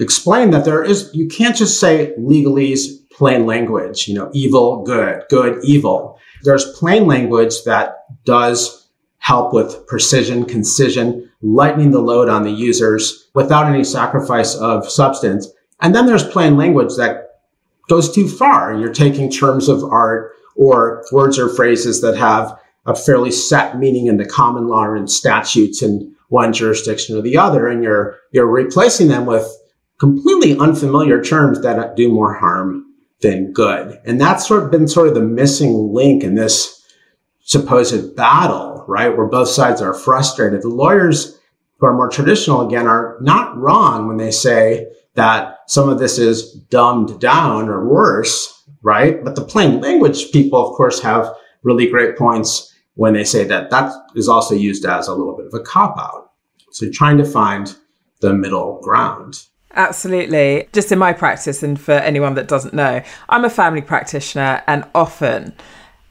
explain 0.00 0.50
that 0.50 0.64
there 0.64 0.82
is 0.82 1.10
you 1.12 1.28
can't 1.28 1.56
just 1.56 1.78
say 1.78 2.14
legalese 2.18 3.08
plain 3.10 3.46
language, 3.46 4.08
you 4.08 4.14
know, 4.14 4.30
evil, 4.32 4.82
good, 4.82 5.22
good, 5.28 5.62
evil. 5.64 6.18
There's 6.42 6.72
plain 6.78 7.06
language 7.06 7.64
that 7.64 8.06
does 8.24 8.88
help 9.18 9.52
with 9.52 9.86
precision, 9.86 10.46
concision, 10.46 11.30
lightening 11.42 11.90
the 11.90 12.00
load 12.00 12.28
on 12.28 12.42
the 12.42 12.50
users 12.50 13.28
without 13.34 13.66
any 13.66 13.84
sacrifice 13.84 14.54
of 14.54 14.90
substance. 14.90 15.48
And 15.80 15.94
then 15.94 16.06
there's 16.06 16.24
plain 16.24 16.56
language 16.56 16.96
that 16.96 17.40
goes 17.88 18.14
too 18.14 18.28
far. 18.28 18.74
You're 18.74 18.92
taking 18.92 19.30
terms 19.30 19.68
of 19.68 19.84
art 19.84 20.32
or 20.56 21.04
words 21.12 21.38
or 21.38 21.48
phrases 21.48 22.00
that 22.00 22.16
have 22.16 22.58
a 22.86 22.94
fairly 22.94 23.30
set 23.30 23.78
meaning 23.78 24.06
in 24.06 24.16
the 24.16 24.24
common 24.24 24.68
law 24.68 24.92
and 24.92 25.10
statutes 25.10 25.82
in 25.82 26.14
one 26.28 26.52
jurisdiction 26.52 27.16
or 27.16 27.22
the 27.22 27.36
other, 27.36 27.68
and 27.68 27.82
you're 27.82 28.18
you're 28.32 28.46
replacing 28.46 29.08
them 29.08 29.26
with 29.26 29.46
completely 30.00 30.58
unfamiliar 30.58 31.22
terms 31.22 31.60
that 31.62 31.94
do 31.94 32.08
more 32.08 32.34
harm 32.34 32.86
than 33.20 33.52
good. 33.52 34.00
And 34.04 34.20
that's 34.20 34.48
sort 34.48 34.64
of 34.64 34.70
been 34.70 34.88
sort 34.88 35.08
of 35.08 35.14
the 35.14 35.20
missing 35.20 35.92
link 35.92 36.24
in 36.24 36.34
this 36.34 36.82
supposed 37.40 38.16
battle, 38.16 38.84
right? 38.88 39.14
Where 39.14 39.26
both 39.26 39.48
sides 39.48 39.82
are 39.82 39.92
frustrated. 39.92 40.62
The 40.62 40.68
lawyers 40.68 41.38
who 41.78 41.86
are 41.86 41.94
more 41.94 42.08
traditional, 42.08 42.66
again, 42.66 42.86
are 42.86 43.18
not 43.20 43.56
wrong 43.56 44.08
when 44.08 44.16
they 44.16 44.30
say 44.30 44.86
that 45.14 45.58
some 45.66 45.88
of 45.88 45.98
this 45.98 46.18
is 46.18 46.52
dumbed 46.52 47.20
down 47.20 47.68
or 47.68 47.86
worse, 47.86 48.64
right? 48.82 49.22
But 49.22 49.34
the 49.34 49.44
plain 49.44 49.80
language 49.80 50.32
people, 50.32 50.66
of 50.66 50.76
course, 50.76 51.00
have 51.02 51.30
really 51.62 51.88
great 51.88 52.16
points 52.16 52.74
when 52.94 53.12
they 53.12 53.24
say 53.24 53.44
that 53.44 53.70
that 53.70 53.92
is 54.14 54.28
also 54.28 54.54
used 54.54 54.84
as 54.86 55.08
a 55.08 55.14
little 55.14 55.36
bit 55.36 55.46
of 55.46 55.54
a 55.54 55.60
cop 55.60 55.98
out. 55.98 56.30
So 56.72 56.90
trying 56.90 57.18
to 57.18 57.24
find 57.24 57.76
the 58.20 58.32
middle 58.32 58.80
ground. 58.82 59.42
Absolutely. 59.74 60.68
Just 60.72 60.90
in 60.90 60.98
my 60.98 61.12
practice, 61.12 61.62
and 61.62 61.80
for 61.80 61.92
anyone 61.92 62.34
that 62.34 62.48
doesn't 62.48 62.74
know, 62.74 63.02
I'm 63.28 63.44
a 63.44 63.50
family 63.50 63.82
practitioner 63.82 64.62
and 64.66 64.84
often 64.94 65.54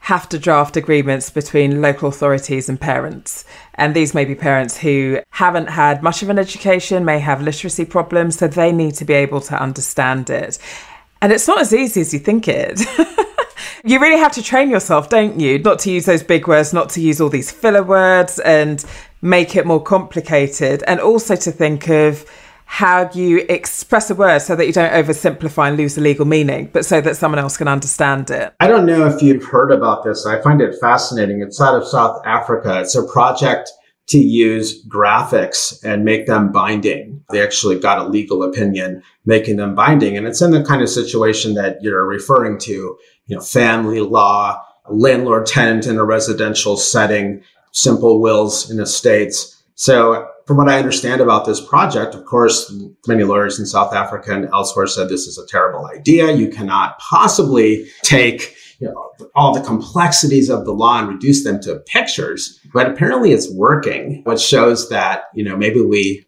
have 0.00 0.26
to 0.30 0.38
draft 0.38 0.78
agreements 0.78 1.28
between 1.28 1.82
local 1.82 2.08
authorities 2.08 2.70
and 2.70 2.80
parents. 2.80 3.44
And 3.74 3.94
these 3.94 4.14
may 4.14 4.24
be 4.24 4.34
parents 4.34 4.78
who 4.78 5.20
haven't 5.30 5.68
had 5.68 6.02
much 6.02 6.22
of 6.22 6.30
an 6.30 6.38
education, 6.38 7.04
may 7.04 7.18
have 7.18 7.42
literacy 7.42 7.84
problems, 7.84 8.38
so 8.38 8.48
they 8.48 8.72
need 8.72 8.94
to 8.94 9.04
be 9.04 9.12
able 9.12 9.42
to 9.42 9.62
understand 9.62 10.30
it. 10.30 10.58
And 11.20 11.32
it's 11.32 11.46
not 11.46 11.60
as 11.60 11.74
easy 11.74 12.00
as 12.00 12.14
you 12.14 12.18
think 12.18 12.48
it. 12.48 12.80
you 13.84 14.00
really 14.00 14.18
have 14.18 14.32
to 14.32 14.42
train 14.42 14.70
yourself, 14.70 15.10
don't 15.10 15.38
you? 15.38 15.58
Not 15.58 15.80
to 15.80 15.90
use 15.90 16.06
those 16.06 16.22
big 16.22 16.48
words, 16.48 16.72
not 16.72 16.88
to 16.90 17.00
use 17.02 17.20
all 17.20 17.28
these 17.28 17.50
filler 17.50 17.82
words 17.82 18.38
and 18.38 18.82
make 19.20 19.54
it 19.54 19.66
more 19.66 19.82
complicated. 19.82 20.82
And 20.86 20.98
also 20.98 21.36
to 21.36 21.52
think 21.52 21.90
of 21.90 22.24
how 22.70 23.10
you 23.14 23.44
express 23.48 24.10
a 24.10 24.14
word 24.14 24.38
so 24.38 24.54
that 24.54 24.64
you 24.64 24.72
don't 24.72 24.92
oversimplify 24.92 25.66
and 25.66 25.76
lose 25.76 25.96
the 25.96 26.00
legal 26.00 26.24
meaning, 26.24 26.70
but 26.72 26.84
so 26.84 27.00
that 27.00 27.16
someone 27.16 27.40
else 27.40 27.56
can 27.56 27.66
understand 27.66 28.30
it. 28.30 28.54
I 28.60 28.68
don't 28.68 28.86
know 28.86 29.08
if 29.08 29.20
you've 29.20 29.42
heard 29.42 29.72
about 29.72 30.04
this. 30.04 30.24
I 30.24 30.40
find 30.40 30.62
it 30.62 30.76
fascinating. 30.80 31.42
It's 31.42 31.60
out 31.60 31.74
of 31.74 31.84
South 31.84 32.24
Africa. 32.24 32.80
It's 32.80 32.94
a 32.94 33.02
project 33.02 33.72
to 34.10 34.20
use 34.20 34.86
graphics 34.86 35.84
and 35.84 36.04
make 36.04 36.28
them 36.28 36.52
binding. 36.52 37.24
They 37.30 37.42
actually 37.42 37.80
got 37.80 37.98
a 37.98 38.08
legal 38.08 38.44
opinion 38.44 39.02
making 39.26 39.56
them 39.56 39.74
binding. 39.74 40.16
And 40.16 40.28
it's 40.28 40.40
in 40.40 40.52
the 40.52 40.62
kind 40.62 40.80
of 40.80 40.88
situation 40.88 41.54
that 41.54 41.82
you're 41.82 42.06
referring 42.06 42.56
to, 42.60 42.72
you 42.72 43.34
know, 43.34 43.42
family 43.42 44.00
law, 44.00 44.64
landlord 44.88 45.46
tenant 45.46 45.88
in 45.88 45.98
a 45.98 46.04
residential 46.04 46.76
setting, 46.76 47.42
simple 47.72 48.20
wills 48.20 48.70
in 48.70 48.78
estates. 48.78 49.60
So 49.74 50.29
from 50.50 50.56
what 50.56 50.68
I 50.68 50.78
understand 50.78 51.20
about 51.20 51.44
this 51.44 51.60
project, 51.60 52.16
of 52.16 52.24
course, 52.24 52.74
many 53.06 53.22
lawyers 53.22 53.60
in 53.60 53.66
South 53.66 53.94
Africa 53.94 54.34
and 54.34 54.46
elsewhere 54.46 54.88
said 54.88 55.08
this 55.08 55.28
is 55.28 55.38
a 55.38 55.46
terrible 55.46 55.86
idea. 55.86 56.32
You 56.32 56.48
cannot 56.48 56.98
possibly 56.98 57.86
take 58.02 58.56
you 58.80 58.88
know, 58.88 59.12
all 59.36 59.54
the 59.54 59.60
complexities 59.60 60.50
of 60.50 60.64
the 60.64 60.72
law 60.72 60.98
and 60.98 61.08
reduce 61.08 61.44
them 61.44 61.60
to 61.60 61.76
pictures. 61.86 62.58
But 62.74 62.90
apparently 62.90 63.30
it's 63.30 63.48
working, 63.48 64.22
which 64.24 64.40
shows 64.40 64.88
that, 64.88 65.26
you 65.34 65.44
know, 65.44 65.56
maybe 65.56 65.82
we 65.82 66.26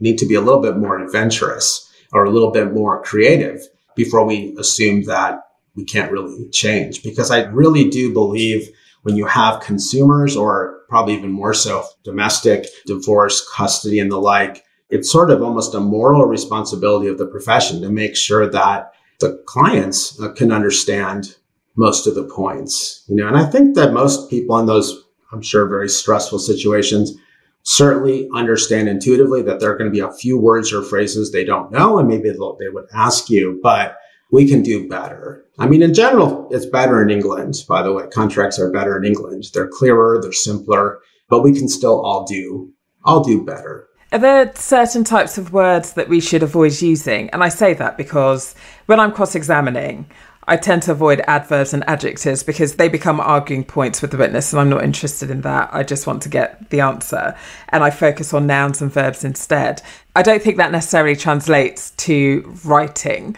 need 0.00 0.18
to 0.18 0.26
be 0.26 0.34
a 0.34 0.40
little 0.40 0.60
bit 0.60 0.76
more 0.76 0.98
adventurous 0.98 1.88
or 2.12 2.24
a 2.24 2.30
little 2.30 2.50
bit 2.50 2.72
more 2.72 3.00
creative 3.04 3.60
before 3.94 4.26
we 4.26 4.56
assume 4.58 5.04
that 5.04 5.38
we 5.76 5.84
can't 5.84 6.10
really 6.10 6.48
change. 6.48 7.04
Because 7.04 7.30
I 7.30 7.44
really 7.44 7.90
do 7.90 8.12
believe 8.12 8.68
when 9.06 9.16
you 9.16 9.24
have 9.24 9.60
consumers 9.60 10.36
or 10.36 10.80
probably 10.88 11.14
even 11.14 11.30
more 11.30 11.54
so 11.54 11.84
domestic 12.02 12.66
divorce, 12.86 13.48
custody 13.54 14.00
and 14.00 14.10
the 14.10 14.18
like, 14.18 14.64
it's 14.90 15.12
sort 15.12 15.30
of 15.30 15.42
almost 15.42 15.76
a 15.76 15.80
moral 15.80 16.24
responsibility 16.24 17.06
of 17.06 17.16
the 17.16 17.26
profession 17.26 17.80
to 17.80 17.88
make 17.88 18.16
sure 18.16 18.50
that 18.50 18.90
the 19.20 19.40
clients 19.46 20.20
uh, 20.20 20.32
can 20.32 20.50
understand 20.50 21.36
most 21.76 22.08
of 22.08 22.16
the 22.16 22.24
points, 22.24 23.04
you 23.06 23.14
know, 23.14 23.28
and 23.28 23.36
I 23.36 23.44
think 23.48 23.76
that 23.76 23.92
most 23.92 24.28
people 24.28 24.58
in 24.58 24.66
those, 24.66 25.04
I'm 25.30 25.40
sure, 25.42 25.68
very 25.68 25.88
stressful 25.88 26.40
situations 26.40 27.16
certainly 27.62 28.28
understand 28.34 28.88
intuitively 28.88 29.40
that 29.42 29.60
there 29.60 29.70
are 29.70 29.78
going 29.78 29.88
to 29.88 29.96
be 29.96 30.00
a 30.00 30.12
few 30.12 30.36
words 30.36 30.72
or 30.72 30.82
phrases 30.82 31.30
they 31.30 31.44
don't 31.44 31.70
know 31.70 32.00
and 32.00 32.08
maybe 32.08 32.28
they 32.28 32.68
would 32.72 32.86
ask 32.92 33.30
you, 33.30 33.60
but 33.62 33.98
we 34.30 34.48
can 34.48 34.62
do 34.62 34.88
better. 34.88 35.44
I 35.58 35.66
mean, 35.66 35.82
in 35.82 35.94
general, 35.94 36.48
it's 36.50 36.66
better 36.66 37.02
in 37.02 37.10
England, 37.10 37.54
by 37.68 37.82
the 37.82 37.92
way. 37.92 38.06
Contracts 38.08 38.58
are 38.58 38.70
better 38.70 38.96
in 38.98 39.04
England. 39.04 39.44
They're 39.54 39.68
clearer, 39.68 40.20
they're 40.20 40.32
simpler, 40.32 41.00
but 41.28 41.42
we 41.42 41.52
can 41.52 41.68
still 41.68 42.04
all 42.04 42.26
do, 42.26 42.72
all 43.04 43.22
do 43.22 43.44
better. 43.44 43.88
Are 44.12 44.18
there 44.18 44.52
certain 44.54 45.04
types 45.04 45.36
of 45.36 45.52
words 45.52 45.94
that 45.94 46.08
we 46.08 46.20
should 46.20 46.42
avoid 46.42 46.80
using? 46.80 47.28
And 47.30 47.42
I 47.42 47.48
say 47.48 47.74
that 47.74 47.96
because 47.96 48.54
when 48.86 49.00
I'm 49.00 49.12
cross 49.12 49.34
examining, 49.34 50.06
I 50.48 50.56
tend 50.56 50.84
to 50.84 50.92
avoid 50.92 51.24
adverbs 51.26 51.74
and 51.74 51.82
adjectives 51.88 52.44
because 52.44 52.76
they 52.76 52.88
become 52.88 53.18
arguing 53.18 53.64
points 53.64 54.00
with 54.00 54.12
the 54.12 54.16
witness, 54.16 54.52
and 54.52 54.60
I'm 54.60 54.68
not 54.68 54.84
interested 54.84 55.28
in 55.28 55.40
that. 55.40 55.70
I 55.72 55.82
just 55.82 56.06
want 56.06 56.22
to 56.22 56.28
get 56.28 56.70
the 56.70 56.80
answer. 56.80 57.36
And 57.70 57.82
I 57.82 57.90
focus 57.90 58.32
on 58.32 58.46
nouns 58.46 58.80
and 58.80 58.92
verbs 58.92 59.24
instead. 59.24 59.82
I 60.14 60.22
don't 60.22 60.40
think 60.40 60.56
that 60.58 60.70
necessarily 60.70 61.16
translates 61.16 61.90
to 61.92 62.54
writing 62.64 63.36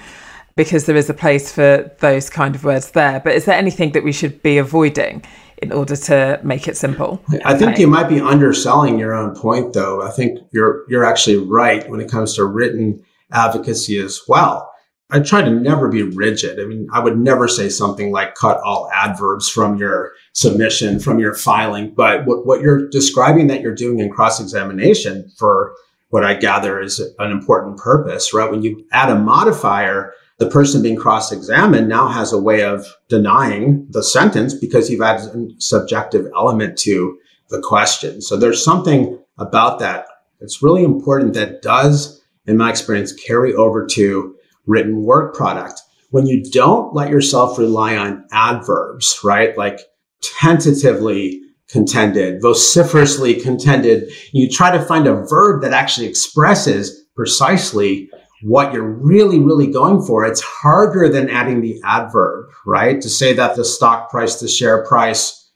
because 0.59 0.87
there 0.87 0.97
is 0.97 1.09
a 1.09 1.14
place 1.14 1.53
for 1.53 1.88
those 2.01 2.29
kind 2.29 2.57
of 2.57 2.64
words 2.64 2.90
there. 2.90 3.21
But 3.21 3.37
is 3.37 3.44
there 3.44 3.55
anything 3.55 3.92
that 3.92 4.03
we 4.03 4.12
should 4.12 4.42
be 4.42 4.59
avoiding 4.59 5.25
in 5.59 5.71
order 5.71 5.94
to 5.94 6.40
make 6.42 6.66
it 6.66 6.77
simple? 6.77 7.23
I 7.44 7.57
think 7.57 7.79
you 7.79 7.87
might 7.87 8.09
be 8.09 8.21
underselling 8.21 8.99
your 8.99 9.14
own 9.14 9.37
point, 9.37 9.73
though. 9.73 10.03
I 10.03 10.11
think 10.11 10.40
you're 10.51 10.85
you're 10.88 11.05
actually 11.05 11.37
right 11.37 11.88
when 11.88 12.01
it 12.01 12.11
comes 12.11 12.35
to 12.35 12.44
written 12.44 13.01
advocacy 13.31 13.99
as 14.01 14.21
well. 14.27 14.68
I 15.11 15.21
try 15.21 15.42
to 15.42 15.51
never 15.51 15.88
be 15.88 16.03
rigid. 16.03 16.59
I 16.59 16.64
mean, 16.64 16.88
I 16.92 16.99
would 16.99 17.16
never 17.16 17.47
say 17.47 17.68
something 17.68 18.11
like 18.11 18.35
cut 18.35 18.61
all 18.64 18.90
adverbs 18.92 19.49
from 19.49 19.79
your 19.79 20.12
submission, 20.33 20.99
from 20.99 21.21
your 21.21 21.35
filing. 21.35 21.94
But 21.94 22.27
what, 22.27 22.44
what 22.47 22.62
you're 22.62 22.88
describing 22.88 23.47
that 23.47 23.61
you're 23.61 23.77
doing 23.77 24.01
in 24.01 24.11
cross 24.11 24.40
examination 24.40 25.31
for 25.38 25.73
what 26.11 26.25
I 26.25 26.35
gather 26.35 26.81
is 26.81 26.99
an 27.21 27.31
important 27.31 27.77
purpose, 27.79 28.35
right? 28.35 28.51
When 28.51 28.62
you 28.62 28.85
add 28.92 29.09
a 29.09 29.18
modifier, 29.18 30.12
the 30.38 30.48
person 30.48 30.83
being 30.83 30.96
cross-examined 30.96 31.88
now 31.88 32.09
has 32.09 32.33
a 32.33 32.40
way 32.40 32.62
of 32.62 32.87
denying 33.09 33.87
the 33.90 34.03
sentence 34.03 34.55
because 34.55 34.88
you've 34.88 35.03
added 35.03 35.35
a 35.35 35.61
subjective 35.61 36.27
element 36.37 36.79
to 36.79 37.18
the 37.51 37.61
question. 37.61 38.22
So 38.22 38.37
there's 38.37 38.64
something 38.64 39.18
about 39.38 39.81
that 39.81 40.07
that's 40.40 40.62
really 40.62 40.85
important 40.85 41.35
that 41.35 41.62
does, 41.62 42.22
in 42.46 42.57
my 42.57 42.70
experience, 42.70 43.12
carry 43.12 43.53
over 43.55 43.87
to 43.87 44.37
written 44.66 45.03
work 45.03 45.35
product. 45.35 45.81
When 46.11 46.27
you 46.27 46.42
don't 46.51 46.94
let 46.94 47.11
yourself 47.11 47.59
rely 47.59 47.96
on 47.96 48.24
adverbs, 48.33 49.18
right? 49.24 49.57
Like 49.59 49.81
tentatively 50.22 51.42
contended, 51.68 52.40
vociferously 52.40 53.35
contended, 53.35 54.11
you 54.33 54.48
try 54.48 54.70
to 54.70 54.83
find 54.83 55.07
a 55.07 55.27
verb 55.27 55.62
that 55.62 55.72
actually 55.72 56.07
expresses 56.07 57.05
precisely 57.14 58.09
what 58.42 58.72
you're 58.72 58.83
really, 58.83 59.40
really 59.40 59.66
going 59.66 60.01
for, 60.03 60.24
it's 60.24 60.40
harder 60.40 61.09
than 61.09 61.29
adding 61.29 61.61
the 61.61 61.81
adverb, 61.85 62.51
right? 62.64 63.01
To 63.01 63.09
say 63.09 63.33
that 63.35 63.57
the 63.57 63.64
stock 63.64 64.11
price, 64.11 64.40
the 64.40 64.48
share 64.48 64.85
price 64.85 65.51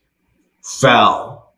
fell. 0.62 1.54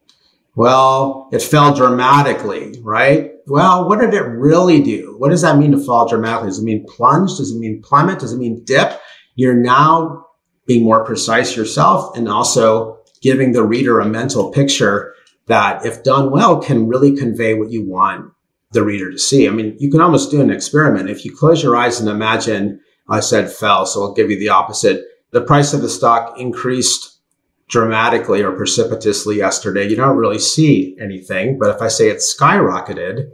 Well, 0.55 1.29
it 1.33 1.43
fell 1.43 1.75
dramatically, 1.75 2.79
right? 2.83 3.33
Well, 3.47 3.89
what 3.89 4.01
did 4.01 4.15
it 4.15 4.23
really 4.23 4.83
do? 4.83 5.17
What 5.19 5.31
does 5.31 5.43
that 5.43 5.59
mean 5.59 5.73
to 5.73 5.85
fall 5.85 6.09
dramatically? 6.09 6.51
Does 6.51 6.61
it 6.61 6.65
mean 6.65 6.87
plunge? 6.87 7.37
Does 7.37 7.51
it 7.51 7.59
mean 7.59 7.83
plummet? 7.83 8.21
Does 8.21 8.33
it 8.33 8.39
mean 8.39 8.63
dip? 8.65 9.01
You're 9.35 9.55
now 9.55 10.27
being 10.67 10.85
more 10.85 11.05
precise 11.05 11.57
yourself 11.57 12.17
and 12.17 12.29
also 12.29 13.01
giving 13.21 13.53
the 13.53 13.65
reader 13.65 14.01
a 14.01 14.07
mental 14.07 14.53
picture 14.53 15.15
that, 15.47 15.85
if 15.85 16.05
done 16.05 16.31
well, 16.31 16.61
can 16.61 16.87
really 16.87 17.17
convey 17.17 17.55
what 17.55 17.71
you 17.71 17.85
want 17.85 18.34
the 18.75 18.85
reader 18.85 19.11
to 19.11 19.19
see. 19.19 19.49
I 19.49 19.51
mean, 19.51 19.77
you 19.79 19.91
can 19.91 20.01
almost 20.01 20.31
do 20.31 20.43
an 20.43 20.51
experiment. 20.51 21.09
If 21.09 21.25
you 21.25 21.35
close 21.35 21.63
your 21.63 21.77
eyes 21.77 22.01
and 22.01 22.09
imagine 22.09 22.81
I 23.09 23.21
said 23.21 23.51
fell, 23.51 23.87
so 23.87 24.03
I'll 24.03 24.15
give 24.15 24.31
you 24.31 24.39
the 24.39 24.51
opposite. 24.51 25.05
The 25.31 25.41
price 25.41 25.73
of 25.73 25.81
the 25.81 25.89
stock 25.89 26.39
increased 26.39 27.21
dramatically 27.69 28.43
or 28.43 28.53
precipitously 28.53 29.37
yesterday. 29.39 29.89
You 29.89 29.97
don't 29.97 30.17
really 30.17 30.39
see 30.39 30.97
anything, 31.01 31.59
but 31.59 31.75
if 31.75 31.81
I 31.81 31.89
say 31.89 32.09
it 32.09 32.19
skyrocketed, 32.19 33.31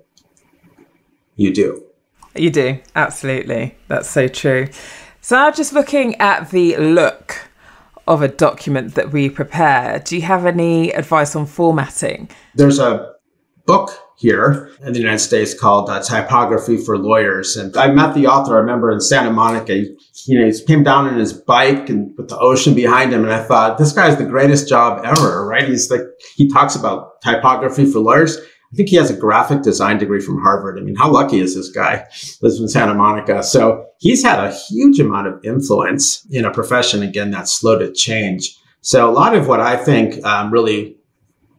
you 1.36 1.52
do. 1.52 1.86
You 2.36 2.50
do, 2.50 2.78
absolutely. 2.94 3.76
That's 3.88 4.08
so 4.08 4.28
true. 4.28 4.68
So 5.20 5.36
now 5.36 5.50
just 5.50 5.72
looking 5.72 6.14
at 6.20 6.50
the 6.50 6.76
look 6.76 7.48
of 8.06 8.22
a 8.22 8.28
document 8.28 8.94
that 8.94 9.12
we 9.12 9.30
prepare, 9.30 10.00
do 10.00 10.16
you 10.16 10.22
have 10.22 10.46
any 10.46 10.90
advice 10.92 11.34
on 11.34 11.46
formatting? 11.46 12.30
There's 12.54 12.78
a 12.78 13.14
book 13.66 13.90
here 14.20 14.70
in 14.82 14.92
the 14.92 14.98
United 14.98 15.18
States 15.18 15.58
called 15.58 15.88
uh, 15.88 16.02
Typography 16.02 16.76
for 16.76 16.98
Lawyers. 16.98 17.56
And 17.56 17.74
I 17.74 17.90
met 17.90 18.14
the 18.14 18.26
author, 18.26 18.54
I 18.54 18.60
remember 18.60 18.90
in 18.90 19.00
Santa 19.00 19.32
Monica. 19.32 19.72
He, 19.72 19.96
you 20.26 20.38
know, 20.38 20.46
he 20.46 20.64
came 20.66 20.82
down 20.82 21.08
on 21.08 21.18
his 21.18 21.32
bike 21.32 21.88
and 21.88 22.14
with 22.18 22.28
the 22.28 22.38
ocean 22.38 22.74
behind 22.74 23.14
him. 23.14 23.24
And 23.24 23.32
I 23.32 23.42
thought, 23.42 23.78
this 23.78 23.92
guy's 23.92 24.18
the 24.18 24.26
greatest 24.26 24.68
job 24.68 25.00
ever, 25.06 25.46
right? 25.46 25.66
He's 25.66 25.90
like, 25.90 26.02
he 26.36 26.50
talks 26.50 26.76
about 26.76 27.22
typography 27.22 27.86
for 27.90 28.00
lawyers. 28.00 28.36
I 28.36 28.76
think 28.76 28.90
he 28.90 28.96
has 28.96 29.10
a 29.10 29.16
graphic 29.16 29.62
design 29.62 29.96
degree 29.96 30.20
from 30.20 30.40
Harvard. 30.42 30.78
I 30.78 30.82
mean, 30.82 30.96
how 30.96 31.10
lucky 31.10 31.40
is 31.40 31.56
this 31.56 31.70
guy? 31.70 32.06
Lives 32.42 32.60
in 32.60 32.68
Santa 32.68 32.94
Monica. 32.94 33.42
So 33.42 33.86
he's 34.00 34.22
had 34.22 34.38
a 34.38 34.52
huge 34.52 35.00
amount 35.00 35.28
of 35.28 35.44
influence 35.44 36.26
in 36.30 36.44
a 36.44 36.52
profession, 36.52 37.02
again, 37.02 37.30
that's 37.30 37.54
slow 37.54 37.78
to 37.78 37.90
change. 37.90 38.54
So 38.82 39.08
a 39.08 39.12
lot 39.12 39.34
of 39.34 39.48
what 39.48 39.60
I 39.60 39.76
think 39.76 40.22
um, 40.24 40.52
really 40.52 40.98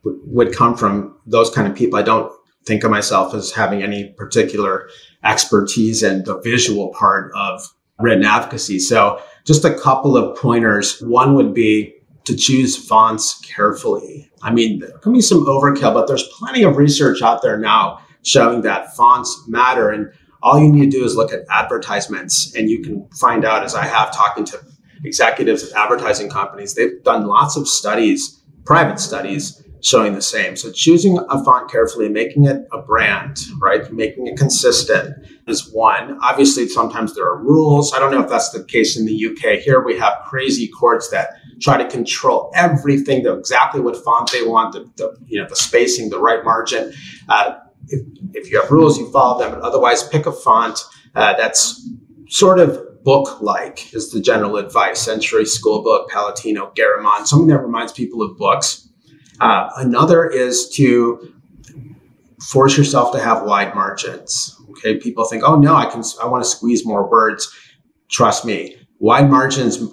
w- 0.04 0.22
would 0.28 0.56
come 0.56 0.78
from 0.78 1.18
those 1.26 1.50
kind 1.50 1.68
of 1.68 1.76
people. 1.76 2.00
I 2.00 2.04
don't 2.04 2.32
think 2.66 2.84
of 2.84 2.92
myself 2.92 3.34
as 3.34 3.52
having 3.52 3.84
any 3.84 4.10
particular 4.18 4.90
expertise 5.24 6.04
in 6.04 6.24
the 6.24 6.40
visual 6.42 6.90
part 6.90 7.32
of 7.36 7.68
written 8.00 8.24
advocacy. 8.24 8.80
So 8.80 9.22
just 9.46 9.66
a 9.66 9.74
couple 9.74 10.18
of 10.18 10.38
pointers. 10.38 11.02
One 11.02 11.36
would 11.36 11.54
be 11.54 11.96
to 12.26 12.36
choose 12.36 12.78
fonts 12.78 13.42
carefully. 13.42 14.30
I 14.44 14.52
mean, 14.52 14.80
there 14.80 14.98
can 15.00 15.14
be 15.14 15.22
some 15.22 15.46
overkill, 15.46 15.94
but 15.94 16.08
there's 16.08 16.28
plenty 16.38 16.64
of 16.64 16.78
research 16.78 17.22
out 17.22 17.42
there 17.42 17.58
now 17.58 18.00
showing 18.24 18.62
that 18.62 18.96
fonts 18.96 19.44
matter. 19.48 19.90
And 19.90 20.12
all 20.44 20.60
you 20.60 20.72
need 20.72 20.92
to 20.92 20.98
do 21.00 21.04
is 21.04 21.16
look 21.16 21.34
at 21.34 21.46
advertisements 21.50 22.54
and 22.56 22.70
you 22.70 22.84
can 22.84 23.08
find 23.20 23.46
out, 23.46 23.64
as 23.64 23.76
I 23.76 23.86
have 23.86 24.14
talking 24.14 24.46
to 24.46 24.60
executives 25.04 25.64
of 25.64 25.74
advertising 25.74 26.30
companies, 26.30 26.76
they've 26.76 27.04
done 27.04 27.26
lots 27.26 27.56
of 27.56 27.68
studies, 27.68 28.44
private 28.66 29.00
studies 29.00 29.64
showing 29.82 30.14
the 30.14 30.22
same. 30.22 30.56
So 30.56 30.72
choosing 30.72 31.18
a 31.18 31.44
font 31.44 31.70
carefully, 31.70 32.08
making 32.08 32.46
it 32.46 32.68
a 32.72 32.82
brand, 32.82 33.38
right? 33.60 33.92
Making 33.92 34.28
it 34.28 34.38
consistent 34.38 35.16
is 35.48 35.72
one. 35.74 36.20
Obviously, 36.22 36.68
sometimes 36.68 37.16
there 37.16 37.26
are 37.26 37.38
rules. 37.38 37.94
I 37.94 38.00
don't 38.00 38.12
know 38.12 38.22
if 38.22 38.30
that's 38.30 38.52
the 38.52 38.64
case 38.64 38.98
in 38.98 39.06
the 39.06 39.26
UK. 39.26 39.60
Here 39.60 39.84
we 39.84 39.98
have 39.98 40.14
crazy 40.26 40.68
courts 40.68 41.10
that 41.10 41.30
try 41.60 41.78
to 41.78 41.90
control 41.90 42.52
everything 42.56 43.24
to 43.24 43.34
exactly 43.34 43.82
what 43.82 43.98
font 43.98 44.32
they 44.32 44.44
want, 44.44 44.74
the, 44.74 44.92
the 44.98 45.18
you 45.26 45.42
know 45.42 45.48
the 45.48 45.56
spacing, 45.56 46.10
the 46.10 46.20
right 46.20 46.44
margin. 46.44 46.94
Uh, 47.28 47.56
if, 47.88 48.02
if, 48.34 48.52
you 48.52 48.62
have 48.62 48.70
rules, 48.70 48.98
you 48.98 49.12
follow 49.12 49.40
them. 49.40 49.52
But 49.52 49.62
otherwise, 49.62 50.08
pick 50.08 50.26
a 50.26 50.32
font 50.32 50.80
uh, 51.16 51.34
that's 51.38 51.90
sort 52.30 52.60
of 52.60 53.04
book-like 53.04 53.94
is 53.94 54.12
the 54.12 54.22
general 54.22 54.58
advice. 54.58 55.02
Century 55.02 55.44
Schoolbook, 55.44 56.08
Palatino, 56.10 56.74
Garamond, 56.76 57.26
something 57.26 57.48
that 57.48 57.60
reminds 57.60 57.92
people 57.92 58.22
of 58.22 58.38
books. 58.38 58.90
Uh, 59.42 59.72
another 59.78 60.30
is 60.30 60.70
to 60.70 61.34
force 62.40 62.78
yourself 62.78 63.12
to 63.12 63.20
have 63.20 63.44
wide 63.44 63.74
margins. 63.74 64.56
Okay, 64.70 64.98
people 64.98 65.26
think, 65.26 65.44
oh 65.44 65.58
no, 65.58 65.76
I 65.76 65.88
can, 65.88 66.04
I 66.22 66.28
want 66.28 66.44
to 66.44 66.50
squeeze 66.50 66.86
more 66.86 67.10
words. 67.10 67.52
Trust 68.10 68.46
me, 68.46 68.78
wide 69.00 69.32
margins 69.32 69.84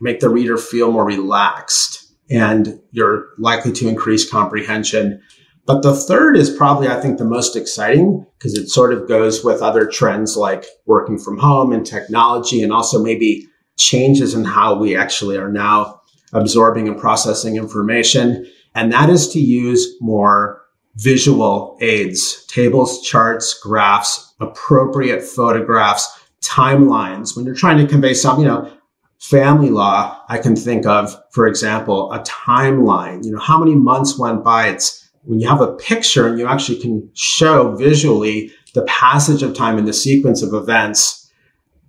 make 0.00 0.18
the 0.18 0.28
reader 0.28 0.58
feel 0.58 0.90
more 0.90 1.06
relaxed, 1.06 2.12
and 2.28 2.80
you're 2.90 3.28
likely 3.38 3.72
to 3.74 3.88
increase 3.88 4.28
comprehension. 4.28 5.22
But 5.66 5.82
the 5.82 5.94
third 5.94 6.36
is 6.36 6.50
probably, 6.50 6.88
I 6.88 7.00
think, 7.00 7.18
the 7.18 7.24
most 7.24 7.54
exciting 7.54 8.26
because 8.36 8.54
it 8.54 8.68
sort 8.68 8.92
of 8.92 9.08
goes 9.08 9.44
with 9.44 9.62
other 9.62 9.86
trends 9.86 10.36
like 10.36 10.66
working 10.84 11.18
from 11.18 11.38
home 11.38 11.72
and 11.72 11.86
technology, 11.86 12.60
and 12.60 12.72
also 12.72 13.00
maybe 13.00 13.46
changes 13.78 14.34
in 14.34 14.44
how 14.44 14.74
we 14.74 14.96
actually 14.96 15.36
are 15.36 15.50
now 15.50 16.00
absorbing 16.32 16.88
and 16.88 16.98
processing 16.98 17.56
information 17.56 18.50
and 18.76 18.92
that 18.92 19.08
is 19.08 19.28
to 19.30 19.40
use 19.40 19.96
more 20.00 20.62
visual 20.96 21.76
aids, 21.80 22.44
tables, 22.46 23.02
charts, 23.02 23.58
graphs, 23.58 24.34
appropriate 24.38 25.22
photographs, 25.22 26.06
timelines. 26.42 27.34
When 27.34 27.46
you're 27.46 27.54
trying 27.54 27.78
to 27.78 27.86
convey 27.86 28.12
something, 28.14 28.44
you 28.44 28.50
know, 28.50 28.70
family 29.18 29.70
law, 29.70 30.22
I 30.28 30.38
can 30.38 30.54
think 30.54 30.84
of, 30.86 31.16
for 31.32 31.46
example, 31.46 32.12
a 32.12 32.20
timeline. 32.20 33.24
You 33.24 33.32
know, 33.32 33.40
how 33.40 33.58
many 33.58 33.74
months 33.74 34.18
went 34.18 34.44
by? 34.44 34.68
It's 34.68 35.08
when 35.24 35.40
you 35.40 35.48
have 35.48 35.62
a 35.62 35.72
picture 35.72 36.28
and 36.28 36.38
you 36.38 36.46
actually 36.46 36.78
can 36.78 37.10
show 37.14 37.74
visually 37.76 38.52
the 38.74 38.82
passage 38.82 39.42
of 39.42 39.54
time 39.54 39.78
and 39.78 39.88
the 39.88 39.92
sequence 39.94 40.42
of 40.42 40.52
events, 40.52 41.32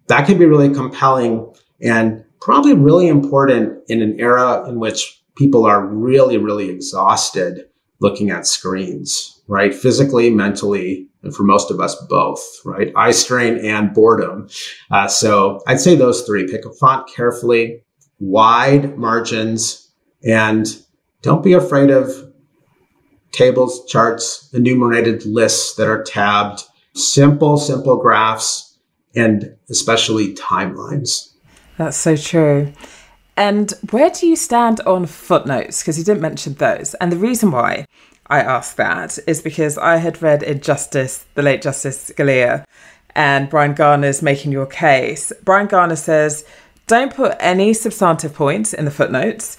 that 0.08 0.26
can 0.26 0.40
be 0.40 0.46
really 0.46 0.74
compelling 0.74 1.54
and 1.82 2.24
probably 2.40 2.74
really 2.74 3.10
important 3.10 3.78
in 3.90 4.02
an 4.02 4.18
era 4.20 4.68
in 4.70 4.80
which 4.80 5.17
people 5.38 5.66
are 5.66 5.86
really, 5.86 6.38
really 6.38 6.70
exhausted 6.70 7.66
looking 8.00 8.30
at 8.30 8.46
screens, 8.46 9.42
right? 9.48 9.74
Physically, 9.74 10.30
mentally, 10.30 11.10
and 11.24 11.36
for 11.36 11.44
most 11.44 11.72
of 11.72 11.80
us, 11.80 11.96
both, 12.08 12.44
right? 12.64 12.92
Eye 12.96 13.12
strain 13.12 13.58
and 13.58 13.94
boredom. 13.94 14.50
Uh, 14.92 15.08
so 15.08 15.62
I'd 15.68 15.80
say 15.80 15.96
those 15.96 16.24
three 16.24 16.48
pick 16.48 16.66
a 16.66 16.74
font 16.74 17.10
carefully, 17.14 17.84
wide 18.20 18.98
margins, 18.98 19.92
and 20.24 20.68
don't 21.22 21.44
be 21.44 21.54
afraid 21.54 21.90
of 21.90 22.12
tables, 23.32 23.86
charts, 23.88 24.50
enumerated 24.54 25.26
lists 25.26 25.76
that 25.76 25.88
are 25.88 26.04
tabbed, 26.04 26.64
simple, 26.94 27.58
simple 27.58 27.98
graphs, 27.98 28.78
and 29.16 29.56
especially 29.70 30.34
timelines. 30.36 31.34
That's 31.78 31.98
so 31.98 32.16
true. 32.16 32.74
And 33.38 33.72
where 33.92 34.10
do 34.10 34.28
you 34.28 34.36
stand 34.36 34.82
on 34.82 35.06
footnotes? 35.06 35.82
Because 35.82 35.98
you 35.98 36.04
didn't 36.04 36.22
mention 36.22 36.56
those. 36.56 36.96
And 36.96 37.12
the 37.12 37.18
reason 37.18 37.52
why 37.52 37.86
I 38.26 38.42
asked 38.42 38.78
that 38.78 39.20
is 39.28 39.42
because 39.42 39.78
I 39.78 39.98
had 39.98 40.22
read 40.22 40.42
in 40.44 40.60
Justice, 40.60 41.24
the 41.36 41.44
late 41.44 41.62
Justice 41.62 42.10
Scalia, 42.10 42.66
and 43.16 43.50
Bryan 43.50 43.74
Garner's 43.74 44.22
Making 44.22 44.52
Your 44.52 44.66
Case. 44.66 45.32
Bryan 45.44 45.68
Garner 45.68 45.96
says, 45.96 46.46
don't 46.88 47.14
put 47.14 47.38
any 47.40 47.74
substantive 47.74 48.34
points 48.34 48.74
in 48.74 48.86
the 48.86 48.92
footnotes, 48.92 49.58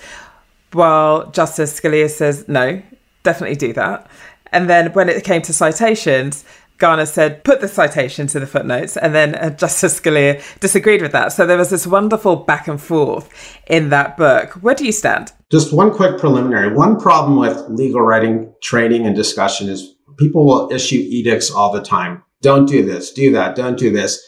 while 0.73 1.31
Justice 1.31 1.81
Scalia 1.81 2.11
says, 2.11 2.49
no, 2.49 2.83
definitely 3.23 3.57
do 3.57 3.73
that. 3.75 4.11
And 4.53 4.69
then 4.69 4.93
when 4.93 5.09
it 5.09 5.25
came 5.25 5.43
to 5.43 5.53
citations, 5.53 6.45
Garner 6.79 7.07
said, 7.07 7.45
put 7.45 7.61
the 7.61 7.69
citation 7.69 8.29
to 8.29 8.41
the 8.41 8.47
footnotes, 8.47 8.97
and 8.97 9.15
then 9.15 9.35
uh, 9.35 9.51
Justice 9.51 10.01
Scalia 10.01 10.41
disagreed 10.61 11.03
with 11.03 11.13
that. 11.13 11.33
So 11.33 11.45
there 11.45 11.59
was 11.59 11.71
this 11.71 11.87
wonderful 11.87 12.37
back 12.37 12.69
and 12.69 12.81
forth 12.81 13.29
in 13.67 13.91
that 13.91 14.17
book. 14.17 14.53
Where 14.63 14.75
do 14.75 14.87
you 14.87 14.93
stand? 14.93 15.33
Just 15.51 15.73
one 15.73 15.93
quick 15.93 16.19
preliminary. 16.19 16.73
One 16.73 16.99
problem 16.99 17.37
with 17.37 17.69
legal 17.69 18.01
writing 18.01 18.55
training 18.63 19.07
and 19.07 19.17
discussion 19.17 19.69
is 19.69 19.97
people 20.19 20.47
will 20.47 20.71
issue 20.73 20.99
edicts 20.99 21.51
all 21.51 21.73
the 21.73 21.83
time. 21.83 22.23
Don't 22.43 22.67
do 22.67 22.85
this, 22.85 23.13
do 23.13 23.33
that, 23.33 23.57
don't 23.57 23.79
do 23.79 23.91
this. 23.91 24.25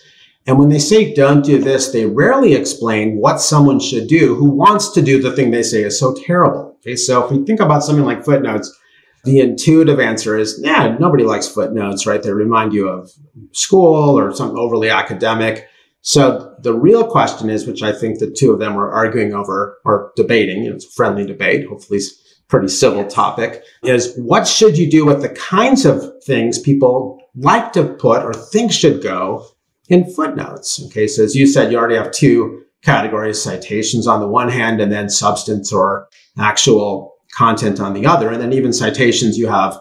And 0.46 0.58
when 0.58 0.70
they 0.70 0.78
say 0.78 1.14
don't 1.14 1.44
do 1.44 1.58
this, 1.58 1.92
they 1.92 2.06
rarely 2.06 2.54
explain 2.54 3.18
what 3.18 3.40
someone 3.40 3.78
should 3.78 4.08
do 4.08 4.34
who 4.34 4.50
wants 4.50 4.90
to 4.92 5.02
do 5.02 5.22
the 5.22 5.32
thing 5.32 5.50
they 5.50 5.62
say 5.62 5.84
is 5.84 5.98
so 5.98 6.14
terrible. 6.14 6.76
Okay, 6.80 6.96
so 6.96 7.24
if 7.24 7.30
we 7.30 7.44
think 7.44 7.60
about 7.60 7.84
something 7.84 8.04
like 8.04 8.24
footnotes, 8.24 8.76
the 9.24 9.40
intuitive 9.40 10.00
answer 10.00 10.36
is, 10.36 10.58
yeah, 10.62 10.96
nobody 10.98 11.24
likes 11.24 11.48
footnotes, 11.48 12.06
right? 12.06 12.22
They 12.22 12.32
remind 12.32 12.72
you 12.72 12.88
of 12.88 13.10
school 13.52 14.18
or 14.18 14.34
something 14.34 14.58
overly 14.58 14.90
academic. 14.90 15.68
So 16.02 16.54
the 16.60 16.72
real 16.72 17.06
question 17.06 17.50
is, 17.50 17.66
which 17.66 17.82
I 17.82 17.92
think 17.92 18.18
the 18.18 18.30
two 18.30 18.52
of 18.52 18.58
them 18.58 18.74
were 18.74 18.90
arguing 18.90 19.34
over 19.34 19.78
or 19.84 20.12
debating, 20.16 20.64
you 20.64 20.70
know, 20.70 20.76
it's 20.76 20.86
a 20.86 20.90
friendly 20.90 21.26
debate, 21.26 21.66
hopefully 21.68 21.98
it's 21.98 22.16
pretty 22.48 22.68
civil 22.68 23.06
topic, 23.06 23.62
is 23.84 24.14
what 24.16 24.48
should 24.48 24.76
you 24.76 24.90
do 24.90 25.04
with 25.04 25.22
the 25.22 25.28
kinds 25.28 25.84
of 25.84 26.02
things 26.24 26.58
people 26.58 27.20
like 27.36 27.72
to 27.72 27.84
put 27.84 28.24
or 28.24 28.32
think 28.32 28.72
should 28.72 29.02
go 29.02 29.46
in 29.88 30.10
footnotes? 30.10 30.82
Okay. 30.86 31.06
So 31.06 31.22
as 31.22 31.36
you 31.36 31.46
said, 31.46 31.70
you 31.70 31.78
already 31.78 31.96
have 31.96 32.10
two 32.10 32.62
categories, 32.82 33.40
citations 33.40 34.06
on 34.06 34.20
the 34.20 34.26
one 34.26 34.48
hand, 34.48 34.80
and 34.80 34.90
then 34.90 35.10
substance 35.10 35.72
or 35.72 36.08
actual 36.38 37.09
content 37.36 37.80
on 37.80 37.94
the 37.94 38.06
other. 38.06 38.30
And 38.30 38.40
then 38.40 38.52
even 38.52 38.72
citations, 38.72 39.38
you 39.38 39.48
have 39.48 39.78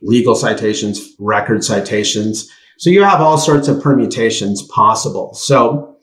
legal 0.00 0.34
citations, 0.34 1.14
record 1.18 1.64
citations. 1.64 2.50
So 2.78 2.90
you 2.90 3.02
have 3.02 3.20
all 3.20 3.38
sorts 3.38 3.68
of 3.68 3.82
permutations 3.82 4.62
possible. 4.68 5.34
So 5.34 5.96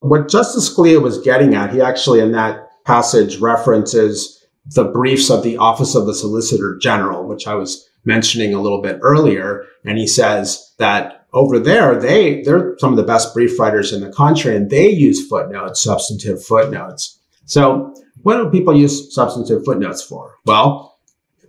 what 0.00 0.28
Justice 0.28 0.72
Scalia 0.72 1.02
was 1.02 1.18
getting 1.20 1.54
at, 1.54 1.72
he 1.72 1.80
actually 1.80 2.20
in 2.20 2.32
that 2.32 2.68
passage 2.84 3.38
references 3.38 4.34
the 4.74 4.84
briefs 4.84 5.30
of 5.30 5.42
the 5.42 5.56
Office 5.56 5.94
of 5.94 6.06
the 6.06 6.14
Solicitor 6.14 6.76
General, 6.76 7.26
which 7.26 7.46
I 7.46 7.54
was 7.54 7.88
mentioning 8.04 8.54
a 8.54 8.60
little 8.60 8.82
bit 8.82 8.98
earlier. 9.02 9.64
And 9.84 9.98
he 9.98 10.06
says 10.06 10.74
that 10.78 11.26
over 11.32 11.58
there, 11.58 11.98
they, 11.98 12.42
they're 12.42 12.76
some 12.78 12.90
of 12.90 12.96
the 12.96 13.02
best 13.02 13.34
brief 13.34 13.58
writers 13.58 13.92
in 13.92 14.00
the 14.00 14.12
country 14.12 14.54
and 14.54 14.70
they 14.70 14.88
use 14.88 15.26
footnotes, 15.26 15.82
substantive 15.82 16.44
footnotes. 16.44 17.18
So 17.44 17.94
what 18.22 18.36
do 18.36 18.50
people 18.50 18.76
use 18.76 19.14
substantive 19.14 19.64
footnotes 19.64 20.02
for? 20.02 20.36
Well, 20.44 20.98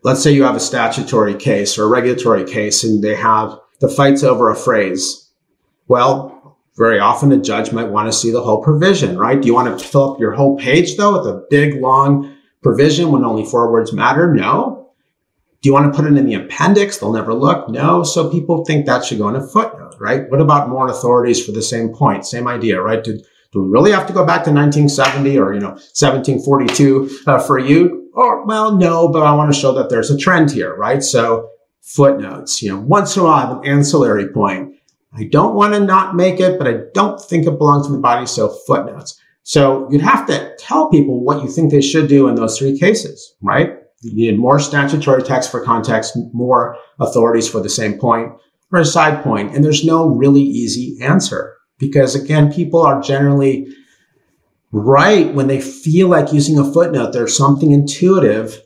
let's 0.03 0.21
say 0.21 0.31
you 0.31 0.43
have 0.43 0.55
a 0.55 0.59
statutory 0.59 1.35
case 1.35 1.77
or 1.77 1.85
a 1.85 1.87
regulatory 1.87 2.45
case 2.45 2.83
and 2.83 3.03
they 3.03 3.15
have 3.15 3.57
the 3.79 3.89
fights 3.89 4.23
over 4.23 4.49
a 4.49 4.55
phrase. 4.55 5.29
Well, 5.87 6.57
very 6.77 6.99
often 6.99 7.31
a 7.31 7.37
judge 7.37 7.73
might 7.73 7.89
want 7.89 8.07
to 8.07 8.17
see 8.17 8.31
the 8.31 8.41
whole 8.41 8.63
provision, 8.63 9.17
right? 9.17 9.41
Do 9.41 9.47
you 9.47 9.53
want 9.53 9.77
to 9.77 9.85
fill 9.85 10.13
up 10.13 10.19
your 10.19 10.31
whole 10.31 10.57
page 10.57 10.95
though 10.95 11.17
with 11.17 11.27
a 11.27 11.45
big 11.49 11.81
long 11.81 12.35
provision 12.61 13.11
when 13.11 13.25
only 13.25 13.45
four 13.45 13.71
words 13.71 13.91
matter? 13.91 14.33
No. 14.33 14.91
Do 15.61 15.67
you 15.67 15.73
want 15.73 15.91
to 15.91 15.97
put 16.01 16.09
it 16.09 16.17
in 16.17 16.25
the 16.25 16.35
appendix? 16.35 16.97
They'll 16.97 17.11
never 17.11 17.33
look. 17.33 17.67
No. 17.69 18.03
So 18.03 18.29
people 18.29 18.63
think 18.63 18.85
that 18.85 19.03
should 19.03 19.17
go 19.17 19.27
in 19.27 19.35
a 19.35 19.45
footnote, 19.45 19.95
right? 19.99 20.29
What 20.31 20.39
about 20.39 20.69
more 20.69 20.87
authorities 20.87 21.45
for 21.45 21.51
the 21.51 21.61
same 21.61 21.89
point? 21.89 22.25
Same 22.25 22.47
idea, 22.47 22.81
right? 22.81 23.03
Did 23.03 23.25
do 23.51 23.63
we 23.63 23.69
really 23.69 23.91
have 23.91 24.05
to 24.07 24.13
go 24.13 24.25
back 24.25 24.43
to 24.43 24.51
1970 24.51 25.37
or, 25.37 25.53
you 25.53 25.59
know, 25.59 25.69
1742 25.69 27.09
uh, 27.25 27.39
for 27.39 27.57
you? 27.57 28.09
Or, 28.13 28.45
well, 28.45 28.75
no, 28.75 29.07
but 29.07 29.23
I 29.23 29.33
want 29.33 29.53
to 29.53 29.59
show 29.59 29.73
that 29.73 29.89
there's 29.89 30.11
a 30.11 30.17
trend 30.17 30.51
here, 30.51 30.75
right? 30.75 31.01
So 31.01 31.49
footnotes, 31.81 32.61
you 32.61 32.69
know, 32.69 32.79
once 32.79 33.15
in 33.15 33.21
a 33.21 33.25
while 33.25 33.33
I 33.33 33.41
have 33.41 33.57
an 33.57 33.65
ancillary 33.65 34.31
point. 34.31 34.75
I 35.13 35.23
don't 35.23 35.55
want 35.55 35.73
to 35.73 35.79
not 35.79 36.15
make 36.15 36.39
it, 36.39 36.59
but 36.59 36.67
I 36.67 36.81
don't 36.93 37.19
think 37.19 37.47
it 37.47 37.57
belongs 37.57 37.87
to 37.87 37.93
the 37.93 37.99
body. 37.99 38.27
So 38.27 38.49
footnotes. 38.67 39.19
So 39.41 39.89
you'd 39.89 40.01
have 40.01 40.27
to 40.27 40.55
tell 40.59 40.89
people 40.89 41.23
what 41.23 41.41
you 41.43 41.49
think 41.49 41.71
they 41.71 41.81
should 41.81 42.07
do 42.07 42.27
in 42.27 42.35
those 42.35 42.59
three 42.59 42.77
cases, 42.77 43.35
right? 43.41 43.77
You 44.01 44.13
need 44.13 44.37
more 44.37 44.59
statutory 44.59 45.23
text 45.23 45.49
for 45.49 45.63
context, 45.63 46.15
more 46.33 46.77
authorities 46.99 47.49
for 47.49 47.59
the 47.59 47.69
same 47.69 47.97
point 47.97 48.31
or 48.71 48.79
a 48.79 48.85
side 48.85 49.23
point. 49.23 49.55
And 49.55 49.65
there's 49.65 49.83
no 49.83 50.07
really 50.07 50.41
easy 50.41 50.99
answer 51.01 51.55
because 51.79 52.13
again, 52.13 52.51
people 52.51 52.81
are 52.81 53.01
generally 53.01 53.73
right 54.71 55.33
when 55.33 55.47
they 55.47 55.59
feel 55.59 56.09
like 56.09 56.31
using 56.31 56.59
a 56.59 56.71
footnote. 56.71 57.11
There's 57.11 57.35
something 57.35 57.71
intuitive 57.71 58.61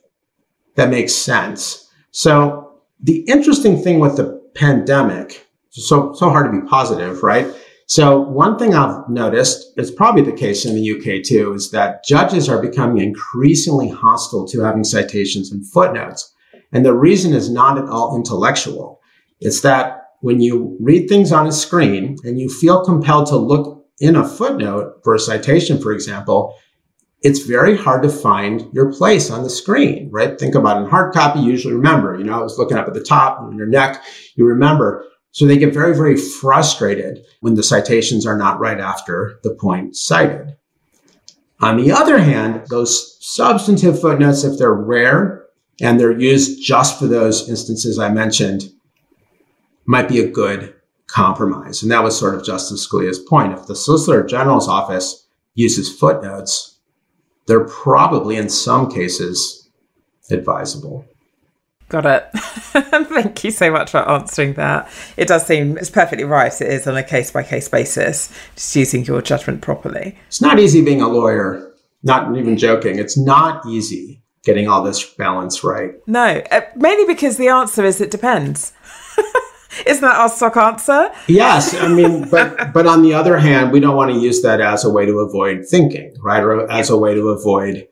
that 0.75 0.89
makes 0.89 1.13
sense. 1.13 1.89
So 2.11 2.81
the 2.99 3.21
interesting 3.21 3.81
thing 3.81 3.99
with 3.99 4.17
the 4.17 4.41
pandemic, 4.55 5.47
so, 5.69 6.13
so 6.13 6.29
hard 6.29 6.51
to 6.51 6.61
be 6.61 6.67
positive, 6.67 7.23
right? 7.23 7.47
So 7.85 8.19
one 8.19 8.57
thing 8.57 8.73
I've 8.73 9.07
noticed, 9.09 9.73
it's 9.77 9.91
probably 9.91 10.23
the 10.23 10.31
case 10.37 10.65
in 10.65 10.75
the 10.75 10.91
UK 10.91 11.23
too, 11.23 11.53
is 11.53 11.71
that 11.71 12.03
judges 12.03 12.49
are 12.49 12.61
becoming 12.61 13.03
increasingly 13.03 13.89
hostile 13.89 14.47
to 14.47 14.61
having 14.61 14.83
citations 14.83 15.51
and 15.51 15.67
footnotes. 15.67 16.33
And 16.71 16.85
the 16.85 16.95
reason 16.95 17.33
is 17.33 17.51
not 17.51 17.77
at 17.77 17.85
all 17.85 18.15
intellectual. 18.15 18.99
It's 19.41 19.61
that 19.61 20.02
when 20.23 20.39
you 20.39 20.77
read 20.79 21.09
things 21.09 21.33
on 21.33 21.45
a 21.47 21.51
screen 21.51 22.15
and 22.23 22.39
you 22.39 22.47
feel 22.49 22.83
compelled 22.85 23.27
to 23.27 23.35
look 23.35 23.85
in 23.99 24.15
a 24.15 24.25
footnote 24.25 25.01
for 25.03 25.13
a 25.13 25.19
citation, 25.19 25.77
for 25.77 25.91
example, 25.91 26.55
it's 27.23 27.39
very 27.39 27.75
hard 27.75 28.01
to 28.03 28.09
find 28.09 28.73
your 28.73 28.93
place 28.93 29.29
on 29.29 29.43
the 29.43 29.49
screen, 29.49 30.09
right? 30.13 30.39
Think 30.39 30.55
about 30.55 30.81
in 30.81 30.89
hard 30.89 31.13
copy, 31.13 31.41
you 31.41 31.51
usually 31.51 31.73
remember, 31.73 32.17
you 32.17 32.23
know, 32.23 32.39
I 32.39 32.41
was 32.41 32.57
looking 32.57 32.77
up 32.77 32.87
at 32.87 32.93
the 32.93 33.03
top 33.03 33.51
in 33.51 33.57
your 33.57 33.67
neck, 33.67 34.01
you 34.35 34.45
remember. 34.45 35.05
So 35.31 35.45
they 35.45 35.57
get 35.57 35.73
very, 35.73 35.93
very 35.93 36.15
frustrated 36.15 37.25
when 37.41 37.55
the 37.55 37.63
citations 37.63 38.25
are 38.25 38.37
not 38.37 38.61
right 38.61 38.79
after 38.79 39.41
the 39.43 39.53
point 39.53 39.97
cited. 39.97 40.55
On 41.59 41.75
the 41.75 41.91
other 41.91 42.17
hand, 42.17 42.67
those 42.69 43.17
substantive 43.19 43.99
footnotes, 43.99 44.45
if 44.45 44.57
they're 44.57 44.73
rare 44.73 45.47
and 45.81 45.99
they're 45.99 46.17
used 46.17 46.65
just 46.65 46.97
for 46.97 47.07
those 47.07 47.49
instances 47.49 47.99
I 47.99 48.07
mentioned, 48.07 48.69
might 49.85 50.07
be 50.07 50.19
a 50.19 50.29
good 50.29 50.73
compromise. 51.07 51.83
And 51.83 51.91
that 51.91 52.03
was 52.03 52.17
sort 52.17 52.35
of 52.35 52.45
Justice 52.45 52.87
Scalia's 52.87 53.19
point. 53.19 53.53
If 53.53 53.67
the 53.67 53.75
Solicitor 53.75 54.23
General's 54.23 54.67
office 54.67 55.27
uses 55.53 55.93
footnotes, 55.95 56.79
they're 57.47 57.65
probably 57.65 58.37
in 58.37 58.49
some 58.49 58.89
cases 58.89 59.69
advisable. 60.31 61.05
Got 61.89 62.05
it. 62.05 62.29
Thank 62.35 63.43
you 63.43 63.51
so 63.51 63.69
much 63.69 63.91
for 63.91 64.09
answering 64.09 64.53
that. 64.53 64.89
It 65.17 65.27
does 65.27 65.45
seem 65.45 65.77
it's 65.77 65.89
perfectly 65.89 66.23
right. 66.23 66.51
It 66.61 66.67
is 66.67 66.87
on 66.87 66.97
a 66.97 67.03
case 67.03 67.29
by 67.29 67.43
case 67.43 67.69
basis, 67.69 68.33
just 68.55 68.75
using 68.75 69.05
your 69.05 69.21
judgment 69.21 69.61
properly. 69.61 70.17
It's 70.27 70.41
not 70.41 70.59
easy 70.59 70.83
being 70.83 71.01
a 71.01 71.07
lawyer. 71.07 71.71
Not 72.01 72.35
even 72.35 72.57
joking. 72.57 72.97
It's 72.97 73.17
not 73.17 73.65
easy 73.67 74.23
getting 74.43 74.67
all 74.67 74.83
this 74.83 75.13
balance 75.15 75.63
right. 75.63 75.95
No, 76.07 76.41
uh, 76.51 76.61
mainly 76.75 77.05
because 77.05 77.37
the 77.37 77.47
answer 77.47 77.83
is 77.85 78.01
it 78.01 78.11
depends. 78.11 78.73
Isn't 79.85 80.01
that 80.01 80.15
our 80.15 80.29
stock 80.29 80.57
answer? 80.57 81.11
Yes, 81.27 81.73
I 81.75 81.87
mean, 81.87 82.29
but 82.29 82.73
but 82.73 82.87
on 82.87 83.01
the 83.01 83.13
other 83.13 83.37
hand, 83.37 83.71
we 83.71 83.79
don't 83.79 83.95
want 83.95 84.11
to 84.11 84.19
use 84.19 84.41
that 84.41 84.61
as 84.61 84.85
a 84.85 84.89
way 84.89 85.05
to 85.05 85.19
avoid 85.19 85.65
thinking, 85.65 86.15
right, 86.21 86.43
or 86.43 86.69
as 86.71 86.89
a 86.89 86.97
way 86.97 87.13
to 87.13 87.29
avoid 87.29 87.87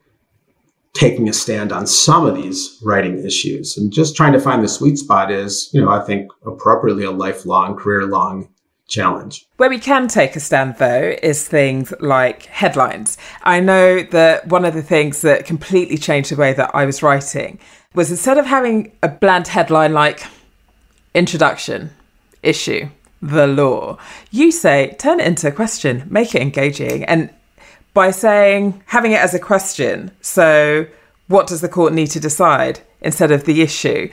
taking 0.94 1.28
a 1.28 1.32
stand 1.32 1.72
on 1.72 1.86
some 1.86 2.26
of 2.26 2.34
these 2.34 2.78
writing 2.82 3.24
issues 3.24 3.78
and 3.78 3.92
just 3.92 4.14
trying 4.14 4.32
to 4.32 4.40
find 4.40 4.62
the 4.62 4.68
sweet 4.68 4.98
spot 4.98 5.30
is, 5.30 5.70
you 5.72 5.80
know, 5.80 5.88
I 5.88 6.04
think 6.04 6.30
appropriately 6.44 7.04
a 7.04 7.10
lifelong, 7.10 7.76
career 7.76 8.06
long 8.06 8.48
challenge. 8.88 9.46
Where 9.56 9.70
we 9.70 9.78
can 9.78 10.06
take 10.06 10.36
a 10.36 10.40
stand, 10.40 10.76
though, 10.78 11.14
is 11.22 11.48
things 11.48 11.92
like 12.00 12.44
headlines. 12.46 13.16
I 13.42 13.60
know 13.60 14.02
that 14.02 14.48
one 14.48 14.64
of 14.64 14.74
the 14.74 14.82
things 14.82 15.22
that 15.22 15.46
completely 15.46 15.96
changed 15.96 16.30
the 16.30 16.36
way 16.36 16.52
that 16.52 16.70
I 16.74 16.84
was 16.84 17.02
writing 17.02 17.58
was 17.94 18.10
instead 18.10 18.38
of 18.38 18.46
having 18.46 18.92
a 19.02 19.08
bland 19.08 19.48
headline 19.48 19.94
like 19.94 20.24
introduction, 21.14 21.90
issue, 22.42 22.88
the 23.20 23.46
law, 23.46 23.98
you 24.30 24.50
say 24.50 24.96
turn 24.98 25.20
it 25.20 25.26
into 25.26 25.48
a 25.48 25.52
question, 25.52 26.06
make 26.10 26.34
it 26.34 26.42
engaging. 26.42 27.04
And 27.04 27.30
by 27.94 28.10
saying, 28.10 28.82
having 28.86 29.12
it 29.12 29.20
as 29.20 29.34
a 29.34 29.38
question. 29.38 30.10
So, 30.20 30.86
what 31.28 31.46
does 31.46 31.60
the 31.60 31.68
court 31.68 31.92
need 31.92 32.08
to 32.08 32.20
decide 32.20 32.80
instead 33.00 33.30
of 33.30 33.44
the 33.44 33.62
issue? 33.62 34.10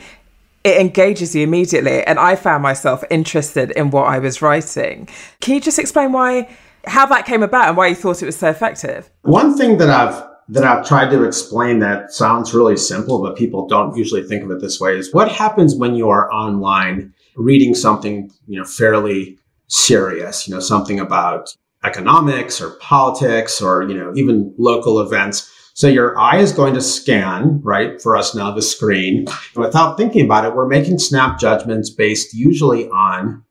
It 0.64 0.82
engages 0.82 1.36
you 1.36 1.44
immediately. 1.44 2.04
And 2.04 2.20
I 2.20 2.36
found 2.36 2.62
myself 2.62 3.04
interested 3.10 3.72
in 3.72 3.92
what 3.92 4.08
I 4.08 4.20
was 4.20 4.42
writing. 4.42 5.08
Can 5.40 5.56
you 5.56 5.62
just 5.62 5.80
explain 5.80 6.12
why, 6.12 6.50
how 6.86 7.06
that 7.08 7.26
came 7.26 7.44
about 7.44 7.70
and 7.70 7.78
why 7.78 7.88
you 7.88 7.96
thought 7.96 8.22
it 8.22 8.26
was 8.26 8.38
so 8.38 8.50
effective? 8.50 9.10
One 9.22 9.58
thing 9.58 9.78
that 9.78 9.90
I've 9.90 10.29
that 10.50 10.64
I've 10.64 10.88
tried 10.88 11.12
to 11.12 11.24
explain 11.24 11.80
that 11.80 12.12
sounds 12.12 12.54
really 12.54 12.76
simple, 12.76 13.22
but 13.22 13.38
people 13.38 13.68
don't 13.68 13.96
usually 13.96 14.24
think 14.24 14.44
of 14.44 14.52
it 14.52 14.62
this 14.62 14.80
way 14.80 14.98
is 14.98 15.14
what 15.14 15.32
happens 15.32 15.76
when 15.76 15.96
you 15.96 16.10
are 16.10 16.32
online 16.32 17.14
reading 17.36 17.76
something, 17.76 18.32
you 18.48 18.60
know, 18.60 18.66
fairly 18.66 19.38
serious, 19.68 20.48
you 20.48 20.54
know, 20.54 20.60
something 20.60 21.00
about 21.00 21.56
economics 21.84 22.60
or 22.60 22.72
politics 22.72 23.62
or, 23.62 23.84
you 23.84 23.94
know, 23.96 24.12
even 24.16 24.54
local 24.58 25.00
events. 25.00 25.52
So 25.76 25.88
your 25.88 26.18
eye 26.18 26.40
is 26.40 26.52
going 26.52 26.74
to 26.74 26.82
scan, 26.82 27.62
right? 27.64 28.02
For 28.02 28.18
us 28.18 28.36
now, 28.36 28.52
the 28.52 28.62
screen. 28.62 29.28
And 29.56 29.64
without 29.64 29.98
thinking 29.98 30.26
about 30.26 30.46
it, 30.46 30.56
we're 30.56 30.68
making 30.68 31.00
snap 31.00 31.40
judgments 31.40 31.90
based 31.90 32.34
usually 32.34 32.90
on 32.90 33.46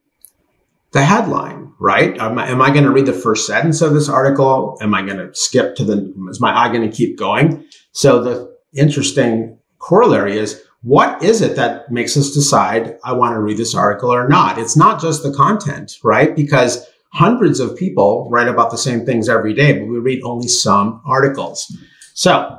the 0.93 1.05
headline, 1.05 1.68
right? 1.79 2.19
Am 2.19 2.39
I, 2.39 2.51
I 2.51 2.71
going 2.71 2.85
to 2.85 2.91
read 2.91 3.07
the 3.07 3.13
first 3.13 3.47
sentence 3.47 3.81
of 3.83 3.95
this 3.95 4.09
article? 4.09 4.77
Am 4.81 4.95
I 4.95 5.03
going 5.03 5.19
to 5.19 5.35
skip 5.35 5.77
to 5.77 5.85
the, 5.85 6.13
is 6.29 6.41
my 6.41 6.57
eye 6.57 6.69
going 6.69 6.89
to 6.89 6.97
keep 6.97 7.17
going? 7.17 7.65
So 7.93 8.23
the 8.23 8.57
interesting 8.75 9.59
corollary 9.79 10.37
is 10.39 10.63
what 10.83 11.23
is 11.23 11.41
it 11.41 11.57
that 11.57 11.91
makes 11.91 12.17
us 12.17 12.33
decide 12.33 12.99
I 13.05 13.13
want 13.13 13.35
to 13.35 13.41
read 13.41 13.57
this 13.57 13.75
article 13.75 14.13
or 14.13 14.29
not? 14.29 14.59
It's 14.59 14.77
not 14.77 15.01
just 15.01 15.23
the 15.23 15.33
content, 15.33 15.93
right? 16.05 16.35
Because 16.35 16.87
hundreds 17.13 17.59
of 17.59 17.77
people 17.77 18.29
write 18.31 18.49
about 18.49 18.71
the 18.71 18.79
same 18.79 19.05
things 19.05 19.29
every 19.29 19.55
day, 19.55 19.79
but 19.79 19.89
we 19.89 19.99
read 19.99 20.23
only 20.23 20.47
some 20.47 21.01
articles. 21.05 21.77
So 22.15 22.59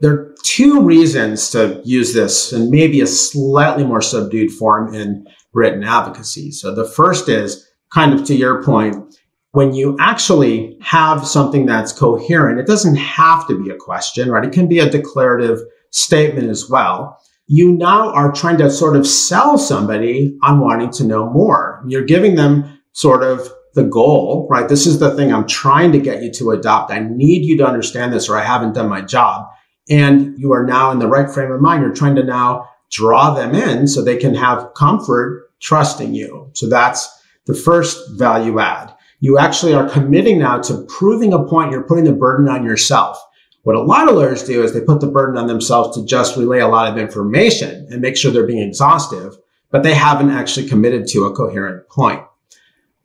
there 0.00 0.12
are 0.12 0.34
two 0.44 0.82
reasons 0.82 1.50
to 1.50 1.80
use 1.84 2.14
this 2.14 2.52
and 2.52 2.70
maybe 2.70 3.00
a 3.00 3.06
slightly 3.06 3.84
more 3.84 4.02
subdued 4.02 4.52
form 4.52 4.94
in 4.94 5.26
written 5.52 5.82
advocacy. 5.82 6.52
So 6.52 6.74
the 6.74 6.88
first 6.88 7.28
is 7.28 7.67
kind 7.92 8.12
of 8.12 8.24
to 8.26 8.34
your 8.34 8.62
point, 8.62 9.16
when 9.52 9.72
you 9.72 9.96
actually 9.98 10.76
have 10.82 11.26
something 11.26 11.66
that's 11.66 11.92
coherent, 11.92 12.60
it 12.60 12.66
doesn't 12.66 12.96
have 12.96 13.46
to 13.48 13.62
be 13.62 13.70
a 13.70 13.76
question, 13.76 14.30
right? 14.30 14.44
It 14.44 14.52
can 14.52 14.68
be 14.68 14.78
a 14.78 14.90
declarative 14.90 15.60
statement 15.90 16.48
as 16.48 16.68
well. 16.68 17.18
You 17.46 17.72
now 17.72 18.12
are 18.12 18.30
trying 18.30 18.58
to 18.58 18.70
sort 18.70 18.94
of 18.94 19.06
sell 19.06 19.56
somebody 19.56 20.36
on 20.42 20.60
wanting 20.60 20.90
to 20.92 21.04
know 21.04 21.30
more. 21.30 21.82
You're 21.88 22.04
giving 22.04 22.34
them 22.34 22.78
sort 22.92 23.22
of 23.22 23.50
the 23.74 23.84
goal, 23.84 24.46
right? 24.50 24.68
This 24.68 24.86
is 24.86 24.98
the 24.98 25.14
thing 25.14 25.32
I'm 25.32 25.46
trying 25.46 25.92
to 25.92 25.98
get 25.98 26.22
you 26.22 26.30
to 26.32 26.50
adopt. 26.50 26.90
I 26.90 27.00
need 27.00 27.44
you 27.44 27.56
to 27.58 27.66
understand 27.66 28.12
this 28.12 28.28
or 28.28 28.36
I 28.36 28.44
haven't 28.44 28.74
done 28.74 28.88
my 28.88 29.00
job. 29.00 29.46
And 29.88 30.38
you 30.38 30.52
are 30.52 30.66
now 30.66 30.90
in 30.90 30.98
the 30.98 31.08
right 31.08 31.30
frame 31.30 31.50
of 31.50 31.60
mind. 31.60 31.82
You're 31.82 31.94
trying 31.94 32.16
to 32.16 32.24
now 32.24 32.68
draw 32.90 33.34
them 33.34 33.54
in 33.54 33.86
so 33.86 34.02
they 34.02 34.16
can 34.16 34.34
have 34.34 34.74
comfort 34.74 35.50
trusting 35.60 36.14
you. 36.14 36.50
So 36.54 36.68
that's 36.68 37.08
the 37.48 37.54
first 37.54 38.10
value 38.16 38.60
add. 38.60 38.94
You 39.20 39.38
actually 39.38 39.74
are 39.74 39.88
committing 39.88 40.38
now 40.38 40.60
to 40.60 40.84
proving 40.86 41.32
a 41.32 41.42
point. 41.42 41.72
You're 41.72 41.82
putting 41.82 42.04
the 42.04 42.12
burden 42.12 42.46
on 42.46 42.64
yourself. 42.64 43.18
What 43.62 43.74
a 43.74 43.80
lot 43.80 44.08
of 44.08 44.14
lawyers 44.14 44.44
do 44.44 44.62
is 44.62 44.72
they 44.72 44.80
put 44.80 45.00
the 45.00 45.08
burden 45.08 45.36
on 45.36 45.48
themselves 45.48 45.96
to 45.96 46.04
just 46.04 46.36
relay 46.36 46.60
a 46.60 46.68
lot 46.68 46.92
of 46.92 46.98
information 46.98 47.88
and 47.90 48.00
make 48.00 48.16
sure 48.16 48.30
they're 48.30 48.46
being 48.46 48.66
exhaustive, 48.66 49.36
but 49.70 49.82
they 49.82 49.94
haven't 49.94 50.30
actually 50.30 50.68
committed 50.68 51.08
to 51.08 51.24
a 51.24 51.34
coherent 51.34 51.88
point. 51.88 52.22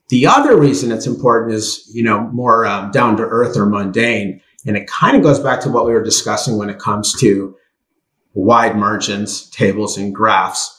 The 0.09 0.27
other 0.27 0.59
reason 0.59 0.91
it's 0.91 1.07
important 1.07 1.53
is, 1.53 1.89
you 1.93 2.03
know, 2.03 2.29
more 2.33 2.65
um, 2.65 2.91
down 2.91 3.17
to 3.17 3.23
earth 3.23 3.57
or 3.57 3.65
mundane. 3.65 4.41
And 4.67 4.77
it 4.77 4.87
kind 4.87 5.17
of 5.17 5.23
goes 5.23 5.39
back 5.39 5.61
to 5.61 5.69
what 5.69 5.85
we 5.85 5.93
were 5.93 6.03
discussing 6.03 6.57
when 6.57 6.69
it 6.69 6.79
comes 6.79 7.19
to 7.21 7.55
wide 8.33 8.75
margins, 8.75 9.49
tables, 9.49 9.97
and 9.97 10.13
graphs. 10.13 10.72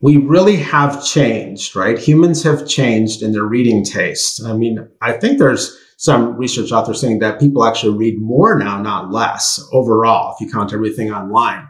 We 0.00 0.18
really 0.18 0.56
have 0.56 1.04
changed, 1.04 1.74
right? 1.74 1.98
Humans 1.98 2.42
have 2.42 2.68
changed 2.68 3.22
in 3.22 3.32
their 3.32 3.44
reading 3.44 3.84
tastes. 3.84 4.44
I 4.44 4.54
mean, 4.54 4.86
I 5.00 5.12
think 5.12 5.38
there's 5.38 5.76
some 5.96 6.36
research 6.36 6.70
out 6.70 6.84
there 6.84 6.94
saying 6.94 7.20
that 7.20 7.40
people 7.40 7.64
actually 7.64 7.96
read 7.96 8.20
more 8.20 8.58
now, 8.58 8.80
not 8.80 9.10
less 9.10 9.58
overall, 9.72 10.34
if 10.34 10.40
you 10.40 10.52
count 10.52 10.74
everything 10.74 11.10
online. 11.10 11.66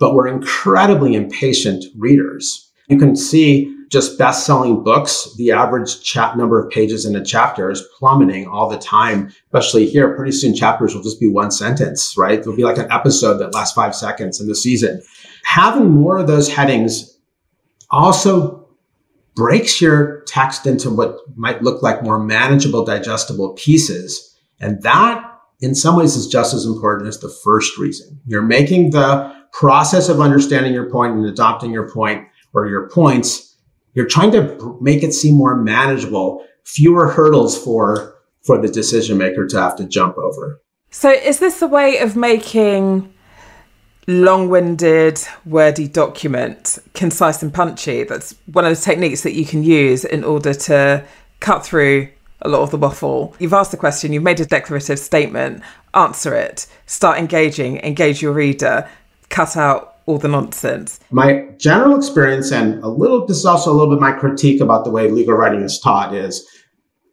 But 0.00 0.14
we're 0.14 0.26
incredibly 0.26 1.14
impatient 1.14 1.84
readers. 1.96 2.72
You 2.88 2.98
can 2.98 3.14
see 3.14 3.74
just 3.90 4.18
best 4.18 4.44
selling 4.44 4.82
books, 4.82 5.34
the 5.36 5.50
average 5.52 6.02
chat 6.02 6.36
number 6.36 6.62
of 6.62 6.70
pages 6.70 7.06
in 7.06 7.16
a 7.16 7.24
chapter 7.24 7.70
is 7.70 7.86
plummeting 7.98 8.46
all 8.46 8.68
the 8.68 8.78
time, 8.78 9.32
especially 9.46 9.86
here. 9.86 10.14
Pretty 10.14 10.32
soon 10.32 10.54
chapters 10.54 10.94
will 10.94 11.02
just 11.02 11.20
be 11.20 11.28
one 11.28 11.50
sentence, 11.50 12.14
right? 12.16 12.42
There'll 12.42 12.56
be 12.56 12.64
like 12.64 12.78
an 12.78 12.90
episode 12.92 13.38
that 13.38 13.54
lasts 13.54 13.74
five 13.74 13.94
seconds 13.94 14.40
in 14.40 14.48
the 14.48 14.54
season. 14.54 15.02
Having 15.44 15.90
more 15.90 16.18
of 16.18 16.26
those 16.26 16.52
headings 16.52 17.07
also 17.90 18.68
breaks 19.34 19.80
your 19.80 20.22
text 20.26 20.66
into 20.66 20.90
what 20.90 21.18
might 21.36 21.62
look 21.62 21.82
like 21.82 22.02
more 22.02 22.18
manageable, 22.18 22.84
digestible 22.84 23.54
pieces 23.54 24.28
And 24.60 24.82
that 24.82 25.24
in 25.60 25.74
some 25.74 25.96
ways 25.96 26.16
is 26.16 26.26
just 26.26 26.54
as 26.54 26.64
important 26.64 27.08
as 27.08 27.20
the 27.20 27.28
first 27.28 27.78
reason. 27.78 28.20
You're 28.26 28.42
making 28.42 28.90
the 28.90 29.34
process 29.52 30.08
of 30.08 30.20
understanding 30.20 30.72
your 30.72 30.90
point 30.90 31.14
and 31.14 31.24
adopting 31.26 31.72
your 31.72 31.90
point 31.90 32.26
or 32.52 32.66
your 32.66 32.88
points, 32.88 33.56
you're 33.94 34.06
trying 34.06 34.30
to 34.32 34.78
make 34.80 35.02
it 35.02 35.12
seem 35.12 35.34
more 35.34 35.56
manageable, 35.56 36.44
fewer 36.64 37.08
hurdles 37.08 37.62
for 37.62 38.14
for 38.44 38.60
the 38.60 38.68
decision 38.68 39.18
maker 39.18 39.46
to 39.46 39.60
have 39.60 39.76
to 39.76 39.84
jump 39.84 40.16
over. 40.16 40.60
So 40.90 41.10
is 41.10 41.38
this 41.38 41.60
a 41.60 41.66
way 41.66 41.98
of 41.98 42.16
making 42.16 43.12
long-winded 44.08 45.20
wordy 45.44 45.86
document 45.86 46.78
concise 46.94 47.42
and 47.42 47.52
punchy 47.52 48.04
that's 48.04 48.34
one 48.46 48.64
of 48.64 48.74
the 48.74 48.82
techniques 48.82 49.20
that 49.20 49.34
you 49.34 49.44
can 49.44 49.62
use 49.62 50.02
in 50.02 50.24
order 50.24 50.54
to 50.54 51.04
cut 51.40 51.64
through 51.64 52.08
a 52.40 52.48
lot 52.48 52.62
of 52.62 52.70
the 52.70 52.78
waffle. 52.78 53.34
You've 53.38 53.52
asked 53.52 53.70
the 53.70 53.76
question 53.76 54.12
you've 54.12 54.22
made 54.22 54.40
a 54.40 54.46
declarative 54.46 54.98
statement 54.98 55.62
answer 55.92 56.34
it. 56.34 56.66
Start 56.86 57.18
engaging 57.18 57.78
engage 57.80 58.22
your 58.22 58.32
reader 58.32 58.88
cut 59.28 59.58
out 59.58 59.96
all 60.06 60.16
the 60.16 60.28
nonsense. 60.28 61.00
My 61.10 61.46
general 61.58 61.94
experience 61.94 62.50
and 62.50 62.82
a 62.82 62.88
little 62.88 63.26
this 63.26 63.36
is 63.36 63.44
also 63.44 63.70
a 63.70 63.74
little 63.74 63.94
bit 63.94 64.00
my 64.00 64.12
critique 64.12 64.62
about 64.62 64.84
the 64.84 64.90
way 64.90 65.10
legal 65.10 65.34
writing 65.34 65.60
is 65.60 65.78
taught 65.78 66.14
is 66.14 66.48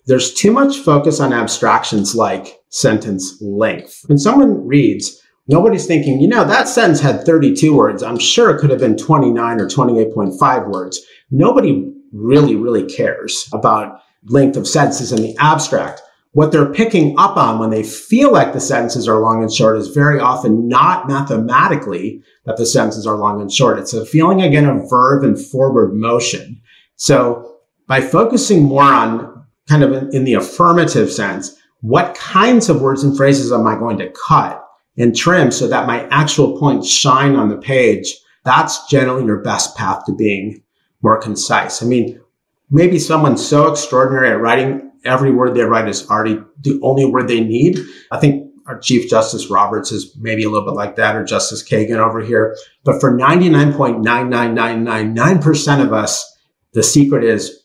there's 0.06 0.34
too 0.34 0.54
much 0.54 0.78
focus 0.78 1.20
on 1.20 1.34
abstractions 1.34 2.16
like 2.16 2.58
sentence 2.70 3.38
length. 3.42 4.04
When 4.06 4.18
someone 4.18 4.66
reads 4.66 5.22
Nobody's 5.48 5.86
thinking, 5.86 6.20
you 6.20 6.28
know, 6.28 6.44
that 6.44 6.68
sentence 6.68 7.00
had 7.00 7.24
32 7.24 7.76
words. 7.76 8.02
I'm 8.02 8.18
sure 8.18 8.50
it 8.50 8.60
could 8.60 8.72
have 8.72 8.80
been 8.80 8.98
29 8.98 9.60
or 9.60 9.68
28.5 9.68 10.72
words. 10.72 11.00
Nobody 11.30 11.92
really, 12.12 12.56
really 12.56 12.84
cares 12.84 13.48
about 13.54 14.00
length 14.26 14.58
of 14.58 14.68
sentences 14.68 15.12
in 15.12 15.22
the 15.22 15.36
abstract. 15.38 16.02
What 16.32 16.52
they're 16.52 16.74
picking 16.74 17.18
up 17.18 17.38
on 17.38 17.60
when 17.60 17.70
they 17.70 17.84
feel 17.84 18.32
like 18.34 18.54
the 18.54 18.60
sentences 18.60 19.08
are 19.08 19.20
long 19.20 19.42
and 19.42 19.54
short 19.54 19.78
is 19.78 19.90
very 19.90 20.20
often 20.20 20.68
not 20.68 21.08
mathematically 21.08 22.22
that 22.46 22.58
the 22.58 22.66
sentences 22.66 23.08
are 23.08 23.16
long 23.16 23.40
and 23.40 23.52
short. 23.52 23.80
It's 23.80 23.94
a 23.94 24.06
feeling 24.06 24.42
again 24.42 24.66
of 24.66 24.90
verb 24.90 25.24
and 25.24 25.40
forward 25.40 25.94
motion. 25.94 26.60
So 26.96 27.60
by 27.88 28.02
focusing 28.02 28.64
more 28.64 28.84
on 28.84 29.46
kind 29.70 29.84
of 29.84 30.14
in, 30.14 30.26
the 30.26 30.34
affirmative 30.34 31.12
sense, 31.12 31.56
what 31.82 32.16
kinds 32.16 32.68
of 32.68 32.82
words 32.82 33.04
and 33.04 33.16
phrases 33.16 33.52
am 33.52 33.68
I 33.68 33.76
going 33.76 33.98
to 34.00 34.14
cut? 34.28 34.65
And 34.98 35.16
trim 35.16 35.52
so 35.52 35.68
that 35.68 35.88
my 35.88 36.08
actual 36.10 36.58
points 36.58 36.90
shine 36.90 37.36
on 37.36 37.50
the 37.50 37.58
page, 37.58 38.16
that's 38.44 38.88
generally 38.88 39.26
your 39.26 39.42
best 39.42 39.76
path 39.76 40.06
to 40.06 40.14
being 40.14 40.64
more 41.02 41.20
concise. 41.20 41.84
I 41.84 41.86
mean, 41.86 42.22
maybe 42.70 43.00
someone's 43.00 43.46
so 43.46 43.68
extraordinary 43.68 44.30
at 44.30 44.40
writing 44.40 44.92
every 45.04 45.32
word 45.32 45.56
they 45.56 45.64
write 45.64 45.88
is 45.88 46.08
already 46.10 46.40
the 46.62 46.80
only 46.82 47.06
word 47.06 47.28
they 47.28 47.42
need. 47.42 47.80
I 48.12 48.20
think 48.20 48.52
our 48.68 48.80
Chief 48.80 49.08
Justice 49.10 49.52
Roberts 49.52 49.92
is 49.92 50.16
maybe 50.18 50.44
a 50.44 50.50
little 50.50 50.68
bit 50.68 50.74
like 50.74 50.96
that, 50.96 51.16
or 51.16 51.24
Justice 51.24 51.64
Kagan 51.68 51.98
over 51.98 52.22
here. 52.22 52.56
But 52.84 53.00
for 53.00 53.12
99.99999% 53.12 55.86
of 55.86 55.94
us, 55.94 56.36
the 56.74 56.82
secret 56.82 57.24
is 57.24 57.62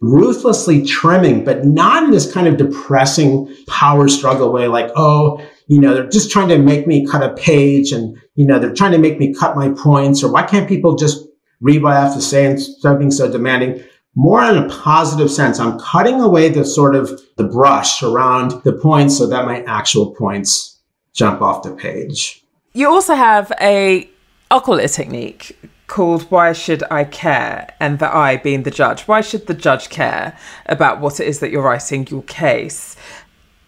ruthlessly 0.00 0.82
trimming, 0.84 1.44
but 1.44 1.66
not 1.66 2.04
in 2.04 2.10
this 2.10 2.32
kind 2.32 2.46
of 2.46 2.56
depressing 2.56 3.54
power 3.66 4.08
struggle 4.08 4.50
way, 4.52 4.66
like, 4.66 4.90
oh, 4.96 5.42
you 5.66 5.80
know, 5.80 5.94
they're 5.94 6.08
just 6.08 6.30
trying 6.30 6.48
to 6.48 6.58
make 6.58 6.86
me 6.86 7.06
cut 7.06 7.22
a 7.22 7.34
page 7.34 7.92
and, 7.92 8.18
you 8.34 8.46
know, 8.46 8.58
they're 8.58 8.74
trying 8.74 8.92
to 8.92 8.98
make 8.98 9.18
me 9.18 9.34
cut 9.34 9.56
my 9.56 9.70
points 9.70 10.22
or 10.22 10.30
why 10.30 10.42
can't 10.42 10.68
people 10.68 10.96
just 10.96 11.26
read 11.60 11.82
what 11.82 11.94
I 11.94 12.00
have 12.00 12.14
to 12.14 12.20
say 12.20 12.46
and 12.46 12.60
of 12.84 12.98
being 12.98 13.10
so 13.10 13.30
demanding? 13.30 13.82
More 14.14 14.44
in 14.44 14.56
a 14.56 14.68
positive 14.68 15.30
sense. 15.30 15.58
I'm 15.58 15.78
cutting 15.78 16.20
away 16.20 16.48
the 16.48 16.64
sort 16.64 16.94
of 16.94 17.20
the 17.36 17.44
brush 17.44 18.02
around 18.02 18.62
the 18.62 18.72
points 18.72 19.18
so 19.18 19.26
that 19.26 19.44
my 19.44 19.62
actual 19.64 20.14
points 20.14 20.80
jump 21.14 21.40
off 21.42 21.62
the 21.62 21.72
page. 21.72 22.44
You 22.74 22.90
also 22.90 23.14
have 23.14 23.52
a, 23.60 24.08
I'll 24.50 24.60
call 24.60 24.78
it 24.78 24.84
a 24.84 24.88
technique 24.88 25.56
called 25.86 26.22
Why 26.24 26.52
Should 26.52 26.82
I 26.90 27.04
Care? 27.04 27.68
and 27.80 27.98
the 27.98 28.14
I 28.14 28.36
being 28.36 28.62
the 28.62 28.70
judge. 28.70 29.02
Why 29.02 29.20
should 29.20 29.46
the 29.46 29.54
judge 29.54 29.90
care 29.90 30.36
about 30.66 31.00
what 31.00 31.20
it 31.20 31.26
is 31.26 31.40
that 31.40 31.50
you're 31.50 31.62
writing 31.62 32.06
your 32.08 32.22
case? 32.22 32.96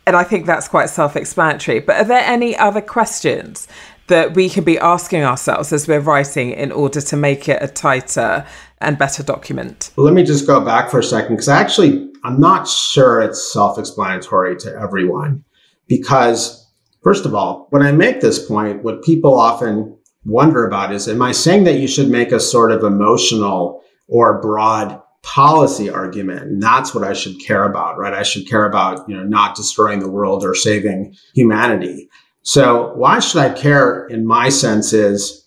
And 0.07 0.15
I 0.15 0.23
think 0.23 0.47
that's 0.47 0.69
quite 0.69 0.89
self 0.89 1.17
explanatory. 1.17 1.81
But 1.81 1.97
are 1.97 2.05
there 2.05 2.23
any 2.25 2.57
other 2.57 2.81
questions 2.81 3.67
that 4.07 4.35
we 4.35 4.49
can 4.49 4.63
be 4.63 4.79
asking 4.79 5.25
ourselves 5.25 5.73
as 5.73 5.89
we're 5.89 6.01
writing 6.01 6.53
in 6.53 6.71
order 6.71 7.01
to 7.01 7.17
make 7.17 7.49
it 7.49 7.61
a 7.61 7.67
tighter 7.67 8.47
and 8.81 8.97
better 8.97 9.23
document? 9.23 9.91
Let 9.97 10.15
me 10.15 10.23
just 10.23 10.47
go 10.47 10.61
back 10.65 10.91
for 10.91 11.01
a 11.01 11.03
second 11.03 11.35
because 11.35 11.49
actually, 11.49 12.09
I'm 12.23 12.39
not 12.39 12.69
sure 12.69 13.21
it's 13.21 13.53
self 13.53 13.79
explanatory 13.79 14.57
to 14.59 14.77
everyone. 14.77 15.45
Because, 15.89 16.69
first 17.03 17.27
of 17.27 17.35
all, 17.35 17.69
when 17.71 17.83
I 17.83 17.93
make 17.93 18.21
this 18.21 18.45
point, 18.45 18.83
what 18.83 19.05
people 19.05 19.39
often 19.39 19.97
wonder 20.25 20.67
about 20.67 20.93
is 20.93 21.09
Am 21.09 21.23
I 21.23 21.33
saying 21.33 21.65
that 21.65 21.81
you 21.81 21.89
should 21.89 22.09
make 22.09 22.33
a 22.33 22.41
sort 22.41 22.73
of 22.73 22.85
emotional 22.85 23.83
or 24.09 24.41
broad 24.41 25.01
policy 25.27 25.91
argument. 25.91 26.43
And 26.43 26.63
that's 26.63 26.95
what 26.95 27.03
I 27.03 27.13
should 27.13 27.41
care 27.41 27.65
about, 27.65 27.99
right? 27.99 28.15
I 28.15 28.23
should 28.23 28.49
care 28.49 28.65
about, 28.65 29.09
you 29.09 29.17
know, 29.17 29.25
not 29.25 29.57
destroying 29.57 29.99
the 29.99 30.09
world 30.09 30.45
or 30.45 30.55
saving 30.55 31.17
humanity. 31.35 32.09
So 32.43 32.95
why 32.95 33.19
should 33.19 33.41
I 33.41 33.51
care 33.51 34.07
in 34.07 34.25
my 34.25 34.49
sense 34.49 34.93
is 34.93 35.45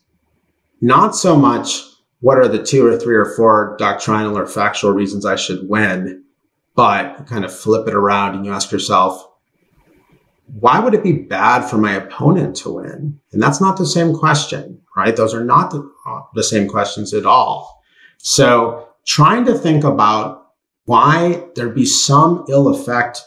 not 0.82 1.16
so 1.16 1.38
much 1.38 1.82
what 2.20 2.38
are 2.38 2.50
the 2.50 2.62
two 2.62 2.86
or 2.86 2.98
three 2.98 3.16
or 3.16 3.34
four 3.38 3.78
doctrinal 3.80 4.38
or 4.38 4.46
factual 4.46 4.92
reasons 4.92 5.26
I 5.26 5.38
should 5.38 5.70
win, 5.70 6.26
but 6.76 7.26
kind 7.28 7.46
of 7.46 7.56
flip 7.58 7.88
it 7.88 7.96
around 7.96 8.36
and 8.36 8.46
you 8.46 8.52
ask 8.52 8.74
yourself, 8.74 9.26
why 10.48 10.80
would 10.80 10.94
it 10.94 11.04
be 11.04 11.14
bad 11.14 11.62
for 11.62 11.78
my 11.78 11.94
opponent 11.94 12.58
to 12.58 12.74
win? 12.74 13.18
And 13.32 13.42
that's 13.42 13.62
not 13.62 13.78
the 13.78 13.86
same 13.86 14.14
question, 14.14 14.82
right? 14.98 15.16
Those 15.16 15.34
are 15.34 15.46
not 15.46 15.72
the, 15.72 15.90
uh, 16.06 16.22
the 16.36 16.44
same 16.44 16.68
questions 16.68 17.14
at 17.14 17.26
all. 17.26 17.82
So 18.18 18.89
trying 19.10 19.44
to 19.44 19.58
think 19.58 19.84
about 19.84 20.52
why 20.86 21.44
there'd 21.56 21.74
be 21.74 21.86
some 21.86 22.46
ill 22.48 22.68
effect 22.68 23.24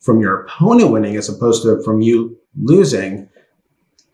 from 0.00 0.18
your 0.18 0.42
opponent 0.42 0.90
winning 0.90 1.14
as 1.16 1.28
opposed 1.28 1.62
to 1.62 1.82
from 1.84 2.00
you 2.00 2.38
losing 2.56 3.28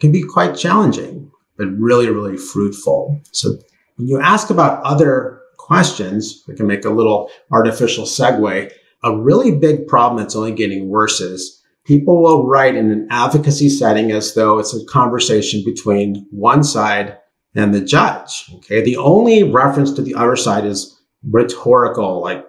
can 0.01 0.11
be 0.11 0.23
quite 0.23 0.57
challenging, 0.57 1.31
but 1.57 1.69
really, 1.79 2.11
really 2.11 2.37
fruitful. 2.37 3.21
So 3.31 3.51
when 3.97 4.09
you 4.09 4.21
ask 4.21 4.51
about 4.51 4.83
other 4.83 5.41
questions, 5.59 6.43
we 6.49 6.57
can 6.57 6.67
make 6.67 6.85
a 6.85 6.91
little 6.91 7.31
artificial 7.53 8.05
segue. 8.05 8.73
A 9.05 9.17
really 9.17 9.53
big 9.53 9.87
problem 9.87 10.21
that's 10.21 10.35
only 10.35 10.53
getting 10.53 10.89
worse 10.89 11.21
is 11.21 11.63
people 11.85 12.21
will 12.21 12.49
write 12.49 12.75
in 12.75 12.91
an 12.91 13.07
advocacy 13.11 13.69
setting 13.69 14.11
as 14.11 14.35
though 14.35 14.59
it's 14.59 14.75
a 14.75 14.85
conversation 14.87 15.63
between 15.65 16.27
one 16.33 16.65
side 16.65 17.17
and 17.55 17.73
the 17.73 17.81
judge. 17.81 18.51
Okay. 18.57 18.83
The 18.83 18.97
only 18.97 19.45
reference 19.45 19.93
to 19.93 20.03
the 20.03 20.17
other 20.17 20.37
side 20.37 20.65
is 20.65 20.99
rhetorical, 21.29 22.21
like 22.21 22.45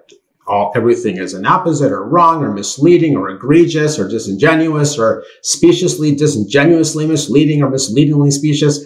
all 0.46 0.74
everything 0.76 1.18
is 1.18 1.34
an 1.34 1.46
opposite 1.46 1.92
or 1.92 2.08
wrong 2.08 2.44
or 2.44 2.54
misleading 2.54 3.16
or 3.16 3.30
egregious 3.30 3.98
or 3.98 4.08
disingenuous 4.08 4.98
or 4.98 5.24
speciously 5.42 6.14
disingenuously 6.14 7.08
misleading 7.08 7.62
or 7.62 7.70
misleadingly 7.70 8.32
specious. 8.32 8.84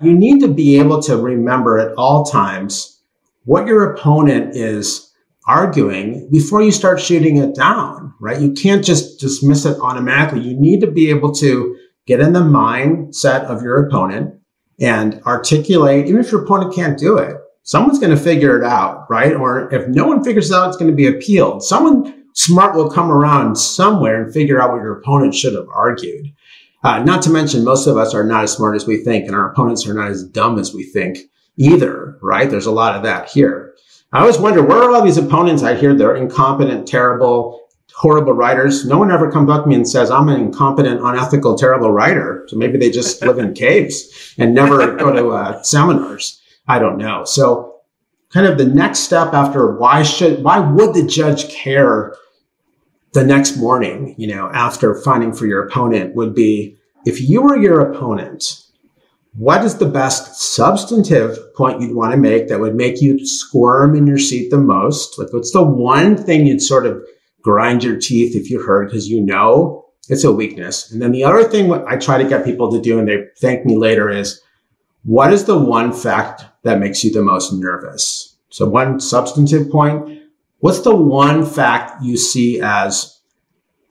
You 0.00 0.12
need 0.12 0.40
to 0.40 0.48
be 0.48 0.78
able 0.78 1.02
to 1.02 1.16
remember 1.16 1.78
at 1.78 1.94
all 1.96 2.24
times 2.24 3.02
what 3.44 3.66
your 3.66 3.92
opponent 3.92 4.56
is 4.56 5.12
arguing 5.46 6.28
before 6.32 6.62
you 6.62 6.72
start 6.72 7.00
shooting 7.00 7.36
it 7.36 7.54
down, 7.54 8.14
right? 8.20 8.40
You 8.40 8.52
can't 8.52 8.84
just 8.84 9.20
dismiss 9.20 9.66
it 9.66 9.78
automatically. 9.80 10.40
You 10.40 10.58
need 10.58 10.80
to 10.80 10.90
be 10.90 11.10
able 11.10 11.32
to 11.34 11.76
get 12.06 12.20
in 12.20 12.32
the 12.32 12.40
mindset 12.40 13.44
of 13.44 13.62
your 13.62 13.86
opponent 13.86 14.40
and 14.80 15.22
articulate, 15.26 16.06
even 16.06 16.20
if 16.20 16.32
your 16.32 16.44
opponent 16.44 16.74
can't 16.74 16.98
do 16.98 17.18
it, 17.18 17.36
someone's 17.64 17.98
going 17.98 18.16
to 18.16 18.22
figure 18.22 18.56
it 18.56 18.64
out, 18.64 19.10
right? 19.10 19.34
Or 19.34 19.72
if 19.74 19.88
no 19.88 20.06
one 20.06 20.22
figures 20.22 20.50
it 20.50 20.54
out, 20.54 20.68
it's 20.68 20.76
going 20.76 20.90
to 20.90 20.96
be 20.96 21.06
appealed. 21.06 21.64
Someone 21.64 22.24
smart 22.34 22.76
will 22.76 22.90
come 22.90 23.10
around 23.10 23.56
somewhere 23.56 24.22
and 24.22 24.32
figure 24.32 24.62
out 24.62 24.70
what 24.70 24.82
your 24.82 24.98
opponent 24.98 25.34
should 25.34 25.54
have 25.54 25.68
argued. 25.74 26.32
Uh, 26.84 27.02
not 27.02 27.22
to 27.22 27.30
mention, 27.30 27.64
most 27.64 27.86
of 27.86 27.96
us 27.96 28.14
are 28.14 28.24
not 28.24 28.44
as 28.44 28.52
smart 28.52 28.76
as 28.76 28.86
we 28.86 28.98
think, 28.98 29.26
and 29.26 29.34
our 29.34 29.50
opponents 29.50 29.86
are 29.86 29.94
not 29.94 30.10
as 30.10 30.22
dumb 30.22 30.58
as 30.58 30.74
we 30.74 30.84
think 30.84 31.18
either, 31.56 32.18
right? 32.20 32.50
There's 32.50 32.66
a 32.66 32.72
lot 32.72 32.94
of 32.94 33.02
that 33.04 33.30
here. 33.30 33.74
I 34.12 34.20
always 34.20 34.38
wonder 34.38 34.62
where 34.62 34.82
are 34.82 34.90
all 34.90 35.02
these 35.02 35.16
opponents 35.16 35.62
I 35.62 35.74
hear 35.74 35.94
they're 35.94 36.14
incompetent, 36.14 36.86
terrible, 36.86 37.68
horrible 37.94 38.34
writers. 38.34 38.84
No 38.84 38.98
one 38.98 39.10
ever 39.10 39.30
comes 39.30 39.50
up 39.50 39.64
to 39.64 39.68
me 39.68 39.76
and 39.76 39.88
says, 39.88 40.10
I'm 40.10 40.28
an 40.28 40.40
incompetent, 40.40 41.00
unethical, 41.02 41.56
terrible 41.56 41.90
writer. 41.90 42.44
So 42.48 42.56
maybe 42.56 42.76
they 42.76 42.90
just 42.90 43.22
live 43.22 43.38
in 43.38 43.54
caves 43.54 44.34
and 44.36 44.54
never 44.54 44.94
go 44.96 45.12
to 45.12 45.30
uh, 45.30 45.62
seminars. 45.62 46.42
I 46.66 46.78
don't 46.78 46.98
know. 46.98 47.24
So 47.24 47.76
kind 48.32 48.46
of 48.46 48.58
the 48.58 48.66
next 48.66 49.00
step 49.00 49.32
after 49.32 49.76
why 49.76 50.02
should, 50.02 50.42
why 50.42 50.58
would 50.58 50.94
the 50.94 51.06
judge 51.06 51.50
care 51.50 52.14
the 53.12 53.24
next 53.24 53.56
morning, 53.56 54.14
you 54.18 54.26
know, 54.26 54.50
after 54.52 54.94
finding 54.94 55.32
for 55.32 55.46
your 55.46 55.66
opponent 55.66 56.16
would 56.16 56.34
be 56.34 56.76
if 57.06 57.20
you 57.20 57.42
were 57.42 57.56
your 57.56 57.80
opponent, 57.80 58.60
what 59.36 59.64
is 59.64 59.78
the 59.78 59.88
best 59.88 60.36
substantive 60.36 61.38
point 61.54 61.80
you'd 61.80 61.94
want 61.94 62.12
to 62.12 62.16
make 62.18 62.48
that 62.48 62.60
would 62.60 62.74
make 62.74 63.02
you 63.02 63.24
squirm 63.26 63.94
in 63.94 64.06
your 64.06 64.18
seat 64.18 64.50
the 64.50 64.58
most? 64.58 65.18
Like, 65.18 65.32
what's 65.32 65.52
the 65.52 65.62
one 65.62 66.16
thing 66.16 66.46
you'd 66.46 66.62
sort 66.62 66.86
of 66.86 67.04
grind 67.42 67.84
your 67.84 67.98
teeth 67.98 68.34
if 68.34 68.48
you 68.48 68.62
heard 68.62 68.88
because 68.88 69.08
you 69.08 69.20
know 69.20 69.84
It's 70.08 70.24
a 70.24 70.32
weakness. 70.32 70.90
And 70.92 71.00
then 71.00 71.12
the 71.12 71.24
other 71.24 71.44
thing 71.44 71.68
what 71.68 71.86
I 71.86 71.96
try 71.96 72.22
to 72.22 72.28
get 72.28 72.44
people 72.44 72.70
to 72.72 72.80
do, 72.80 72.98
and 72.98 73.08
they 73.08 73.24
thank 73.40 73.64
me 73.64 73.76
later, 73.76 74.10
is 74.10 74.40
what 75.04 75.32
is 75.32 75.44
the 75.44 75.58
one 75.58 75.92
fact 75.92 76.44
that 76.62 76.80
makes 76.80 77.04
you 77.04 77.12
the 77.12 77.22
most 77.22 77.52
nervous? 77.52 78.36
So 78.48 78.68
one 78.68 79.00
substantive 79.00 79.70
point. 79.70 80.22
What's 80.58 80.80
the 80.80 80.96
one 80.96 81.44
fact 81.44 82.02
you 82.02 82.16
see 82.16 82.60
as 82.62 83.20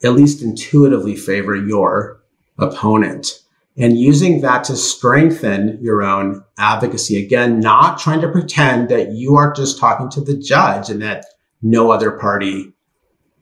at 0.03 0.13
least 0.13 0.41
intuitively 0.41 1.15
favor 1.15 1.55
your 1.55 2.23
opponent? 2.57 3.43
And 3.77 3.97
using 3.97 4.41
that 4.41 4.63
to 4.65 4.75
strengthen 4.75 5.79
your 5.81 6.03
own 6.03 6.43
advocacy. 6.57 7.23
Again, 7.23 7.59
not 7.59 7.99
trying 7.99 8.21
to 8.21 8.31
pretend 8.31 8.89
that 8.89 9.11
you 9.11 9.35
are 9.35 9.53
just 9.53 9.79
talking 9.79 10.09
to 10.11 10.21
the 10.21 10.37
judge 10.37 10.89
and 10.89 11.01
that 11.01 11.25
no 11.61 11.91
other 11.91 12.11
party 12.11 12.73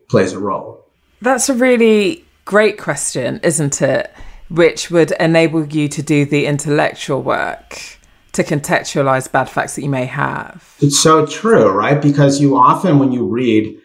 plays 0.09 0.33
a 0.33 0.39
role. 0.39 0.85
That's 1.21 1.49
a 1.49 1.53
really 1.53 2.25
great 2.45 2.77
question, 2.77 3.39
isn't 3.43 3.81
it? 3.81 4.13
Which 4.51 4.91
would 4.91 5.11
enable 5.19 5.65
you 5.65 5.87
to 5.87 6.03
do 6.03 6.25
the 6.25 6.45
intellectual 6.45 7.21
work 7.21 7.99
to 8.33 8.43
contextualize 8.43 9.31
bad 9.31 9.49
facts 9.49 9.75
that 9.75 9.83
you 9.83 9.89
may 9.89 10.05
have. 10.05 10.75
It's 10.79 10.99
so 10.99 11.25
true, 11.25 11.69
right? 11.69 12.01
Because 12.01 12.39
you 12.39 12.57
often, 12.57 12.99
when 12.99 13.11
you 13.11 13.27
read 13.27 13.77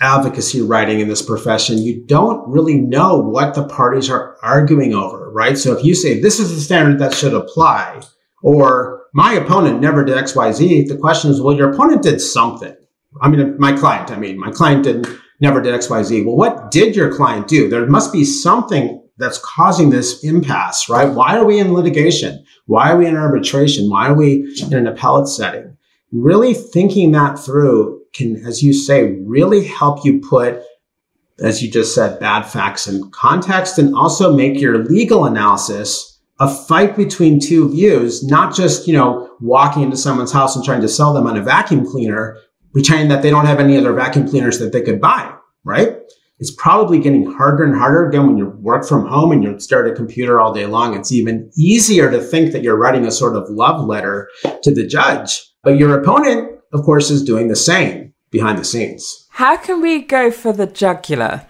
advocacy 0.00 0.60
writing 0.60 1.00
in 1.00 1.08
this 1.08 1.22
profession, 1.22 1.78
you 1.78 2.04
don't 2.06 2.46
really 2.48 2.78
know 2.78 3.18
what 3.18 3.54
the 3.54 3.66
parties 3.66 4.10
are 4.10 4.36
arguing 4.42 4.94
over, 4.94 5.30
right? 5.30 5.56
So 5.56 5.76
if 5.76 5.84
you 5.84 5.94
say 5.94 6.20
this 6.20 6.38
is 6.38 6.54
the 6.54 6.60
standard 6.60 6.98
that 6.98 7.14
should 7.14 7.32
apply, 7.32 8.02
or 8.42 9.06
my 9.14 9.32
opponent 9.32 9.80
never 9.80 10.04
did 10.04 10.16
XYZ, 10.16 10.88
the 10.88 10.98
question 10.98 11.30
is, 11.30 11.40
well, 11.40 11.56
your 11.56 11.72
opponent 11.72 12.02
did 12.02 12.20
something. 12.20 12.76
I 13.22 13.28
mean, 13.28 13.56
my 13.58 13.72
client, 13.72 14.10
I 14.10 14.18
mean, 14.18 14.38
my 14.38 14.50
client 14.50 14.84
didn't 14.84 15.08
never 15.40 15.60
did 15.60 15.74
XYZ. 15.74 16.24
Well, 16.24 16.36
what 16.36 16.70
did 16.70 16.94
your 16.94 17.14
client 17.14 17.48
do? 17.48 17.68
There 17.68 17.86
must 17.86 18.12
be 18.12 18.24
something 18.24 19.05
that's 19.18 19.38
causing 19.38 19.90
this 19.90 20.22
impasse, 20.22 20.88
right? 20.88 21.10
Why 21.10 21.36
are 21.36 21.44
we 21.44 21.58
in 21.58 21.72
litigation? 21.72 22.44
Why 22.66 22.90
are 22.90 22.98
we 22.98 23.06
in 23.06 23.16
arbitration? 23.16 23.88
Why 23.88 24.08
are 24.08 24.14
we 24.14 24.54
in 24.62 24.74
an 24.74 24.86
appellate 24.86 25.28
setting? 25.28 25.76
Really 26.12 26.54
thinking 26.54 27.12
that 27.12 27.38
through 27.38 28.02
can, 28.14 28.36
as 28.46 28.62
you 28.62 28.72
say, 28.72 29.16
really 29.20 29.64
help 29.64 30.04
you 30.04 30.20
put, 30.20 30.62
as 31.40 31.62
you 31.62 31.70
just 31.70 31.94
said, 31.94 32.20
bad 32.20 32.42
facts 32.42 32.86
in 32.86 33.10
context 33.10 33.78
and 33.78 33.94
also 33.94 34.34
make 34.34 34.60
your 34.60 34.84
legal 34.84 35.24
analysis 35.24 36.20
a 36.38 36.48
fight 36.48 36.96
between 36.96 37.40
two 37.40 37.70
views, 37.70 38.22
not 38.22 38.54
just, 38.54 38.86
you 38.86 38.92
know, 38.92 39.30
walking 39.40 39.82
into 39.82 39.96
someone's 39.96 40.32
house 40.32 40.54
and 40.54 40.64
trying 40.64 40.82
to 40.82 40.88
sell 40.88 41.14
them 41.14 41.26
on 41.26 41.36
a 41.36 41.42
vacuum 41.42 41.86
cleaner, 41.86 42.38
pretending 42.72 43.08
that 43.08 43.22
they 43.22 43.30
don't 43.30 43.46
have 43.46 43.60
any 43.60 43.76
other 43.76 43.92
vacuum 43.92 44.28
cleaners 44.28 44.58
that 44.58 44.72
they 44.72 44.82
could 44.82 45.00
buy, 45.00 45.34
right? 45.64 45.96
It's 46.38 46.54
probably 46.54 46.98
getting 46.98 47.24
harder 47.24 47.64
and 47.64 47.74
harder 47.74 48.06
again 48.06 48.26
when 48.26 48.36
you 48.36 48.46
work 48.46 48.86
from 48.86 49.06
home 49.06 49.32
and 49.32 49.42
you 49.42 49.58
stare 49.58 49.86
at 49.86 49.92
a 49.92 49.96
computer 49.96 50.38
all 50.38 50.52
day 50.52 50.66
long. 50.66 50.94
It's 50.94 51.10
even 51.10 51.50
easier 51.56 52.10
to 52.10 52.20
think 52.20 52.52
that 52.52 52.62
you're 52.62 52.76
writing 52.76 53.06
a 53.06 53.10
sort 53.10 53.36
of 53.36 53.48
love 53.48 53.86
letter 53.86 54.28
to 54.62 54.74
the 54.74 54.86
judge. 54.86 55.42
But 55.62 55.78
your 55.78 55.98
opponent, 55.98 56.60
of 56.74 56.82
course, 56.82 57.10
is 57.10 57.24
doing 57.24 57.48
the 57.48 57.56
same 57.56 58.12
behind 58.30 58.58
the 58.58 58.64
scenes. 58.64 59.26
How 59.30 59.56
can 59.56 59.80
we 59.80 60.02
go 60.02 60.30
for 60.30 60.52
the 60.52 60.66
jugular 60.66 61.46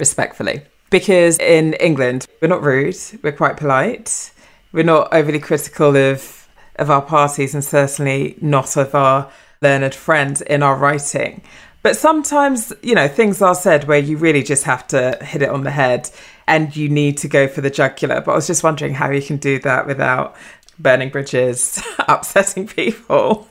respectfully? 0.00 0.62
Because 0.90 1.38
in 1.38 1.74
England, 1.74 2.26
we're 2.42 2.48
not 2.48 2.62
rude, 2.62 2.96
we're 3.22 3.32
quite 3.32 3.56
polite, 3.56 4.32
we're 4.72 4.82
not 4.82 5.14
overly 5.14 5.38
critical 5.38 5.96
of, 5.96 6.48
of 6.76 6.90
our 6.90 7.02
parties, 7.02 7.54
and 7.54 7.64
certainly 7.64 8.36
not 8.40 8.76
of 8.76 8.96
our 8.96 9.30
learned 9.62 9.94
friends 9.94 10.42
in 10.42 10.62
our 10.62 10.76
writing. 10.76 11.40
But 11.84 11.98
sometimes, 11.98 12.72
you 12.82 12.94
know, 12.94 13.08
things 13.08 13.42
are 13.42 13.54
said 13.54 13.84
where 13.84 13.98
you 13.98 14.16
really 14.16 14.42
just 14.42 14.64
have 14.64 14.86
to 14.88 15.18
hit 15.20 15.42
it 15.42 15.50
on 15.50 15.64
the 15.64 15.70
head 15.70 16.10
and 16.46 16.74
you 16.74 16.88
need 16.88 17.18
to 17.18 17.28
go 17.28 17.46
for 17.46 17.60
the 17.60 17.68
jugular. 17.68 18.22
But 18.22 18.32
I 18.32 18.34
was 18.36 18.46
just 18.46 18.64
wondering 18.64 18.94
how 18.94 19.10
you 19.10 19.20
can 19.20 19.36
do 19.36 19.58
that 19.58 19.86
without 19.86 20.34
burning 20.78 21.10
bridges, 21.10 21.82
upsetting 22.08 22.66
people, 22.66 23.46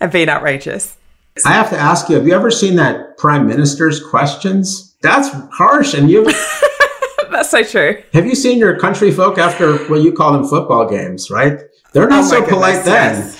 and 0.00 0.12
being 0.12 0.28
outrageous. 0.28 0.98
I 1.46 1.52
have 1.54 1.70
to 1.70 1.78
ask 1.78 2.10
you, 2.10 2.16
have 2.16 2.26
you 2.26 2.34
ever 2.34 2.50
seen 2.50 2.76
that 2.76 3.16
Prime 3.16 3.46
Minister's 3.46 4.04
questions? 4.04 4.94
That's 5.00 5.30
harsh. 5.54 5.94
And 5.94 6.10
you 6.10 6.24
That's 7.30 7.48
so 7.48 7.62
true. 7.62 8.02
Have 8.12 8.26
you 8.26 8.34
seen 8.34 8.58
your 8.58 8.78
country 8.78 9.10
folk 9.10 9.38
after 9.38 9.78
what 9.86 10.02
you 10.02 10.12
call 10.12 10.32
them 10.32 10.44
football 10.44 10.86
games, 10.90 11.30
right? 11.30 11.58
They're 11.94 12.06
not 12.06 12.24
oh 12.24 12.28
so 12.28 12.46
polite 12.46 12.84
then. 12.84 13.16
Yes. 13.16 13.37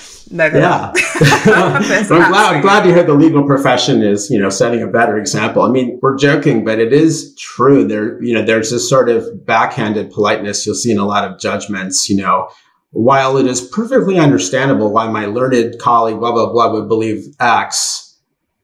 Yeah. 0.59 0.91
I'm 0.95 2.07
glad, 2.07 2.55
I'm 2.55 2.61
glad 2.61 2.83
to 2.83 2.93
hear 2.93 3.03
the 3.03 3.13
legal 3.13 3.43
profession 3.45 4.03
is, 4.03 4.29
you 4.29 4.39
know, 4.39 4.49
setting 4.49 4.81
a 4.81 4.87
better 4.87 5.17
example. 5.17 5.63
I 5.63 5.69
mean, 5.69 5.99
we're 6.01 6.17
joking, 6.17 6.63
but 6.63 6.79
it 6.79 6.93
is 6.93 7.35
true. 7.35 7.87
There, 7.87 8.21
you 8.23 8.33
know, 8.33 8.43
there's 8.43 8.71
this 8.71 8.87
sort 8.87 9.09
of 9.09 9.45
backhanded 9.45 10.11
politeness 10.11 10.65
you'll 10.65 10.75
see 10.75 10.91
in 10.91 10.99
a 10.99 11.05
lot 11.05 11.29
of 11.29 11.39
judgments, 11.39 12.09
you 12.09 12.17
know, 12.17 12.49
while 12.91 13.37
it 13.37 13.45
is 13.45 13.61
perfectly 13.61 14.17
understandable 14.17 14.91
why 14.91 15.07
my 15.07 15.25
learned 15.25 15.79
colleague, 15.79 16.19
blah, 16.19 16.31
blah, 16.31 16.51
blah, 16.51 16.71
would 16.73 16.87
believe 16.87 17.25
X, 17.39 18.17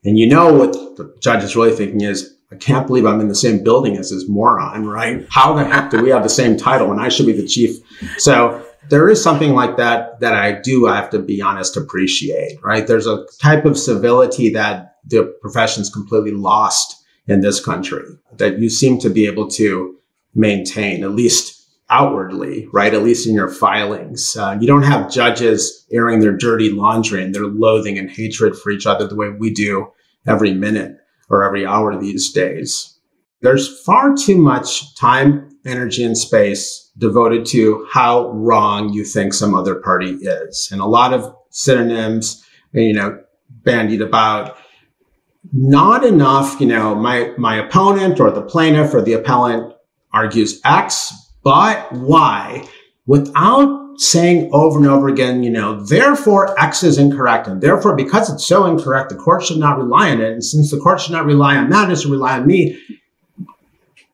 and 0.04 0.20
you 0.20 0.28
know 0.28 0.54
what 0.54 0.74
the 0.98 1.16
judge 1.20 1.44
is 1.44 1.56
really 1.56 1.76
thinking 1.76 2.02
is, 2.02 2.36
I 2.52 2.56
can't 2.58 2.86
believe 2.86 3.06
I'm 3.06 3.20
in 3.20 3.28
the 3.28 3.36
same 3.36 3.64
building 3.64 3.98
as 3.98 4.12
this 4.12 4.30
moron, 4.30 4.88
right? 4.88 5.26
How 5.30 5.54
the 5.54 5.66
heck 5.66 5.90
do 5.90 6.02
we 6.02 6.12
have 6.12 6.24
the 6.24 6.30
same 6.30 6.58
title 6.58 6.92
and 6.92 7.02
I 7.02 7.10
should 7.10 7.26
be 7.26 7.34
the 7.34 7.48
chief? 7.48 7.78
So 8.20 8.64
there 8.90 9.10
is 9.10 9.22
something 9.22 9.54
like 9.54 9.78
that 9.78 10.20
that 10.20 10.34
I 10.34 10.54
do 10.54 10.88
I 10.88 10.96
have 10.96 11.10
to 11.12 11.20
be 11.20 11.42
honest 11.42 11.78
appreciate, 11.78 12.58
right? 12.64 12.86
There's 12.86 13.08
a 13.08 13.26
type 13.42 13.66
of 13.66 13.78
civility 13.78 14.50
that 14.52 14.96
the 15.06 15.36
profession's 15.42 15.90
completely 15.90 16.32
lost 16.32 17.04
in 17.28 17.42
this 17.42 17.64
country 17.64 18.04
that 18.38 18.60
you 18.60 18.70
seem 18.70 19.00
to 19.00 19.10
be 19.10 19.26
able 19.26 19.48
to 19.50 19.98
maintain 20.34 21.04
at 21.04 21.12
least 21.12 21.56
outwardly, 21.90 22.68
right? 22.74 22.94
At 22.94 23.04
least 23.04 23.28
in 23.28 23.36
your 23.36 23.50
filings. 23.50 24.36
Uh, 24.36 24.58
you 24.60 24.68
don't 24.68 24.84
have 24.84 25.12
judges 25.12 25.86
airing 25.92 26.20
their 26.20 26.36
dirty 26.36 26.72
laundry 26.72 27.24
and 27.24 27.34
their 27.34 27.46
loathing 27.46 27.98
and 27.98 28.10
hatred 28.10 28.58
for 28.58 28.72
each 28.72 28.86
other 28.86 29.08
the 29.08 29.16
way 29.16 29.30
we 29.30 29.52
do 29.52 29.92
every 30.28 30.54
minute 30.54 30.98
or 31.30 31.44
every 31.44 31.66
hour 31.66 31.98
these 32.00 32.32
days. 32.32 32.95
There's 33.42 33.82
far 33.84 34.16
too 34.16 34.38
much 34.38 34.96
time, 34.96 35.58
energy, 35.66 36.04
and 36.04 36.18
space 36.18 36.92
devoted 36.98 37.46
to 37.48 37.86
how 37.92 38.30
wrong 38.32 38.94
you 38.94 39.04
think 39.04 39.34
some 39.34 39.54
other 39.54 39.76
party 39.76 40.12
is. 40.12 40.70
And 40.72 40.82
a 40.82 40.86
lot 40.86 41.14
of 41.14 41.36
synonyms, 41.50 42.46
you 42.72 42.94
know, 42.94 43.22
bandied 43.50 44.02
about. 44.02 44.58
Not 45.54 46.04
enough, 46.04 46.60
you 46.60 46.68
know, 46.68 46.96
my, 46.96 47.32
my 47.38 47.58
opponent 47.58 48.20
or 48.20 48.32
the 48.32 48.42
plaintiff 48.42 48.94
or 48.94 49.02
the 49.02 49.14
appellant 49.14 49.74
argues 50.12 50.60
X, 50.66 51.14
but 51.44 51.92
Y 51.94 52.68
without 53.06 53.86
saying 53.98 54.50
over 54.52 54.78
and 54.80 54.88
over 54.88 55.08
again, 55.08 55.44
you 55.44 55.50
know, 55.50 55.80
therefore 55.86 56.60
X 56.60 56.84
is 56.84 56.98
incorrect. 56.98 57.48
And 57.48 57.62
therefore, 57.62 57.96
because 57.96 58.30
it's 58.30 58.46
so 58.46 58.66
incorrect, 58.66 59.10
the 59.10 59.16
court 59.16 59.44
should 59.44 59.58
not 59.58 59.78
rely 59.78 60.12
on 60.12 60.22
it. 60.22 60.32
And 60.32 60.44
since 60.44 60.72
the 60.72 60.80
court 60.80 61.00
should 61.00 61.12
not 61.14 61.26
rely 61.26 61.56
on 61.56 61.70
that, 61.70 61.92
it 61.92 62.00
should 62.00 62.12
rely 62.12 62.40
on 62.40 62.48
me. 62.48 62.82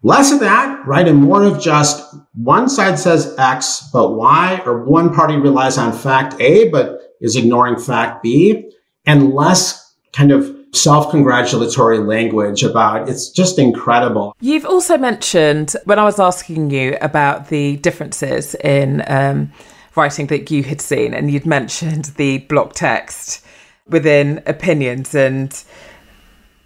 Less 0.04 0.32
of 0.32 0.40
that, 0.40 0.86
right? 0.88 1.08
And 1.08 1.20
more 1.20 1.44
of 1.44 1.62
just 1.62 2.16
one 2.34 2.68
side 2.70 2.98
says 2.98 3.36
X, 3.38 3.90
but 3.94 4.14
Y, 4.14 4.62
or 4.66 4.84
one 4.84 5.14
party 5.14 5.36
relies 5.36 5.78
on 5.78 5.94
fact 5.94 6.36
A, 6.40 6.70
but 6.70 7.00
is 7.22 7.36
ignoring 7.36 7.78
fact 7.78 8.24
B, 8.24 8.72
and 9.06 9.34
less 9.34 9.96
kind 10.12 10.32
of 10.32 10.56
self 10.74 11.12
congratulatory 11.12 12.00
language 12.00 12.64
about 12.64 13.10
it's 13.10 13.30
just 13.30 13.60
incredible. 13.60 14.36
You've 14.40 14.66
also 14.66 14.98
mentioned 14.98 15.76
when 15.86 16.00
I 16.00 16.04
was 16.04 16.20
asking 16.20 16.72
you 16.72 16.98
about 17.02 17.50
the 17.50 17.78
differences 17.78 18.56
in 18.56 19.04
um, 19.08 19.52
writing 19.96 20.28
that 20.28 20.50
you 20.50 20.64
had 20.64 20.82
seen, 20.82 21.14
and 21.14 21.30
you'd 21.30 21.46
mentioned 21.46 22.06
the 22.18 22.40
block 22.40 22.74
text 22.74 23.46
within 23.88 24.42
opinions 24.48 25.14
and 25.14 25.64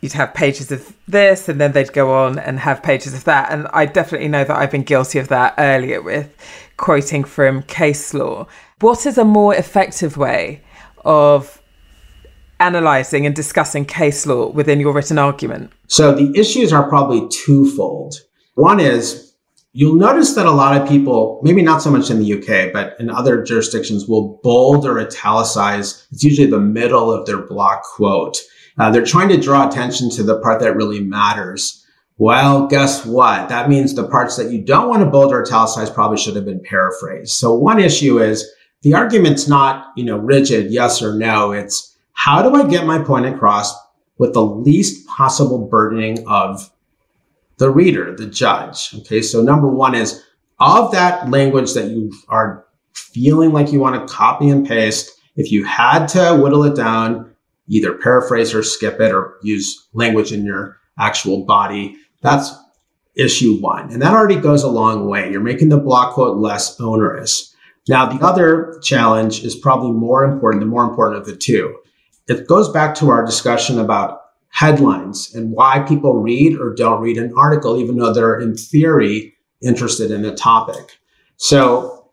you'd 0.01 0.13
have 0.13 0.33
pages 0.33 0.71
of 0.71 0.95
this 1.07 1.49
and 1.49 1.59
then 1.59 1.71
they'd 1.71 1.93
go 1.93 2.13
on 2.13 2.37
and 2.37 2.59
have 2.59 2.83
pages 2.83 3.13
of 3.13 3.23
that. 3.23 3.51
And 3.51 3.67
I 3.73 3.85
definitely 3.85 4.27
know 4.27 4.43
that 4.43 4.57
I've 4.57 4.71
been 4.71 4.83
guilty 4.83 5.19
of 5.19 5.29
that 5.29 5.55
earlier 5.57 6.01
with 6.01 6.35
quoting 6.77 7.23
from 7.23 7.63
case 7.63 8.13
law. 8.13 8.47
What 8.79 9.05
is 9.05 9.17
a 9.17 9.25
more 9.25 9.55
effective 9.55 10.17
way 10.17 10.61
of 11.03 11.61
analysing 12.59 13.25
and 13.25 13.35
discussing 13.35 13.85
case 13.85 14.25
law 14.25 14.49
within 14.49 14.79
your 14.79 14.93
written 14.93 15.17
argument? 15.17 15.71
So 15.87 16.13
the 16.13 16.37
issues 16.37 16.73
are 16.73 16.87
probably 16.87 17.27
twofold. 17.29 18.15
One 18.55 18.79
is 18.79 19.33
you'll 19.73 19.95
notice 19.95 20.35
that 20.35 20.45
a 20.45 20.51
lot 20.51 20.79
of 20.79 20.87
people, 20.87 21.41
maybe 21.43 21.61
not 21.61 21.81
so 21.81 21.91
much 21.91 22.09
in 22.09 22.19
the 22.19 22.33
UK, 22.33 22.71
but 22.71 22.95
in 22.99 23.09
other 23.09 23.43
jurisdictions, 23.43 24.07
will 24.07 24.39
bold 24.43 24.85
or 24.85 24.99
italicize. 24.99 26.07
It's 26.11 26.23
usually 26.23 26.47
the 26.49 26.59
middle 26.59 27.11
of 27.11 27.25
their 27.25 27.41
block 27.41 27.83
quote. 27.83 28.37
Uh, 28.77 28.91
they're 28.91 29.05
trying 29.05 29.29
to 29.29 29.37
draw 29.37 29.67
attention 29.67 30.09
to 30.09 30.23
the 30.23 30.39
part 30.39 30.59
that 30.61 30.75
really 30.75 30.99
matters. 30.99 31.85
Well, 32.17 32.67
guess 32.67 33.05
what? 33.05 33.49
That 33.49 33.69
means 33.69 33.93
the 33.93 34.07
parts 34.07 34.37
that 34.37 34.51
you 34.51 34.61
don't 34.61 34.89
want 34.89 35.03
to 35.03 35.09
bold 35.09 35.33
or 35.33 35.43
italicize 35.43 35.89
probably 35.89 36.17
should 36.17 36.35
have 36.35 36.45
been 36.45 36.63
paraphrased. 36.63 37.31
So 37.31 37.53
one 37.53 37.79
issue 37.79 38.21
is 38.21 38.49
the 38.81 38.93
argument's 38.93 39.47
not, 39.47 39.87
you 39.97 40.05
know, 40.05 40.17
rigid, 40.17 40.71
yes 40.71 41.01
or 41.01 41.15
no. 41.15 41.51
It's 41.51 41.97
how 42.13 42.41
do 42.41 42.55
I 42.55 42.67
get 42.67 42.85
my 42.85 42.99
point 42.99 43.25
across 43.25 43.73
with 44.17 44.33
the 44.33 44.45
least 44.45 45.05
possible 45.07 45.67
burdening 45.67 46.25
of 46.27 46.71
the 47.57 47.69
reader, 47.69 48.15
the 48.15 48.27
judge. 48.27 48.93
Okay. 48.99 49.21
So 49.21 49.41
number 49.41 49.67
one 49.67 49.95
is 49.95 50.23
of 50.59 50.91
that 50.91 51.29
language 51.29 51.73
that 51.73 51.89
you 51.89 52.13
are 52.29 52.65
feeling 52.93 53.51
like 53.51 53.71
you 53.71 53.79
want 53.79 54.07
to 54.07 54.13
copy 54.13 54.49
and 54.49 54.65
paste, 54.65 55.11
if 55.35 55.51
you 55.51 55.65
had 55.65 56.07
to 56.07 56.39
whittle 56.41 56.63
it 56.63 56.75
down, 56.75 57.34
either 57.67 57.93
paraphrase 57.93 58.53
or 58.53 58.63
skip 58.63 58.99
it 58.99 59.13
or 59.13 59.37
use 59.41 59.87
language 59.93 60.31
in 60.31 60.45
your 60.45 60.77
actual 60.99 61.45
body, 61.45 61.97
that's 62.21 62.51
issue 63.15 63.59
one. 63.59 63.91
And 63.91 64.01
that 64.01 64.13
already 64.13 64.39
goes 64.39 64.63
a 64.63 64.69
long 64.69 65.07
way. 65.07 65.31
You're 65.31 65.41
making 65.41 65.69
the 65.69 65.77
block 65.77 66.13
quote 66.13 66.37
less 66.37 66.79
onerous. 66.79 67.55
Now, 67.87 68.05
the 68.07 68.23
other 68.25 68.79
challenge 68.83 69.43
is 69.43 69.55
probably 69.55 69.91
more 69.91 70.23
important, 70.23 70.61
the 70.61 70.67
more 70.67 70.83
important 70.83 71.19
of 71.19 71.25
the 71.25 71.35
two. 71.35 71.77
It 72.27 72.47
goes 72.47 72.69
back 72.69 72.95
to 72.95 73.09
our 73.09 73.25
discussion 73.25 73.79
about 73.79 74.21
headlines 74.49 75.35
and 75.35 75.51
why 75.51 75.79
people 75.81 76.15
read 76.15 76.57
or 76.57 76.73
don't 76.73 77.01
read 77.01 77.17
an 77.17 77.33
article, 77.37 77.77
even 77.77 77.97
though 77.97 78.13
they're 78.13 78.39
in 78.39 78.55
theory 78.55 79.35
interested 79.61 80.11
in 80.11 80.25
a 80.25 80.35
topic. 80.35 80.97
So 81.37 82.09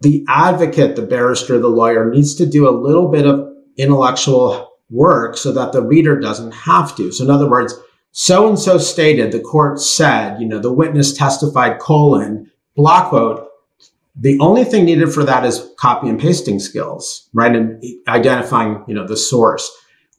the 0.00 0.24
advocate, 0.28 0.96
the 0.96 1.02
barrister, 1.02 1.58
the 1.58 1.68
lawyer 1.68 2.10
needs 2.10 2.34
to 2.36 2.46
do 2.46 2.68
a 2.68 2.76
little 2.76 3.08
bit 3.08 3.26
of 3.26 3.53
intellectual 3.76 4.72
work 4.90 5.36
so 5.36 5.52
that 5.52 5.72
the 5.72 5.82
reader 5.82 6.18
doesn't 6.18 6.52
have 6.52 6.96
to. 6.96 7.12
So 7.12 7.24
in 7.24 7.30
other 7.30 7.48
words, 7.48 7.74
so 8.12 8.48
and 8.48 8.58
so 8.58 8.78
stated, 8.78 9.32
the 9.32 9.40
court 9.40 9.80
said, 9.80 10.40
you 10.40 10.46
know, 10.46 10.60
the 10.60 10.72
witness 10.72 11.12
testified 11.12 11.80
colon, 11.80 12.50
block 12.76 13.08
quote. 13.08 13.48
The 14.14 14.38
only 14.38 14.62
thing 14.62 14.84
needed 14.84 15.12
for 15.12 15.24
that 15.24 15.44
is 15.44 15.68
copy 15.78 16.08
and 16.08 16.20
pasting 16.20 16.60
skills, 16.60 17.28
right? 17.32 17.54
And 17.54 17.82
identifying, 18.06 18.84
you 18.86 18.94
know, 18.94 19.06
the 19.06 19.16
source. 19.16 19.68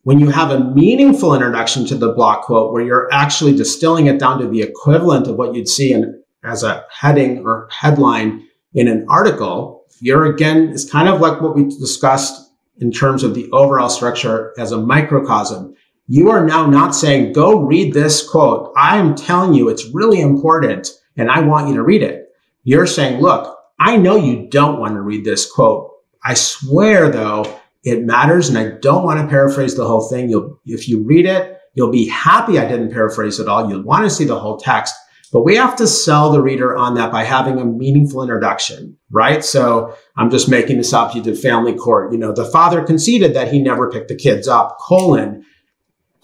When 0.03 0.19
you 0.19 0.29
have 0.29 0.51
a 0.51 0.59
meaningful 0.59 1.33
introduction 1.33 1.85
to 1.85 1.95
the 1.95 2.11
block 2.11 2.43
quote 2.43 2.73
where 2.73 2.83
you're 2.83 3.07
actually 3.13 3.55
distilling 3.55 4.07
it 4.07 4.19
down 4.19 4.39
to 4.39 4.47
the 4.47 4.61
equivalent 4.61 5.27
of 5.27 5.37
what 5.37 5.55
you'd 5.55 5.69
see 5.69 5.93
in 5.93 6.21
as 6.43 6.63
a 6.63 6.85
heading 6.91 7.45
or 7.45 7.69
headline 7.71 8.45
in 8.73 8.87
an 8.87 9.05
article, 9.09 9.85
you're 10.01 10.25
again, 10.25 10.69
it's 10.69 10.89
kind 10.89 11.07
of 11.07 11.21
like 11.21 11.41
what 11.41 11.55
we 11.55 11.63
discussed 11.63 12.44
in 12.79 12.91
terms 12.91 13.23
of 13.23 13.33
the 13.33 13.49
overall 13.51 13.89
structure 13.89 14.53
as 14.57 14.71
a 14.71 14.77
microcosm 14.77 15.75
you 16.07 16.29
are 16.29 16.45
now 16.45 16.67
not 16.67 16.93
saying, 16.93 17.33
go 17.33 17.59
read 17.61 17.93
this 17.93 18.27
quote. 18.27 18.71
I 18.77 18.97
am 18.97 19.15
telling 19.15 19.53
you 19.53 19.69
it's 19.69 19.89
really 19.93 20.21
important 20.21 20.89
and 21.17 21.31
I 21.31 21.39
want 21.39 21.67
you 21.67 21.75
to 21.75 21.83
read 21.83 22.03
it. 22.03 22.29
You're 22.63 22.87
saying, 22.87 23.21
look, 23.21 23.57
I 23.79 23.97
know 23.97 24.15
you 24.15 24.47
don't 24.49 24.79
want 24.79 24.93
to 24.93 25.01
read 25.01 25.25
this 25.25 25.51
quote. 25.51 25.91
I 26.23 26.35
swear 26.35 27.09
though, 27.09 27.59
it 27.83 28.03
matters. 28.03 28.49
And 28.49 28.57
I 28.57 28.77
don't 28.79 29.03
want 29.03 29.19
to 29.19 29.27
paraphrase 29.27 29.75
the 29.75 29.87
whole 29.87 30.07
thing. 30.07 30.29
You'll, 30.29 30.59
if 30.65 30.87
you 30.87 31.03
read 31.03 31.25
it, 31.25 31.59
you'll 31.73 31.91
be 31.91 32.07
happy 32.07 32.59
I 32.59 32.67
didn't 32.67 32.91
paraphrase 32.91 33.39
it 33.39 33.47
all. 33.47 33.69
You'll 33.69 33.83
want 33.83 34.03
to 34.03 34.09
see 34.09 34.25
the 34.25 34.39
whole 34.39 34.57
text, 34.57 34.93
but 35.31 35.43
we 35.43 35.55
have 35.55 35.75
to 35.77 35.87
sell 35.87 36.31
the 36.31 36.41
reader 36.41 36.75
on 36.75 36.95
that 36.95 37.11
by 37.11 37.23
having 37.23 37.59
a 37.59 37.65
meaningful 37.65 38.21
introduction, 38.21 38.97
right? 39.11 39.43
So 39.43 39.95
I'm 40.15 40.29
just 40.29 40.49
making 40.49 40.77
this 40.77 40.93
up. 40.93 41.15
You 41.15 41.21
did 41.21 41.37
family 41.37 41.73
court. 41.73 42.11
You 42.11 42.17
know, 42.17 42.31
the 42.31 42.45
father 42.45 42.83
conceded 42.83 43.33
that 43.33 43.51
he 43.51 43.59
never 43.61 43.91
picked 43.91 44.07
the 44.07 44.15
kids 44.15 44.47
up, 44.47 44.77
colon 44.79 45.45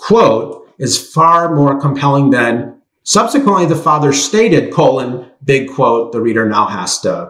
quote 0.01 0.67
is 0.79 0.97
far 0.97 1.55
more 1.55 1.79
compelling 1.79 2.31
than 2.31 2.81
subsequently 3.03 3.67
the 3.67 3.75
father 3.75 4.11
stated 4.11 4.73
colon 4.73 5.29
big 5.45 5.69
quote 5.69 6.11
the 6.11 6.19
reader 6.19 6.49
now 6.49 6.65
has 6.65 6.99
to 6.99 7.29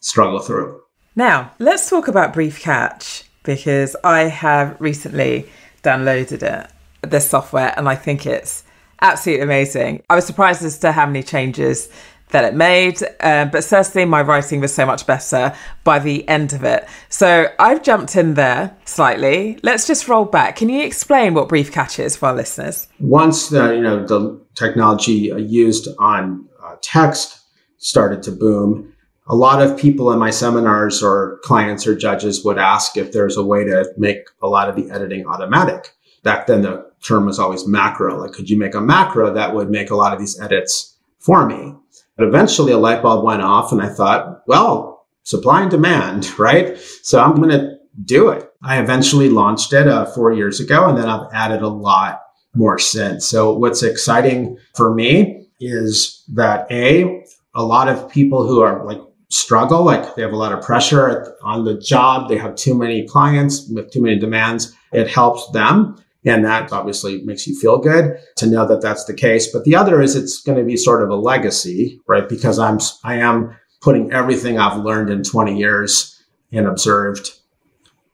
struggle 0.00 0.40
through 0.40 0.80
now 1.14 1.52
let's 1.60 1.88
talk 1.88 2.08
about 2.08 2.34
BriefCatch 2.34 3.22
because 3.44 3.94
i 4.02 4.22
have 4.22 4.76
recently 4.80 5.48
downloaded 5.84 6.42
it 6.42 6.70
this 7.08 7.30
software 7.30 7.72
and 7.76 7.88
i 7.88 7.94
think 7.94 8.26
it's 8.26 8.64
absolutely 9.02 9.42
amazing 9.42 10.02
i 10.08 10.14
was 10.14 10.26
surprised 10.26 10.64
as 10.64 10.78
to 10.78 10.92
how 10.92 11.04
many 11.04 11.22
changes 11.22 11.90
that 12.32 12.44
it 12.44 12.54
made. 12.54 13.00
Um, 13.20 13.50
but 13.50 13.62
certainly, 13.62 14.04
my 14.04 14.20
writing 14.20 14.60
was 14.60 14.74
so 14.74 14.84
much 14.84 15.06
better 15.06 15.54
by 15.84 15.98
the 16.00 16.26
end 16.28 16.52
of 16.52 16.64
it. 16.64 16.86
So 17.08 17.46
I've 17.58 17.82
jumped 17.82 18.16
in 18.16 18.34
there 18.34 18.76
slightly. 18.84 19.58
Let's 19.62 19.86
just 19.86 20.08
roll 20.08 20.24
back. 20.24 20.56
Can 20.56 20.68
you 20.68 20.82
explain 20.82 21.34
what 21.34 21.48
BriefCatch 21.48 21.98
is 21.98 22.16
for 22.16 22.26
our 22.26 22.34
listeners? 22.34 22.88
Once 22.98 23.48
the 23.48 23.74
you 23.74 23.80
know 23.80 24.04
the 24.04 24.40
technology 24.54 25.32
used 25.36 25.88
on 25.98 26.48
uh, 26.62 26.76
text 26.82 27.38
started 27.78 28.22
to 28.24 28.32
boom, 28.32 28.92
a 29.28 29.36
lot 29.36 29.62
of 29.62 29.78
people 29.78 30.12
in 30.12 30.18
my 30.18 30.30
seminars 30.30 31.02
or 31.02 31.38
clients 31.44 31.86
or 31.86 31.94
judges 31.94 32.44
would 32.44 32.58
ask 32.58 32.96
if 32.96 33.12
there's 33.12 33.36
a 33.36 33.44
way 33.44 33.64
to 33.64 33.92
make 33.96 34.26
a 34.42 34.48
lot 34.48 34.68
of 34.68 34.76
the 34.76 34.90
editing 34.90 35.26
automatic. 35.26 35.92
Back 36.22 36.46
then, 36.46 36.62
the 36.62 36.91
term 37.02 37.26
was 37.26 37.38
always 37.38 37.66
macro. 37.66 38.20
Like, 38.20 38.32
could 38.32 38.48
you 38.48 38.58
make 38.58 38.74
a 38.74 38.80
macro 38.80 39.32
that 39.34 39.54
would 39.54 39.70
make 39.70 39.90
a 39.90 39.96
lot 39.96 40.12
of 40.12 40.18
these 40.18 40.40
edits 40.40 40.96
for 41.18 41.46
me? 41.46 41.74
But 42.16 42.28
eventually 42.28 42.72
a 42.72 42.78
light 42.78 43.02
bulb 43.02 43.24
went 43.24 43.42
off 43.42 43.72
and 43.72 43.82
I 43.82 43.88
thought, 43.88 44.42
well, 44.46 45.06
supply 45.24 45.62
and 45.62 45.70
demand, 45.70 46.38
right? 46.38 46.78
So 47.02 47.20
I'm 47.20 47.36
going 47.36 47.50
to 47.50 47.78
do 48.04 48.30
it. 48.30 48.50
I 48.62 48.80
eventually 48.80 49.28
launched 49.28 49.72
it 49.72 49.88
uh, 49.88 50.06
four 50.06 50.32
years 50.32 50.60
ago 50.60 50.88
and 50.88 50.96
then 50.96 51.08
I've 51.08 51.28
added 51.32 51.62
a 51.62 51.68
lot 51.68 52.20
more 52.54 52.78
since. 52.78 53.26
So 53.26 53.52
what's 53.52 53.82
exciting 53.82 54.58
for 54.74 54.94
me 54.94 55.48
is 55.60 56.24
that 56.34 56.66
A, 56.70 57.24
a 57.54 57.64
lot 57.64 57.88
of 57.88 58.10
people 58.10 58.46
who 58.46 58.60
are 58.62 58.84
like 58.84 59.00
struggle, 59.30 59.82
like 59.82 60.14
they 60.14 60.22
have 60.22 60.32
a 60.32 60.36
lot 60.36 60.52
of 60.52 60.62
pressure 60.62 61.36
on 61.42 61.64
the 61.64 61.78
job. 61.78 62.28
They 62.28 62.36
have 62.36 62.54
too 62.54 62.76
many 62.76 63.06
clients 63.06 63.68
with 63.68 63.90
too 63.90 64.02
many 64.02 64.18
demands. 64.18 64.74
It 64.92 65.08
helps 65.08 65.50
them. 65.50 66.02
And 66.24 66.44
that 66.44 66.72
obviously 66.72 67.22
makes 67.22 67.46
you 67.46 67.58
feel 67.58 67.78
good 67.78 68.16
to 68.36 68.46
know 68.46 68.66
that 68.66 68.80
that's 68.80 69.04
the 69.04 69.14
case. 69.14 69.52
But 69.52 69.64
the 69.64 69.74
other 69.74 70.00
is 70.00 70.14
it's 70.14 70.40
going 70.40 70.58
to 70.58 70.64
be 70.64 70.76
sort 70.76 71.02
of 71.02 71.10
a 71.10 71.16
legacy, 71.16 72.00
right? 72.06 72.28
Because 72.28 72.58
I'm, 72.58 72.78
I 73.02 73.16
am 73.16 73.56
putting 73.80 74.12
everything 74.12 74.58
I've 74.58 74.78
learned 74.78 75.10
in 75.10 75.24
20 75.24 75.58
years 75.58 76.22
and 76.52 76.66
observed 76.66 77.32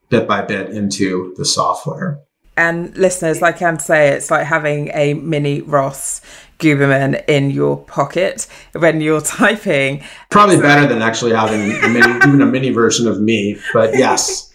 bit 0.08 0.26
by 0.26 0.42
bit 0.42 0.70
into 0.70 1.34
the 1.36 1.44
software. 1.44 2.20
And 2.56 2.96
listeners, 2.96 3.40
I 3.40 3.52
can 3.52 3.78
say 3.78 4.08
it's 4.08 4.32
like 4.32 4.44
having 4.44 4.90
a 4.92 5.14
mini 5.14 5.60
Ross 5.60 6.20
Guberman 6.58 7.22
in 7.28 7.50
your 7.50 7.76
pocket 7.84 8.48
when 8.72 9.00
you're 9.00 9.20
typing. 9.40 10.02
Probably 10.30 10.60
better 10.60 10.88
than 10.88 11.02
actually 11.02 11.34
having 11.34 11.72
a 11.84 11.88
mini, 11.88 12.16
even 12.16 12.42
a 12.42 12.46
mini 12.46 12.70
version 12.70 13.06
of 13.06 13.20
me. 13.20 13.58
But 13.72 13.96
yes. 13.96 14.47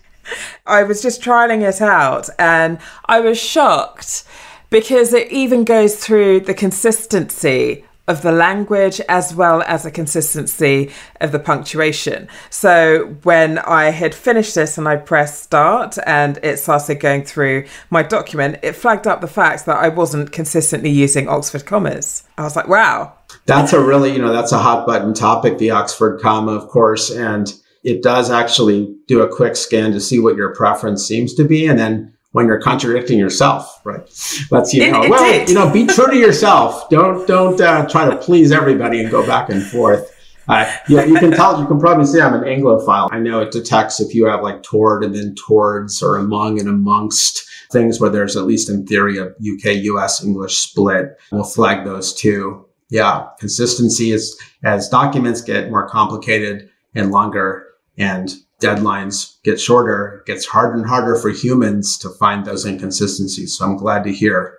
I 0.65 0.83
was 0.83 1.01
just 1.01 1.21
trialing 1.21 1.67
it 1.67 1.81
out 1.81 2.29
and 2.39 2.79
I 3.05 3.19
was 3.19 3.39
shocked 3.39 4.23
because 4.69 5.13
it 5.13 5.31
even 5.31 5.63
goes 5.63 5.95
through 5.95 6.41
the 6.41 6.53
consistency 6.53 7.85
of 8.07 8.21
the 8.21 8.31
language 8.31 8.99
as 9.07 9.33
well 9.33 9.61
as 9.63 9.83
the 9.83 9.91
consistency 9.91 10.91
of 11.21 11.31
the 11.31 11.39
punctuation. 11.39 12.27
So 12.49 13.15
when 13.23 13.59
I 13.59 13.91
had 13.91 14.13
finished 14.13 14.55
this 14.55 14.77
and 14.77 14.87
I 14.87 14.97
pressed 14.97 15.43
start 15.43 15.97
and 16.05 16.37
it 16.43 16.57
started 16.57 16.99
going 16.99 17.23
through 17.23 17.65
my 17.89 18.03
document, 18.03 18.59
it 18.61 18.73
flagged 18.73 19.07
up 19.07 19.21
the 19.21 19.27
fact 19.27 19.65
that 19.67 19.77
I 19.77 19.87
wasn't 19.87 20.33
consistently 20.33 20.89
using 20.89 21.29
Oxford 21.29 21.65
commas. 21.65 22.23
I 22.37 22.43
was 22.43 22.55
like, 22.55 22.67
wow. 22.67 23.13
That's 23.45 23.73
a 23.73 23.81
really, 23.81 24.11
you 24.11 24.19
know, 24.19 24.33
that's 24.33 24.51
a 24.51 24.59
hot 24.59 24.85
button 24.85 25.13
topic, 25.13 25.57
the 25.57 25.71
Oxford 25.71 26.19
comma, 26.21 26.51
of 26.51 26.67
course. 26.67 27.09
And 27.09 27.53
it 27.83 28.01
does 28.01 28.31
actually 28.31 28.95
do 29.07 29.21
a 29.21 29.33
quick 29.33 29.55
scan 29.55 29.91
to 29.91 29.99
see 29.99 30.19
what 30.19 30.35
your 30.35 30.55
preference 30.55 31.05
seems 31.05 31.33
to 31.35 31.43
be. 31.43 31.67
And 31.67 31.77
then 31.77 32.13
when 32.31 32.47
you're 32.47 32.61
contradicting 32.61 33.19
yourself, 33.19 33.81
right? 33.83 34.01
Let's 34.49 34.73
you 34.73 34.91
know, 34.91 35.03
it, 35.03 35.05
it 35.05 35.09
well, 35.09 35.31
did. 35.31 35.49
you 35.49 35.55
know, 35.55 35.71
be 35.71 35.85
true 35.85 36.07
to 36.07 36.17
yourself. 36.27 36.89
Don't 36.89 37.27
don't 37.27 37.59
uh, 37.61 37.87
try 37.87 38.09
to 38.09 38.15
please 38.17 38.51
everybody 38.51 39.01
and 39.01 39.11
go 39.11 39.25
back 39.25 39.49
and 39.49 39.63
forth. 39.63 40.09
Uh, 40.47 40.69
yeah, 40.89 41.05
you 41.05 41.15
can 41.15 41.31
tell. 41.31 41.59
You 41.59 41.67
can 41.67 41.79
probably 41.79 42.05
see 42.05 42.19
I'm 42.19 42.33
an 42.33 42.41
Anglophile. 42.41 43.09
I 43.11 43.19
know 43.19 43.41
it 43.41 43.51
detects 43.51 44.01
if 44.01 44.13
you 44.13 44.25
have 44.25 44.41
like 44.41 44.63
toward 44.63 45.03
and 45.03 45.15
then 45.15 45.35
towards 45.35 46.01
or 46.03 46.17
among 46.17 46.59
and 46.59 46.67
amongst 46.67 47.47
things 47.71 47.99
where 47.99 48.09
there's 48.09 48.35
at 48.35 48.43
least 48.43 48.69
in 48.69 48.85
theory 48.85 49.17
a 49.17 49.27
UK 49.27 49.83
US 49.83 50.23
English 50.23 50.57
split. 50.57 51.17
We'll 51.31 51.43
flag 51.43 51.85
those 51.85 52.13
too. 52.13 52.65
Yeah, 52.89 53.27
consistency 53.39 54.11
is 54.11 54.39
as 54.63 54.89
documents 54.89 55.41
get 55.41 55.69
more 55.69 55.87
complicated 55.87 56.69
and 56.95 57.11
longer 57.11 57.72
and 57.97 58.33
deadlines 58.61 59.41
get 59.43 59.59
shorter, 59.59 60.19
it 60.19 60.25
gets 60.25 60.45
harder 60.45 60.75
and 60.75 60.87
harder 60.87 61.15
for 61.15 61.29
humans 61.29 61.97
to 61.99 62.09
find 62.09 62.45
those 62.45 62.65
inconsistencies. 62.65 63.57
So 63.57 63.65
I'm 63.65 63.77
glad 63.77 64.03
to 64.05 64.11
hear, 64.13 64.57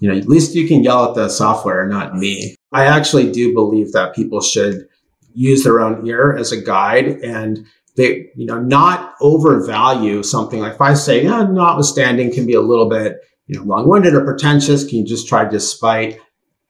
you 0.00 0.10
know, 0.10 0.16
at 0.16 0.28
least 0.28 0.54
you 0.54 0.68
can 0.68 0.82
yell 0.82 1.08
at 1.08 1.14
the 1.14 1.28
software, 1.28 1.86
not 1.86 2.16
me. 2.16 2.54
I 2.72 2.84
actually 2.86 3.30
do 3.30 3.52
believe 3.52 3.92
that 3.92 4.14
people 4.14 4.40
should 4.40 4.88
use 5.34 5.64
their 5.64 5.80
own 5.80 6.06
ear 6.06 6.36
as 6.36 6.52
a 6.52 6.60
guide 6.60 7.06
and 7.06 7.66
they, 7.96 8.30
you 8.34 8.46
know, 8.46 8.60
not 8.60 9.14
overvalue 9.20 10.22
something 10.22 10.60
like 10.60 10.74
if 10.74 10.80
I 10.80 10.94
say, 10.94 11.24
yeah, 11.24 11.44
notwithstanding 11.44 12.32
can 12.32 12.46
be 12.46 12.54
a 12.54 12.60
little 12.60 12.88
bit, 12.88 13.18
you 13.46 13.56
know, 13.56 13.64
long-winded 13.64 14.14
or 14.14 14.24
pretentious. 14.24 14.84
Can 14.84 14.98
you 14.98 15.04
just 15.04 15.28
try 15.28 15.44
despite? 15.44 16.18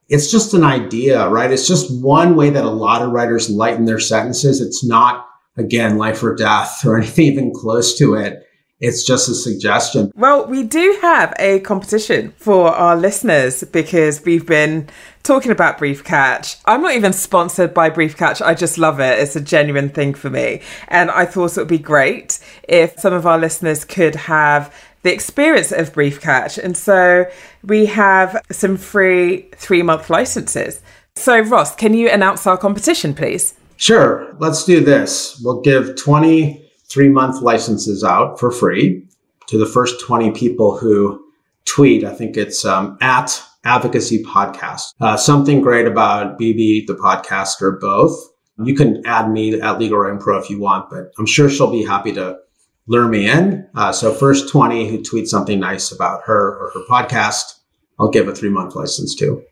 It's 0.09 0.31
just 0.31 0.53
an 0.53 0.65
idea, 0.65 1.29
right? 1.29 1.51
It's 1.51 1.67
just 1.67 2.03
one 2.03 2.37
way 2.37 2.51
that 2.51 2.65
a 2.65 2.71
lot 2.71 3.01
of 3.01 3.13
writers 3.13 3.49
lighten 3.49 3.87
their 3.87 4.01
sentences. 4.01 4.61
It's 4.61 4.85
not 4.85 5.27
again, 5.57 5.99
life 5.99 6.23
or 6.23 6.35
death 6.35 6.85
or 6.85 6.97
anything 6.99 7.27
even 7.27 7.53
close 7.53 7.97
to 7.99 8.15
it. 8.15 8.47
it's 8.81 9.05
just 9.05 9.29
a 9.29 9.35
suggestion. 9.35 10.11
Well, 10.15 10.47
we 10.47 10.63
do 10.63 10.99
have 11.01 11.33
a 11.39 11.61
competition 11.61 12.33
for 12.37 12.69
our 12.69 12.97
listeners 12.97 13.65
because 13.65 14.23
we've 14.25 14.47
been 14.47 14.89
talking 15.23 15.53
about 15.53 15.79
BriefCatch. 15.79 16.61
I'm 16.67 16.83
not 16.83 16.95
even 16.95 17.13
sponsored 17.13 17.73
by 17.73 17.89
BriefCatch. 17.89 18.45
I 18.45 18.55
just 18.55 18.77
love 18.77 19.01
it. 19.01 19.19
It's 19.19 19.37
a 19.37 19.41
genuine 19.41 19.89
thing 19.89 20.13
for 20.13 20.29
me. 20.29 20.61
And 20.89 21.11
I 21.11 21.25
thought 21.25 21.57
it 21.57 21.61
would 21.61 21.69
be 21.69 21.79
great 21.79 22.39
if 22.69 22.99
some 22.99 23.15
of 23.15 23.27
our 23.27 23.39
listeners 23.39 23.85
could 23.85 24.17
have 24.17 24.75
the 25.03 25.13
experience 25.13 25.71
of 25.73 25.93
BriefCatch. 25.93 26.63
And 26.63 26.77
so 26.77 27.27
we 27.63 27.87
have 27.87 28.43
some 28.51 28.77
free 28.77 29.49
three 29.55 29.83
month 29.83 30.11
licenses. 30.11 30.83
So, 31.15 31.41
Ross, 31.41 31.75
can 31.77 31.95
you 31.95 32.11
announce 32.11 32.47
our 32.47 32.59
competition, 32.59 33.15
please? 33.15 33.55
Sure. 33.77 34.35
Let's 34.39 34.65
do 34.65 34.81
this. 34.81 35.41
We'll 35.43 35.61
give 35.61 35.97
20 35.97 36.65
three 36.87 37.09
month 37.09 37.43
licenses 37.43 38.05
out 38.05 38.39
for 38.39 38.51
free 38.51 39.05
to 39.49 39.59
the 39.59 39.67
first 39.67 40.01
20 40.01 40.31
people 40.31 40.77
who 40.79 41.25
tweet. 41.65 42.05
I 42.05 42.15
think 42.15 42.37
it's 42.37 42.65
um, 42.65 42.97
at 43.01 43.43
advocacy 43.65 44.23
podcast. 44.23 44.95
Uh, 45.01 45.17
something 45.17 45.61
great 45.61 45.87
about 45.87 46.39
Bibi, 46.39 46.85
the 46.87 46.95
podcast, 46.95 47.61
or 47.61 47.73
both. 47.73 48.17
You 48.63 48.75
can 48.75 49.05
add 49.05 49.31
me 49.31 49.61
at 49.61 49.81
Legal 49.81 49.99
Writing 49.99 50.21
Pro 50.21 50.39
if 50.39 50.49
you 50.49 50.61
want, 50.61 50.89
but 50.89 51.13
I'm 51.19 51.27
sure 51.27 51.51
she'll 51.51 51.73
be 51.73 51.85
happy 51.85 52.13
to 52.13 52.39
lure 52.87 53.09
me 53.09 53.29
in. 53.29 53.69
Uh, 53.75 53.91
so 53.91 54.15
first 54.15 54.49
20 54.49 54.89
who 54.89 55.03
tweet 55.03 55.27
something 55.27 55.59
nice 55.59 55.91
about 55.91 56.23
her 56.27 56.57
or 56.59 56.71
her 56.75 56.85
podcast, 56.89 57.59
I'll 57.99 58.11
give 58.11 58.29
a 58.29 58.35
three 58.35 58.51
month 58.51 58.77
license 58.77 59.15
to. 59.17 59.43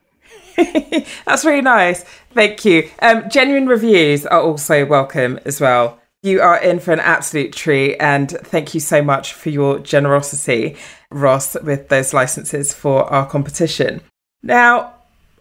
That's 1.26 1.44
really 1.44 1.62
nice. 1.62 2.04
Thank 2.34 2.64
you. 2.64 2.88
Um, 3.00 3.28
genuine 3.30 3.66
reviews 3.66 4.26
are 4.26 4.40
also 4.40 4.86
welcome 4.86 5.38
as 5.44 5.60
well. 5.60 5.98
You 6.22 6.40
are 6.40 6.60
in 6.60 6.78
for 6.78 6.92
an 6.92 7.00
absolute 7.00 7.52
treat, 7.52 7.96
and 7.96 8.30
thank 8.30 8.74
you 8.74 8.80
so 8.80 9.02
much 9.02 9.32
for 9.34 9.50
your 9.50 9.80
generosity, 9.80 10.76
Ross, 11.10 11.56
with 11.62 11.88
those 11.88 12.14
licenses 12.14 12.72
for 12.72 13.04
our 13.04 13.26
competition. 13.26 14.00
Now, 14.42 14.94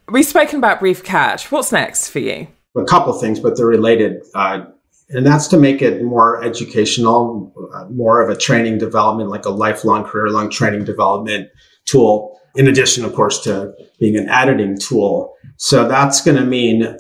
we've 0.10 0.26
spoken 0.26 0.58
about 0.58 0.80
BriefCatch. 0.80 1.52
What's 1.52 1.72
next 1.72 2.10
for 2.10 2.20
you? 2.20 2.48
A 2.76 2.84
couple 2.86 3.14
things, 3.14 3.40
but 3.40 3.58
they're 3.58 3.68
related. 3.68 4.24
Uh, 4.34 4.66
and 5.10 5.26
that's 5.26 5.48
to 5.50 5.58
make 5.58 5.82
it 5.82 6.04
more 6.04 6.44
educational, 6.44 7.54
uh, 7.76 7.86
more 7.90 8.22
of 8.22 8.30
a 8.30 8.36
training 8.36 8.78
development, 8.78 9.30
like 9.30 9.46
a 9.46 9.50
lifelong, 9.50 10.04
career 10.04 10.30
long 10.30 10.50
training 10.50 10.86
development 10.86 11.50
tool, 11.86 12.31
in 12.56 12.68
addition, 12.68 13.06
of 13.06 13.14
course, 13.14 13.40
to 13.42 13.74
being 14.00 14.16
an 14.16 14.30
editing 14.30 14.78
tool. 14.78 15.36
So 15.58 15.88
that's 15.88 16.22
going 16.22 16.38
to 16.38 16.46
mean 16.46 16.98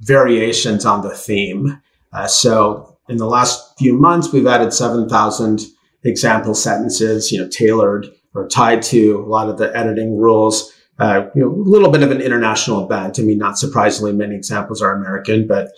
variations 0.00 0.84
on 0.84 1.02
the 1.02 1.14
theme. 1.14 1.80
Uh, 2.12 2.26
so 2.26 2.98
in 3.08 3.16
the 3.16 3.26
last 3.26 3.78
few 3.78 3.98
months, 3.98 4.32
we've 4.32 4.46
added 4.46 4.72
7,000 4.72 5.60
example 6.04 6.54
sentences, 6.54 7.32
you 7.32 7.40
know, 7.40 7.48
tailored 7.48 8.06
or 8.34 8.48
tied 8.48 8.82
to 8.82 9.20
a 9.20 9.28
lot 9.28 9.48
of 9.48 9.58
the 9.58 9.74
editing 9.76 10.16
rules. 10.18 10.72
Uh, 10.98 11.28
you 11.34 11.42
know, 11.42 11.48
a 11.48 11.68
little 11.68 11.90
bit 11.90 12.02
of 12.02 12.12
an 12.12 12.20
international 12.20 12.86
bent. 12.86 13.18
I 13.18 13.22
mean, 13.22 13.38
not 13.38 13.58
surprisingly, 13.58 14.12
many 14.12 14.36
examples 14.36 14.80
are 14.80 14.94
American, 14.94 15.46
but 15.46 15.72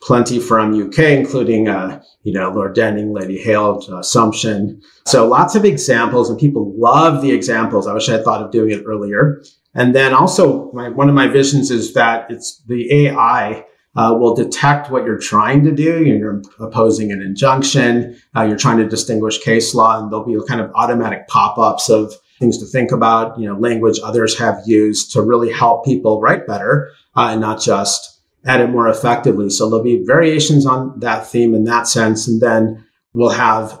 plenty 0.00 0.38
from 0.38 0.88
UK, 0.88 0.98
including, 0.98 1.68
uh, 1.68 2.02
you 2.22 2.32
know, 2.32 2.50
Lord 2.50 2.74
Denning, 2.74 3.12
Lady 3.12 3.38
Hale, 3.38 3.78
Assumption. 3.98 4.80
So 5.06 5.26
lots 5.26 5.54
of 5.54 5.64
examples 5.64 6.30
and 6.30 6.38
people 6.38 6.74
love 6.76 7.22
the 7.22 7.32
examples. 7.32 7.86
I 7.86 7.92
wish 7.92 8.08
I 8.08 8.12
had 8.12 8.24
thought 8.24 8.42
of 8.42 8.50
doing 8.50 8.70
it 8.70 8.84
earlier. 8.86 9.42
And 9.74 9.94
then 9.94 10.14
also 10.14 10.72
my, 10.72 10.88
one 10.88 11.08
of 11.08 11.14
my 11.14 11.28
visions 11.28 11.70
is 11.70 11.94
that 11.94 12.30
it's 12.30 12.62
the 12.66 13.06
AI 13.06 13.64
uh, 13.96 14.16
will 14.18 14.34
detect 14.34 14.90
what 14.90 15.04
you're 15.04 15.18
trying 15.18 15.64
to 15.64 15.72
do. 15.72 16.04
You're 16.04 16.42
opposing 16.60 17.12
an 17.12 17.20
injunction. 17.20 18.20
Uh, 18.36 18.42
you're 18.42 18.56
trying 18.56 18.78
to 18.78 18.88
distinguish 18.88 19.38
case 19.38 19.74
law, 19.74 20.00
and 20.00 20.10
there'll 20.10 20.24
be 20.24 20.38
kind 20.46 20.60
of 20.60 20.70
automatic 20.74 21.26
pop-ups 21.28 21.88
of 21.88 22.14
things 22.38 22.58
to 22.58 22.66
think 22.66 22.92
about. 22.92 23.38
You 23.38 23.48
know, 23.48 23.58
language 23.58 23.98
others 24.02 24.38
have 24.38 24.62
used 24.64 25.12
to 25.12 25.22
really 25.22 25.52
help 25.52 25.84
people 25.84 26.20
write 26.20 26.46
better 26.46 26.90
uh, 27.16 27.28
and 27.32 27.40
not 27.40 27.60
just 27.60 28.19
edit 28.44 28.70
more 28.70 28.88
effectively. 28.88 29.50
So 29.50 29.68
there'll 29.68 29.84
be 29.84 30.04
variations 30.04 30.66
on 30.66 30.98
that 31.00 31.26
theme 31.26 31.54
in 31.54 31.64
that 31.64 31.88
sense, 31.88 32.26
and 32.26 32.40
then 32.40 32.84
we'll 33.12 33.30
have 33.30 33.80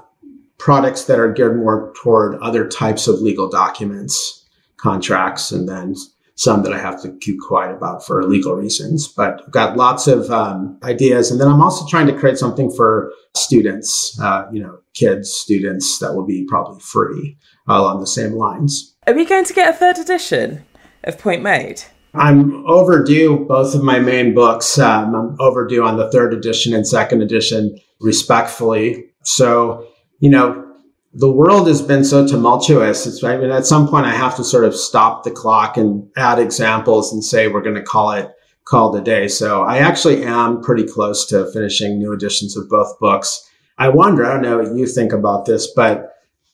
products 0.58 1.04
that 1.04 1.18
are 1.18 1.32
geared 1.32 1.56
more 1.56 1.92
toward 2.02 2.40
other 2.40 2.68
types 2.68 3.08
of 3.08 3.20
legal 3.20 3.48
documents, 3.48 4.46
contracts, 4.76 5.50
and 5.52 5.68
then 5.68 5.94
some 6.34 6.62
that 6.62 6.72
I 6.72 6.78
have 6.78 7.02
to 7.02 7.12
keep 7.20 7.38
quiet 7.40 7.76
about 7.76 8.06
for 8.06 8.24
legal 8.24 8.54
reasons. 8.54 9.06
But 9.08 9.42
I've 9.44 9.50
got 9.50 9.76
lots 9.76 10.06
of 10.06 10.30
um, 10.30 10.78
ideas. 10.82 11.30
And 11.30 11.38
then 11.38 11.48
I'm 11.48 11.60
also 11.60 11.86
trying 11.86 12.06
to 12.06 12.16
create 12.16 12.38
something 12.38 12.70
for 12.70 13.12
students, 13.36 14.18
uh, 14.20 14.46
you 14.50 14.62
know, 14.62 14.78
kids, 14.94 15.30
students 15.30 15.98
that 15.98 16.14
will 16.14 16.24
be 16.24 16.46
probably 16.48 16.80
free 16.80 17.36
along 17.68 18.00
the 18.00 18.06
same 18.06 18.32
lines. 18.32 18.96
Are 19.06 19.12
we 19.12 19.26
going 19.26 19.44
to 19.44 19.52
get 19.52 19.74
a 19.74 19.76
third 19.76 19.98
edition 19.98 20.64
of 21.04 21.18
Point 21.18 21.42
Made? 21.42 21.82
I'm 22.14 22.66
overdue 22.66 23.44
both 23.46 23.74
of 23.74 23.82
my 23.82 23.98
main 23.98 24.34
books. 24.34 24.78
Um, 24.78 25.14
I'm 25.14 25.36
overdue 25.40 25.84
on 25.84 25.96
the 25.96 26.10
third 26.10 26.34
edition 26.34 26.74
and 26.74 26.86
second 26.86 27.22
edition, 27.22 27.78
respectfully. 28.00 29.06
So, 29.22 29.86
you 30.18 30.30
know, 30.30 30.66
the 31.12 31.30
world 31.30 31.66
has 31.66 31.82
been 31.82 32.04
so 32.04 32.26
tumultuous. 32.26 33.06
It's, 33.06 33.22
I 33.22 33.36
mean, 33.36 33.50
at 33.50 33.66
some 33.66 33.88
point 33.88 34.06
I 34.06 34.12
have 34.12 34.36
to 34.36 34.44
sort 34.44 34.64
of 34.64 34.74
stop 34.74 35.24
the 35.24 35.30
clock 35.30 35.76
and 35.76 36.08
add 36.16 36.38
examples 36.38 37.12
and 37.12 37.24
say 37.24 37.48
we're 37.48 37.62
going 37.62 37.76
to 37.76 37.82
call 37.82 38.12
it 38.12 38.30
call 38.64 38.94
it 38.94 39.00
a 39.00 39.04
day. 39.04 39.26
So 39.26 39.62
I 39.62 39.78
actually 39.78 40.22
am 40.24 40.62
pretty 40.62 40.86
close 40.86 41.26
to 41.26 41.50
finishing 41.52 41.98
new 41.98 42.12
editions 42.12 42.56
of 42.56 42.68
both 42.68 42.98
books. 43.00 43.48
I 43.78 43.88
wonder, 43.88 44.24
I 44.24 44.34
don't 44.34 44.42
know 44.42 44.58
what 44.58 44.76
you 44.76 44.86
think 44.86 45.12
about 45.12 45.44
this, 45.44 45.72
but 45.74 46.09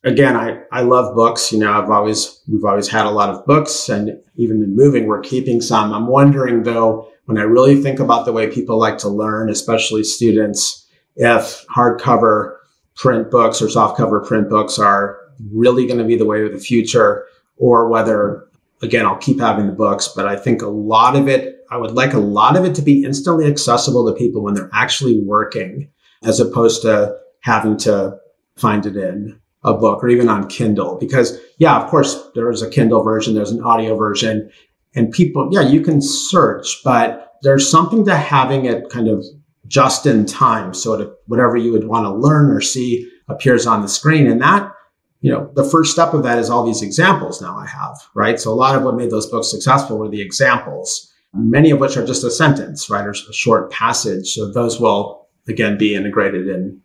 again, 0.07 0.37
I, 0.37 0.63
I 0.73 0.83
love 0.83 1.15
books. 1.15 1.53
You 1.53 1.59
know, 1.59 1.73
I've 1.73 1.91
always, 1.91 2.41
we've 2.49 2.65
always 2.65 2.89
had 2.89 3.05
a 3.05 3.11
lot 3.11 3.29
of 3.29 3.45
books 3.45 3.89
and 3.89 4.19
even 4.37 4.63
in 4.63 4.75
moving, 4.75 5.07
we're 5.07 5.21
keeping 5.21 5.61
some. 5.61 5.93
I'm 5.93 6.07
wondering 6.07 6.63
though, 6.63 7.09
when 7.27 7.39
I 7.39 7.43
really 7.43 7.83
think 7.83 7.99
about 7.99 8.25
the 8.25 8.33
way 8.33 8.49
people 8.49 8.79
like 8.79 8.99
to 8.99 9.09
learn, 9.09 9.51
especially 9.51 10.05
students, 10.05 10.87
if 11.17 11.67
hardcover 11.67 12.57
print 12.95 13.31
books 13.31 13.61
or 13.61 13.67
softcover 13.67 14.25
print 14.25 14.49
books 14.49 14.79
are 14.79 15.19
really 15.53 15.87
going 15.87 15.99
to 15.99 16.05
be 16.05 16.17
the 16.17 16.25
way 16.25 16.45
of 16.45 16.53
the 16.53 16.59
future 16.59 17.27
or 17.57 17.89
whether 17.89 18.49
again 18.83 19.05
I'll 19.05 19.17
keep 19.17 19.39
having 19.39 19.67
the 19.67 19.73
books 19.73 20.09
but 20.09 20.27
I 20.27 20.37
think 20.37 20.63
a 20.63 20.69
lot 20.69 21.15
of 21.15 21.29
it 21.29 21.65
I 21.71 21.77
would 21.77 21.93
like 21.93 22.15
a 22.15 22.19
lot 22.19 22.57
of 22.57 22.65
it 22.65 22.75
to 22.77 22.83
be 22.83 23.05
instantly 23.05 23.47
accessible 23.47 24.07
to 24.07 24.19
people 24.19 24.43
when 24.43 24.55
they're 24.55 24.71
actually 24.73 25.21
working 25.21 25.91
as 26.23 26.41
opposed 26.41 26.83
to 26.83 27.19
having 27.41 27.77
to 27.79 28.19
find 28.57 28.87
it 28.87 28.97
in 28.97 29.39
a 29.65 29.75
book 29.75 30.03
or 30.03 30.09
even 30.09 30.29
on 30.29 30.49
Kindle 30.49 30.97
because 30.99 31.39
yeah 31.59 31.83
of 31.83 31.91
course 31.91 32.31
there's 32.35 32.63
a 32.63 32.71
Kindle 32.71 33.03
version 33.03 33.35
there's 33.35 33.51
an 33.51 33.63
audio 33.63 33.97
version 33.97 34.51
and 34.95 35.11
people 35.11 35.49
yeah 35.53 35.63
you 35.63 35.81
can 35.81 36.01
search 36.01 36.83
but 36.85 37.27
there's 37.43 37.69
something 37.71 38.05
to 38.05 38.17
having 38.17 38.65
it 38.65 38.89
kind 38.91 39.09
of 39.09 39.25
just 39.69 40.07
in 40.07 40.27
time. 40.27 40.75
So 40.75 40.97
that 40.97 41.17
whatever 41.27 41.57
you 41.57 41.73
would 41.73 41.87
want 41.87 42.05
to 42.05 42.15
learn 42.15 42.51
or 42.51 42.61
see 42.61 43.11
appears 43.29 43.67
on 43.67 43.83
the 43.83 43.89
screen. 43.89 44.27
And 44.27 44.41
that, 44.41 44.73
you 45.21 45.31
know, 45.31 45.51
the 45.55 45.65
first 45.65 45.93
step 45.93 46.15
of 46.15 46.23
that 46.23 46.39
is 46.39 46.51
all 46.51 46.65
these 46.65 46.83
examples 46.83 47.41
now 47.41 47.57
I 47.57 47.67
have, 47.67 47.97
right? 48.15 48.39
So 48.39 48.53
a 48.53 48.55
lot 48.55 48.77
of 48.77 48.83
what 48.83 48.97
made 48.97 49.11
those 49.11 49.27
books 49.27 49.51
successful 49.51 49.99
were 49.99 50.09
the 50.09 50.21
examples, 50.21 51.13
many 51.35 51.71
of 51.71 51.81
which 51.81 51.97
are 51.97 52.07
just 52.07 52.25
a 52.25 52.31
sentence, 52.31 52.89
right? 52.89 53.05
Or 53.05 53.11
a 53.11 53.33
short 53.33 53.71
passage. 53.71 54.35
So 54.35 54.51
those 54.51 54.81
will 54.81 55.27
again 55.49 55.79
be 55.79 55.95
integrated 55.95 56.49
in 56.49 56.81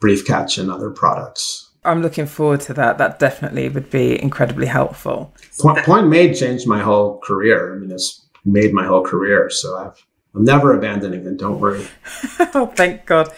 BriefCatch 0.00 0.58
and 0.58 0.70
other 0.70 0.90
products. 0.90 1.69
I'm 1.84 2.02
looking 2.02 2.26
forward 2.26 2.60
to 2.62 2.74
that. 2.74 2.98
That 2.98 3.18
definitely 3.18 3.68
would 3.68 3.90
be 3.90 4.20
incredibly 4.20 4.66
helpful. 4.66 5.34
Point, 5.58 5.84
point 5.84 6.08
made 6.08 6.36
changed 6.36 6.66
my 6.66 6.80
whole 6.80 7.18
career. 7.18 7.74
I 7.74 7.78
mean, 7.78 7.90
it's 7.90 8.26
made 8.44 8.72
my 8.72 8.86
whole 8.86 9.02
career. 9.02 9.48
So 9.50 9.76
I've 9.76 10.06
I'm 10.34 10.44
never 10.44 10.76
abandoning 10.76 11.26
it. 11.26 11.36
Don't 11.38 11.58
worry. 11.58 11.86
oh, 12.54 12.72
thank 12.74 13.06
God. 13.06 13.32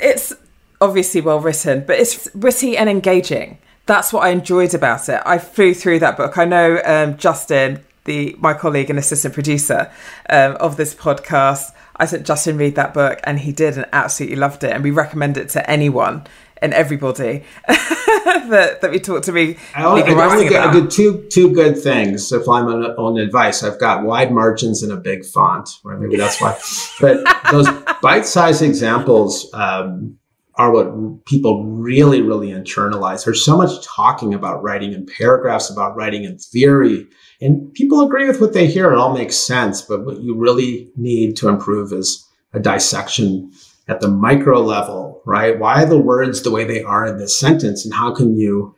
It's 0.00 0.32
obviously 0.80 1.20
well 1.20 1.40
written, 1.40 1.84
but 1.86 1.98
it's 1.98 2.32
witty 2.34 2.76
and 2.76 2.88
engaging. 2.88 3.58
That's 3.86 4.12
what 4.12 4.24
I 4.24 4.30
enjoyed 4.30 4.74
about 4.74 5.08
it. 5.08 5.20
I 5.24 5.38
flew 5.38 5.74
through 5.74 6.00
that 6.00 6.16
book. 6.16 6.38
I 6.38 6.44
know 6.44 6.80
um, 6.84 7.16
Justin, 7.16 7.84
the 8.04 8.34
my 8.38 8.54
colleague 8.54 8.90
and 8.90 8.98
assistant 8.98 9.34
producer 9.34 9.90
um, 10.30 10.56
of 10.56 10.76
this 10.76 10.94
podcast. 10.94 11.72
I 11.98 12.06
said 12.06 12.26
Justin 12.26 12.58
read 12.58 12.74
that 12.76 12.94
book, 12.94 13.20
and 13.24 13.40
he 13.40 13.52
did, 13.52 13.76
and 13.76 13.86
absolutely 13.92 14.36
loved 14.36 14.64
it. 14.64 14.72
And 14.72 14.82
we 14.82 14.90
recommend 14.90 15.36
it 15.36 15.48
to 15.50 15.70
anyone 15.70 16.26
and 16.62 16.72
everybody 16.72 17.44
that, 17.68 18.78
that 18.80 18.90
we 18.90 18.98
talk 18.98 19.22
to 19.24 19.32
me. 19.32 19.56
I 19.74 19.84
only, 19.84 20.02
I 20.02 20.32
only 20.32 20.48
get, 20.48 20.66
I 20.66 20.86
two 20.86 21.26
two 21.30 21.52
good 21.52 21.78
things. 21.78 22.32
If 22.32 22.48
I'm 22.48 22.66
on, 22.66 22.84
on 22.84 23.18
advice, 23.18 23.62
I've 23.62 23.78
got 23.78 24.04
wide 24.04 24.32
margins 24.32 24.82
and 24.82 24.92
a 24.92 24.96
big 24.96 25.24
font. 25.24 25.68
Right? 25.84 25.98
Maybe 25.98 26.16
that's 26.16 26.40
why. 26.40 26.58
but 27.00 27.24
those 27.50 27.68
bite-sized 28.02 28.62
examples 28.62 29.52
um, 29.54 30.18
are 30.54 30.72
what 30.72 31.26
people 31.26 31.64
really, 31.64 32.22
really 32.22 32.48
internalize. 32.48 33.24
There's 33.24 33.44
so 33.44 33.56
much 33.56 33.84
talking 33.84 34.32
about 34.32 34.62
writing 34.62 34.94
and 34.94 35.06
paragraphs 35.18 35.70
about 35.70 35.96
writing 35.96 36.24
and 36.24 36.40
theory, 36.40 37.06
and 37.40 37.72
people 37.74 38.04
agree 38.04 38.26
with 38.26 38.40
what 38.40 38.54
they 38.54 38.66
hear. 38.66 38.92
It 38.92 38.98
all 38.98 39.14
makes 39.14 39.36
sense. 39.36 39.82
But 39.82 40.04
what 40.04 40.20
you 40.20 40.34
really 40.36 40.90
need 40.96 41.36
to 41.36 41.48
improve 41.48 41.92
is 41.92 42.26
a 42.52 42.60
dissection 42.60 43.52
at 43.88 44.00
the 44.00 44.08
micro 44.08 44.60
level, 44.60 45.15
right? 45.26 45.58
Why 45.58 45.82
are 45.82 45.86
the 45.86 45.98
words 45.98 46.42
the 46.42 46.50
way 46.50 46.64
they 46.64 46.82
are 46.82 47.04
in 47.04 47.18
this 47.18 47.38
sentence 47.38 47.84
and 47.84 47.92
how 47.92 48.14
can 48.14 48.34
you 48.34 48.74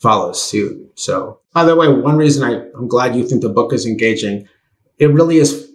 follow 0.00 0.32
suit? 0.32 0.98
So, 0.98 1.38
by 1.52 1.64
the 1.64 1.76
way, 1.76 1.88
one 1.88 2.16
reason 2.16 2.42
I, 2.42 2.64
I'm 2.76 2.88
glad 2.88 3.14
you 3.14 3.28
think 3.28 3.42
the 3.42 3.50
book 3.50 3.72
is 3.72 3.86
engaging, 3.86 4.48
it 4.98 5.12
really 5.12 5.36
is 5.36 5.70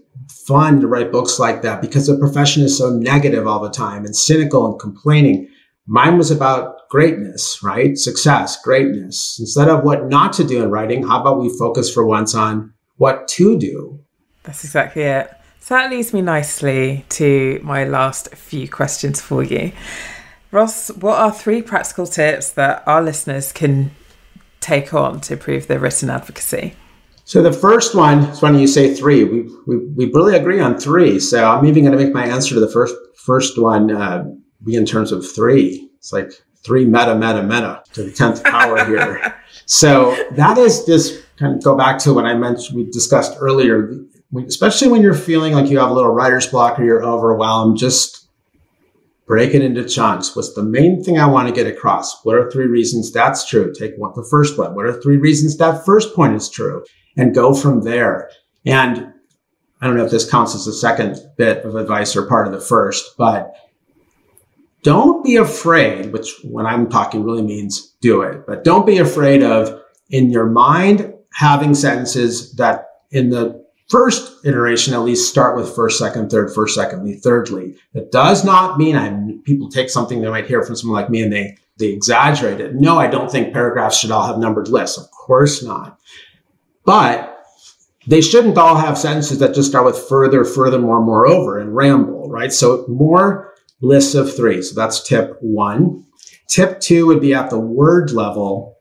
fun 0.48 0.82
to 0.82 0.88
write 0.88 1.12
books 1.12 1.40
like 1.40 1.62
that 1.62 1.82
because 1.82 2.08
the 2.08 2.18
profession 2.18 2.64
is 2.64 2.78
so 2.78 2.90
negative 2.90 3.48
all 3.48 3.60
the 3.60 3.70
time 3.70 4.04
and 4.04 4.16
cynical 4.16 4.66
and 4.66 4.80
complaining. 4.80 5.48
Mine 5.86 6.18
was 6.18 6.32
about 6.32 6.90
greatness, 6.90 7.62
right? 7.62 7.96
Success, 7.96 8.60
greatness. 8.64 9.38
Instead 9.40 9.70
of 9.70 9.84
what 9.84 10.08
not 10.08 10.34
to 10.34 10.44
do 10.44 10.64
in 10.64 10.72
writing, 10.72 11.04
how 11.04 11.22
about 11.22 11.40
we 11.40 11.56
focus 11.60 11.94
for 11.94 12.06
once 12.06 12.34
on 12.34 12.74
what 12.98 13.28
to 13.28 13.60
do? 13.60 14.00
That's 14.42 14.64
exactly 14.64 15.04
it. 15.04 15.32
So 15.60 15.76
that 15.76 15.92
leads 15.92 16.14
me 16.14 16.22
nicely 16.22 17.06
to 17.10 17.60
my 17.64 17.86
last 17.86 18.34
few 18.36 18.68
questions 18.68 19.22
for 19.22 19.44
you. 19.44 19.72
Ross, 20.56 20.90
what 20.92 21.20
are 21.20 21.34
three 21.34 21.62
practical 21.62 22.08
tips 22.08 22.52
that 22.52 22.82
our 22.88 23.04
listeners 23.04 23.52
can 23.52 23.92
take 24.62 24.94
on 24.94 25.20
to 25.22 25.34
improve 25.34 25.68
their 25.68 25.80
written 25.80 26.10
advocacy? 26.10 26.74
So 27.26 27.44
the 27.44 27.52
first 27.52 27.94
one 27.94 28.20
is 28.20 28.42
when 28.42 28.58
you 28.58 28.66
say 28.66 28.94
three. 28.94 29.26
We, 29.26 29.50
we, 29.68 29.78
we 29.78 30.06
really 30.14 30.38
agree 30.38 30.62
on 30.62 30.78
three. 30.78 31.20
So 31.20 31.46
I'm 31.46 31.66
even 31.66 31.84
going 31.84 31.98
to 31.98 32.02
make 32.02 32.14
my 32.14 32.26
answer 32.26 32.56
to 32.56 32.62
the 32.62 32.70
first 32.70 32.96
first 33.18 33.60
one 33.60 33.92
uh, 33.92 34.24
be 34.64 34.76
in 34.76 34.86
terms 34.86 35.12
of 35.12 35.30
three. 35.30 35.90
It's 35.98 36.14
like 36.14 36.32
three 36.64 36.86
meta, 36.86 37.16
meta, 37.16 37.44
meta 37.44 37.84
to 37.94 38.04
the 38.04 38.12
10th 38.12 38.44
power 38.44 38.86
here. 38.86 39.36
So 39.68 40.16
that 40.34 40.60
is 40.60 40.84
just 40.86 41.26
kind 41.38 41.56
of 41.56 41.64
go 41.64 41.76
back 41.76 41.98
to 42.00 42.14
what 42.14 42.26
I 42.26 42.36
mentioned, 42.36 42.78
we 42.78 42.84
discussed 42.92 43.36
earlier, 43.40 43.96
especially 44.46 44.90
when 44.90 45.02
you're 45.02 45.16
feeling 45.16 45.54
like 45.54 45.72
you 45.72 45.80
have 45.80 45.90
a 45.90 45.94
little 45.94 46.12
writer's 46.12 46.46
block 46.46 46.78
or 46.78 46.84
you're 46.84 47.04
overwhelmed, 47.04 47.80
just 47.80 48.25
break 49.26 49.54
it 49.54 49.64
into 49.64 49.88
chunks. 49.88 50.36
What's 50.36 50.54
the 50.54 50.64
main 50.64 51.04
thing 51.04 51.20
I 51.20 51.26
want 51.26 51.48
to 51.48 51.54
get 51.54 51.68
across? 51.68 52.24
What 52.24 52.36
are 52.36 52.50
three 52.52 52.68
reasons 52.68 53.12
that's 53.12 53.48
true? 53.48 53.74
Take 53.74 53.94
one, 53.98 54.14
the 54.16 54.28
first 54.30 54.58
one. 54.58 54.76
What 54.76 54.86
are 54.86 55.02
three 55.02 55.18
reasons 55.18 55.58
that 55.58 55.86
first 55.86 56.16
point 56.16 56.36
is 56.36 56.50
true? 56.50 56.86
And 57.18 57.34
go 57.34 57.54
from 57.54 57.82
there. 57.82 58.30
And 58.66 59.14
I 59.82 59.88
don't 59.88 59.98
know 59.98 60.06
if 60.06 60.12
this 60.12 60.30
counts 60.30 60.56
as 60.56 60.68
a 60.68 60.74
second 60.74 61.18
bit 61.38 61.66
of 61.66 61.76
advice 61.76 62.16
or 62.16 62.28
part 62.28 62.48
of 62.48 62.54
the 62.54 62.62
first, 62.62 63.18
but 63.18 63.56
don't 64.84 65.24
be 65.24 65.36
afraid, 65.38 66.14
which 66.14 66.32
when 66.44 66.68
I'm 66.68 66.90
talking 66.90 67.24
really 67.24 67.42
means 67.42 67.96
do 68.02 68.22
it, 68.22 68.46
but 68.46 68.64
don't 68.64 68.86
be 68.86 69.00
afraid 69.00 69.42
of 69.42 69.82
in 70.12 70.30
your 70.30 70.46
mind 70.46 71.12
having 71.34 71.74
sentences 71.74 72.54
that 72.54 72.86
in 73.12 73.30
the 73.30 73.65
first 73.90 74.46
iteration 74.46 74.94
at 74.94 75.02
least 75.02 75.30
start 75.30 75.56
with 75.56 75.76
first, 75.76 76.00
second, 76.00 76.30
third, 76.30 76.54
first, 76.54 76.76
secondly, 76.76 77.16
thirdly. 77.16 77.76
That 77.94 78.12
does 78.12 78.44
not 78.44 78.78
mean 78.78 78.96
I 78.96 79.10
people 79.44 79.70
take 79.70 79.90
something 79.90 80.22
they 80.22 80.30
might 80.30 80.48
hear 80.48 80.64
from 80.64 80.76
someone 80.76 81.02
like 81.02 81.10
me 81.10 81.22
and 81.22 81.32
they 81.32 81.58
they 81.78 81.88
exaggerate 81.88 82.62
it. 82.62 82.76
No, 82.76 82.98
I 82.98 83.08
don't 83.08 83.30
think 83.30 83.54
paragraphs 83.54 84.00
should 84.00 84.12
all 84.12 84.28
have 84.28 84.38
numbered 84.38 84.70
lists. 84.70 84.98
Of 84.98 85.12
course 85.12 85.62
not. 85.62 86.00
But 86.86 87.36
they 88.08 88.22
shouldn't 88.22 88.58
all 88.58 88.76
have 88.76 88.98
sentences 88.98 89.40
that 89.40 89.56
just 89.56 89.70
start 89.70 89.86
with 89.86 89.98
further, 89.98 90.46
furthermore, 90.46 91.02
moreover, 91.04 91.60
and 91.60 91.76
ramble, 91.76 92.30
right? 92.30 92.54
So 92.54 92.86
more 92.88 93.54
lists 93.82 94.16
of 94.16 94.34
three. 94.34 94.62
So 94.62 94.76
that's 94.76 95.04
tip 95.04 95.38
one. 95.42 96.06
Tip 96.48 96.80
two 96.80 97.08
would 97.08 97.20
be 97.20 97.34
at 97.34 97.50
the 97.50 97.60
word 97.60 98.12
level. 98.12 98.75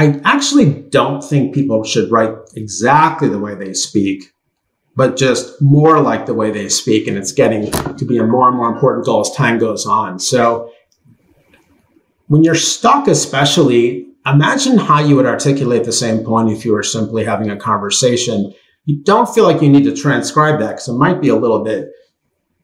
I 0.00 0.18
actually 0.24 0.72
don't 0.72 1.20
think 1.20 1.54
people 1.54 1.84
should 1.84 2.10
write 2.10 2.34
exactly 2.56 3.28
the 3.28 3.38
way 3.38 3.54
they 3.54 3.74
speak, 3.74 4.32
but 4.96 5.18
just 5.18 5.60
more 5.60 6.00
like 6.00 6.24
the 6.24 6.32
way 6.32 6.50
they 6.50 6.70
speak. 6.70 7.06
And 7.06 7.18
it's 7.18 7.32
getting 7.32 7.70
to 7.70 8.04
be 8.06 8.16
a 8.16 8.24
more 8.24 8.48
and 8.48 8.56
more 8.56 8.72
important 8.72 9.04
goal 9.04 9.20
as 9.20 9.30
time 9.32 9.58
goes 9.58 9.84
on. 9.84 10.18
So 10.18 10.72
when 12.28 12.42
you're 12.42 12.54
stuck, 12.54 13.08
especially, 13.08 14.06
imagine 14.24 14.78
how 14.78 15.00
you 15.00 15.16
would 15.16 15.26
articulate 15.26 15.84
the 15.84 15.92
same 15.92 16.24
point 16.24 16.50
if 16.50 16.64
you 16.64 16.72
were 16.72 16.82
simply 16.82 17.22
having 17.22 17.50
a 17.50 17.56
conversation. 17.58 18.54
You 18.86 19.02
don't 19.02 19.28
feel 19.28 19.44
like 19.44 19.60
you 19.60 19.68
need 19.68 19.84
to 19.84 19.94
transcribe 19.94 20.60
that 20.60 20.70
because 20.70 20.88
it 20.88 20.94
might 20.94 21.20
be 21.20 21.28
a 21.28 21.36
little 21.36 21.62
bit 21.62 21.90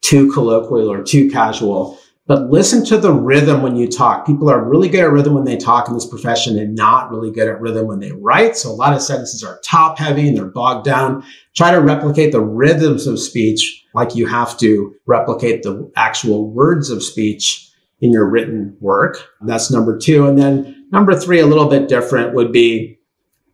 too 0.01 0.31
colloquial 0.31 0.91
or 0.91 1.03
too 1.03 1.29
casual. 1.29 1.99
But 2.27 2.49
listen 2.49 2.83
to 2.85 2.97
the 2.97 3.13
rhythm 3.13 3.61
when 3.61 3.77
you 3.77 3.87
talk. 3.87 4.25
People 4.25 4.49
are 4.49 4.63
really 4.63 4.89
good 4.89 4.99
at 4.99 5.11
rhythm 5.11 5.33
when 5.33 5.45
they 5.45 5.55
talk 5.55 5.87
in 5.87 5.93
this 5.93 6.05
profession 6.05 6.59
and 6.59 6.75
not 6.75 7.09
really 7.09 7.31
good 7.31 7.47
at 7.47 7.61
rhythm 7.61 7.87
when 7.87 7.99
they 7.99 8.11
write. 8.11 8.57
So 8.57 8.69
a 8.69 8.75
lot 8.75 8.93
of 8.93 9.01
sentences 9.01 9.43
are 9.43 9.61
top 9.63 9.97
heavy 9.97 10.27
and 10.27 10.35
they're 10.35 10.45
bogged 10.45 10.83
down. 10.83 11.23
Try 11.55 11.71
to 11.71 11.79
replicate 11.79 12.33
the 12.33 12.41
rhythms 12.41 13.07
of 13.07 13.17
speech 13.17 13.85
like 13.93 14.13
you 14.13 14.27
have 14.27 14.57
to 14.59 14.93
replicate 15.05 15.63
the 15.63 15.89
actual 15.95 16.51
words 16.51 16.89
of 16.89 17.01
speech 17.01 17.71
in 18.01 18.11
your 18.11 18.29
written 18.29 18.75
work. 18.81 19.25
That's 19.41 19.71
number 19.71 19.97
two. 19.97 20.27
And 20.27 20.37
then 20.37 20.87
number 20.91 21.15
three, 21.17 21.39
a 21.39 21.47
little 21.47 21.69
bit 21.69 21.87
different 21.87 22.35
would 22.35 22.51
be 22.51 22.99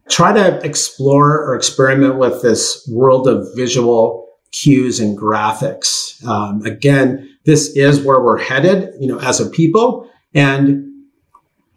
try 0.09 0.33
to 0.33 0.59
explore 0.65 1.45
or 1.45 1.55
experiment 1.55 2.17
with 2.17 2.41
this 2.41 2.89
world 2.91 3.27
of 3.27 3.47
visual 3.55 4.27
cues 4.51 4.99
and 4.99 5.17
graphics. 5.17 6.25
Um, 6.25 6.65
again, 6.65 7.32
this 7.45 7.75
is 7.75 8.01
where 8.01 8.21
we're 8.21 8.37
headed, 8.37 8.93
you 8.99 9.07
know, 9.07 9.19
as 9.19 9.39
a 9.39 9.49
people. 9.49 10.09
And 10.33 10.89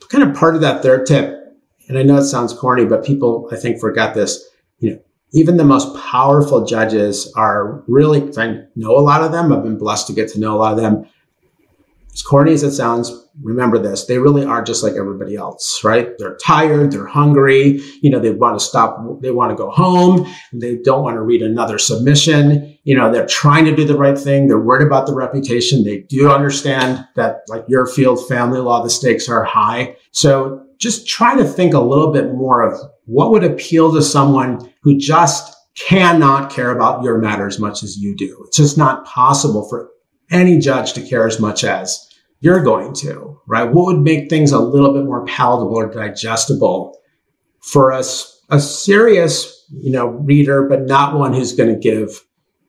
kind 0.09 0.25
of 0.25 0.37
part 0.37 0.55
of 0.55 0.61
that 0.61 0.83
third 0.83 1.07
tip, 1.07 1.35
and 1.89 1.99
I 1.99 2.03
know 2.03 2.17
it 2.17 2.25
sounds 2.25 2.53
corny, 2.53 2.85
but 2.85 3.05
people, 3.05 3.49
I 3.53 3.57
think, 3.57 3.81
forget 3.81 4.15
this. 4.15 4.45
You 4.79 4.91
know, 4.91 5.01
even 5.33 5.57
the 5.57 5.65
most 5.65 5.97
powerful 5.97 6.65
judges 6.65 7.33
are 7.37 7.83
really, 7.87 8.23
I 8.39 8.63
know 8.77 8.97
a 8.97 9.01
lot 9.01 9.23
of 9.23 9.33
them. 9.33 9.53
I've 9.53 9.63
been 9.63 9.79
blessed 9.79 10.07
to 10.09 10.13
get 10.13 10.29
to 10.31 10.41
know 10.41 10.57
a 10.57 10.59
lot 10.59 10.73
of 10.73 10.79
them 10.79 11.07
as 12.17 12.23
corny 12.23 12.55
as 12.55 12.63
it 12.63 12.73
sounds, 12.73 13.29
remember 13.43 13.79
this. 13.79 14.07
They 14.07 14.17
really 14.17 14.43
are 14.43 14.65
just 14.65 14.83
like 14.83 14.95
everybody 14.95 15.37
else, 15.37 15.85
right? 15.85 16.17
They're 16.17 16.39
tired. 16.39 16.91
They're 16.91 17.07
hungry. 17.07 17.79
You 18.01 18.09
know, 18.09 18.19
they 18.19 18.31
want 18.31 18.59
to 18.59 18.65
stop. 18.65 19.21
They 19.21 19.31
want 19.31 19.51
to 19.51 19.55
go 19.55 19.71
home. 19.71 20.27
They 20.51 20.77
don't 20.77 21.03
want 21.03 21.17
to 21.17 21.21
read 21.21 21.43
another 21.43 21.79
submission. 21.79 22.76
You 22.87 22.97
know, 22.97 23.11
they're 23.11 23.27
trying 23.27 23.65
to 23.65 23.75
do 23.75 23.85
the 23.85 23.99
right 23.99 24.17
thing. 24.17 24.47
They're 24.47 24.61
worried 24.61 24.87
about 24.87 25.09
the 25.09 25.15
reputation. 25.15 25.83
They 25.83 26.03
do 26.03 26.31
understand 26.31 27.05
that 27.17 27.41
like 27.49 27.65
your 27.67 27.85
field, 27.85 28.25
family 28.29 28.61
law, 28.61 28.81
the 28.81 28.91
stakes 28.91 29.29
are 29.29 29.43
high. 29.43 29.97
So 30.13 30.65
just 30.79 31.09
try 31.09 31.37
to 31.37 31.43
think 31.43 31.75
a 31.75 31.81
little 31.81 32.13
bit 32.13 32.33
more 32.33 32.63
of 32.63 32.79
what 33.07 33.33
would 33.33 33.43
appeal 33.43 33.93
to 33.93 34.03
someone 34.03 34.73
who 34.83 34.97
just 34.97 35.53
cannot 35.75 36.49
care 36.49 36.71
about 36.71 37.03
your 37.03 37.19
matter 37.19 37.49
as 37.49 37.59
much 37.59 37.83
as 37.83 37.97
you 37.97 38.15
do. 38.15 38.45
It's 38.47 38.59
just 38.59 38.79
not 38.79 39.05
possible 39.05 39.69
for 39.69 39.91
any 40.31 40.57
judge 40.59 40.93
to 40.93 41.03
care 41.03 41.27
as 41.27 41.41
much 41.41 41.65
as 41.65 42.09
you're 42.39 42.63
going 42.63 42.95
to, 42.95 43.41
right? 43.49 43.65
What 43.65 43.87
would 43.87 44.01
make 44.01 44.31
things 44.31 44.53
a 44.53 44.61
little 44.61 44.95
bit 44.95 45.05
more 45.05 45.25
palatable 45.25 45.75
or 45.75 45.91
digestible 45.91 46.97
for 47.63 47.93
us, 47.93 48.41
a 48.49 48.61
serious, 48.61 49.67
you 49.73 49.91
know, 49.91 50.07
reader, 50.07 50.69
but 50.69 50.83
not 50.83 51.19
one 51.19 51.33
who's 51.33 51.53
going 51.53 51.75
to 51.75 51.81
give 51.81 52.23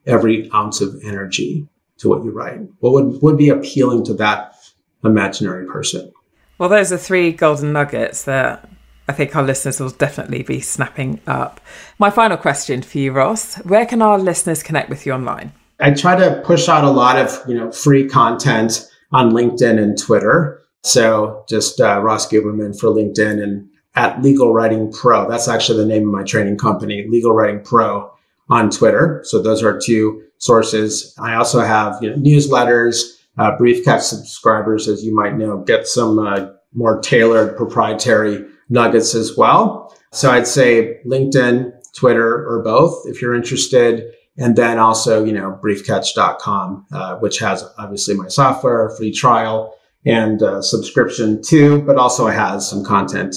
every 0.08 0.50
ounce 0.54 0.82
of 0.82 0.96
energy 1.04 1.68
to 1.98 2.10
what 2.10 2.24
you 2.24 2.32
write? 2.32 2.60
What 2.80 2.94
would, 2.94 3.22
would 3.22 3.38
be 3.38 3.50
appealing 3.50 4.06
to 4.06 4.14
that 4.16 4.56
imaginary 5.04 5.66
person? 5.66 6.12
Well, 6.58 6.70
those 6.70 6.92
are 6.92 6.98
three 6.98 7.32
golden 7.32 7.74
nuggets 7.74 8.24
that 8.24 8.68
I 9.08 9.14
think 9.14 9.36
our 9.36 9.44
listeners 9.44 9.80
will 9.80 9.90
definitely 9.90 10.44
be 10.44 10.60
snapping 10.60 11.22
up. 11.28 11.62
My 11.98 12.10
final 12.10 12.38
question 12.38 12.82
for 12.82 12.98
you, 12.98 13.12
Ross 13.12 13.56
where 13.58 13.86
can 13.86 14.02
our 14.02 14.18
listeners 14.18 14.64
connect 14.64 14.90
with 14.90 15.06
you 15.06 15.14
online? 15.14 15.54
I 15.80 15.92
try 15.92 16.16
to 16.16 16.42
push 16.44 16.68
out 16.68 16.84
a 16.84 16.90
lot 16.90 17.18
of, 17.18 17.40
you 17.48 17.56
know, 17.56 17.72
free 17.72 18.08
content 18.08 18.90
on 19.12 19.32
LinkedIn 19.32 19.82
and 19.82 19.98
Twitter. 19.98 20.62
So 20.84 21.46
just 21.48 21.80
uh, 21.80 22.02
Ross 22.02 22.28
Guberman 22.28 22.78
for 22.78 22.90
LinkedIn 22.90 23.42
and 23.42 23.70
at 23.96 24.22
Legal 24.22 24.54
Writing 24.54 24.92
Pro. 24.92 25.30
That's 25.30 25.48
actually 25.48 25.80
the 25.80 25.88
name 25.88 26.08
of 26.08 26.14
my 26.14 26.24
training 26.24 26.58
company, 26.58 27.06
Legal 27.08 27.34
Writing 27.34 27.62
Pro 27.62 28.12
on 28.50 28.70
Twitter. 28.70 29.22
So 29.26 29.42
those 29.42 29.64
are 29.64 29.80
two 29.80 30.24
sources. 30.38 31.14
I 31.20 31.36
also 31.36 31.60
have 31.60 31.98
you 32.02 32.10
know, 32.10 32.18
newsletters, 32.18 33.18
uh, 33.38 33.58
BriefCatch 33.58 34.02
subscribers, 34.02 34.88
as 34.88 35.04
you 35.04 35.16
might 35.16 35.36
know, 35.36 35.58
get 35.60 35.88
some 35.88 36.20
uh, 36.20 36.48
more 36.74 37.00
tailored 37.02 37.56
proprietary 37.58 38.46
nuggets 38.70 39.16
as 39.16 39.38
well. 39.38 39.96
So 40.12 40.32
I'd 40.32 40.48
say 40.48 41.00
LinkedIn, 41.06 41.74
Twitter, 41.96 42.48
or 42.48 42.62
both 42.64 43.04
if 43.08 43.22
you're 43.22 43.36
interested. 43.36 44.12
And 44.38 44.56
then 44.56 44.78
also, 44.78 45.24
you 45.24 45.34
know, 45.34 45.60
briefcatch.com, 45.64 46.86
uh, 46.92 47.16
which 47.18 47.40
has 47.40 47.64
obviously 47.78 48.16
my 48.16 48.28
software, 48.28 48.92
free 48.92 49.12
trial 49.12 49.76
and 50.06 50.42
uh, 50.42 50.62
subscription 50.62 51.42
too, 51.42 51.82
but 51.82 51.98
also 51.98 52.28
has 52.28 52.70
some 52.70 52.84
content 52.84 53.36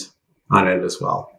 on 0.50 0.68
it 0.68 0.84
as 0.84 1.00
well. 1.00 1.30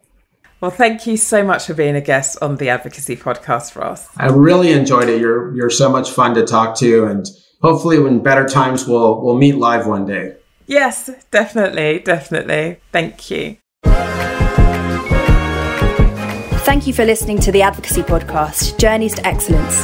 Well, 0.62 0.70
thank 0.70 1.08
you 1.08 1.16
so 1.16 1.42
much 1.42 1.66
for 1.66 1.74
being 1.74 1.96
a 1.96 2.00
guest 2.00 2.38
on 2.40 2.54
the 2.54 2.68
Advocacy 2.68 3.16
Podcast, 3.16 3.74
Ross. 3.74 4.08
I 4.16 4.26
really 4.26 4.70
enjoyed 4.70 5.08
it. 5.08 5.20
You're 5.20 5.52
you're 5.56 5.70
so 5.70 5.90
much 5.90 6.12
fun 6.12 6.36
to 6.36 6.44
talk 6.44 6.78
to, 6.78 7.04
and 7.06 7.26
hopefully, 7.62 7.98
when 7.98 8.22
better 8.22 8.46
times, 8.46 8.86
we'll 8.86 9.20
we'll 9.20 9.36
meet 9.36 9.56
live 9.56 9.88
one 9.88 10.06
day. 10.06 10.36
Yes, 10.68 11.10
definitely, 11.32 11.98
definitely. 11.98 12.78
Thank 12.92 13.28
you. 13.28 13.56
Thank 16.64 16.86
you 16.86 16.92
for 16.92 17.04
listening 17.04 17.40
to 17.40 17.50
the 17.50 17.62
Advocacy 17.62 18.02
Podcast, 18.02 18.78
Journeys 18.78 19.16
to 19.16 19.26
Excellence. 19.26 19.82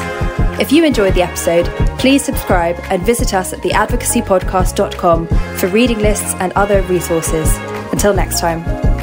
If 0.60 0.70
you 0.70 0.84
enjoyed 0.84 1.14
the 1.14 1.22
episode, 1.22 1.66
please 1.98 2.24
subscribe 2.24 2.76
and 2.84 3.02
visit 3.02 3.34
us 3.34 3.52
at 3.52 3.58
theadvocacypodcast.com 3.60 5.26
for 5.56 5.66
reading 5.66 5.98
lists 5.98 6.34
and 6.38 6.52
other 6.52 6.82
resources. 6.82 7.52
Until 7.90 8.14
next 8.14 8.38
time. 8.38 8.97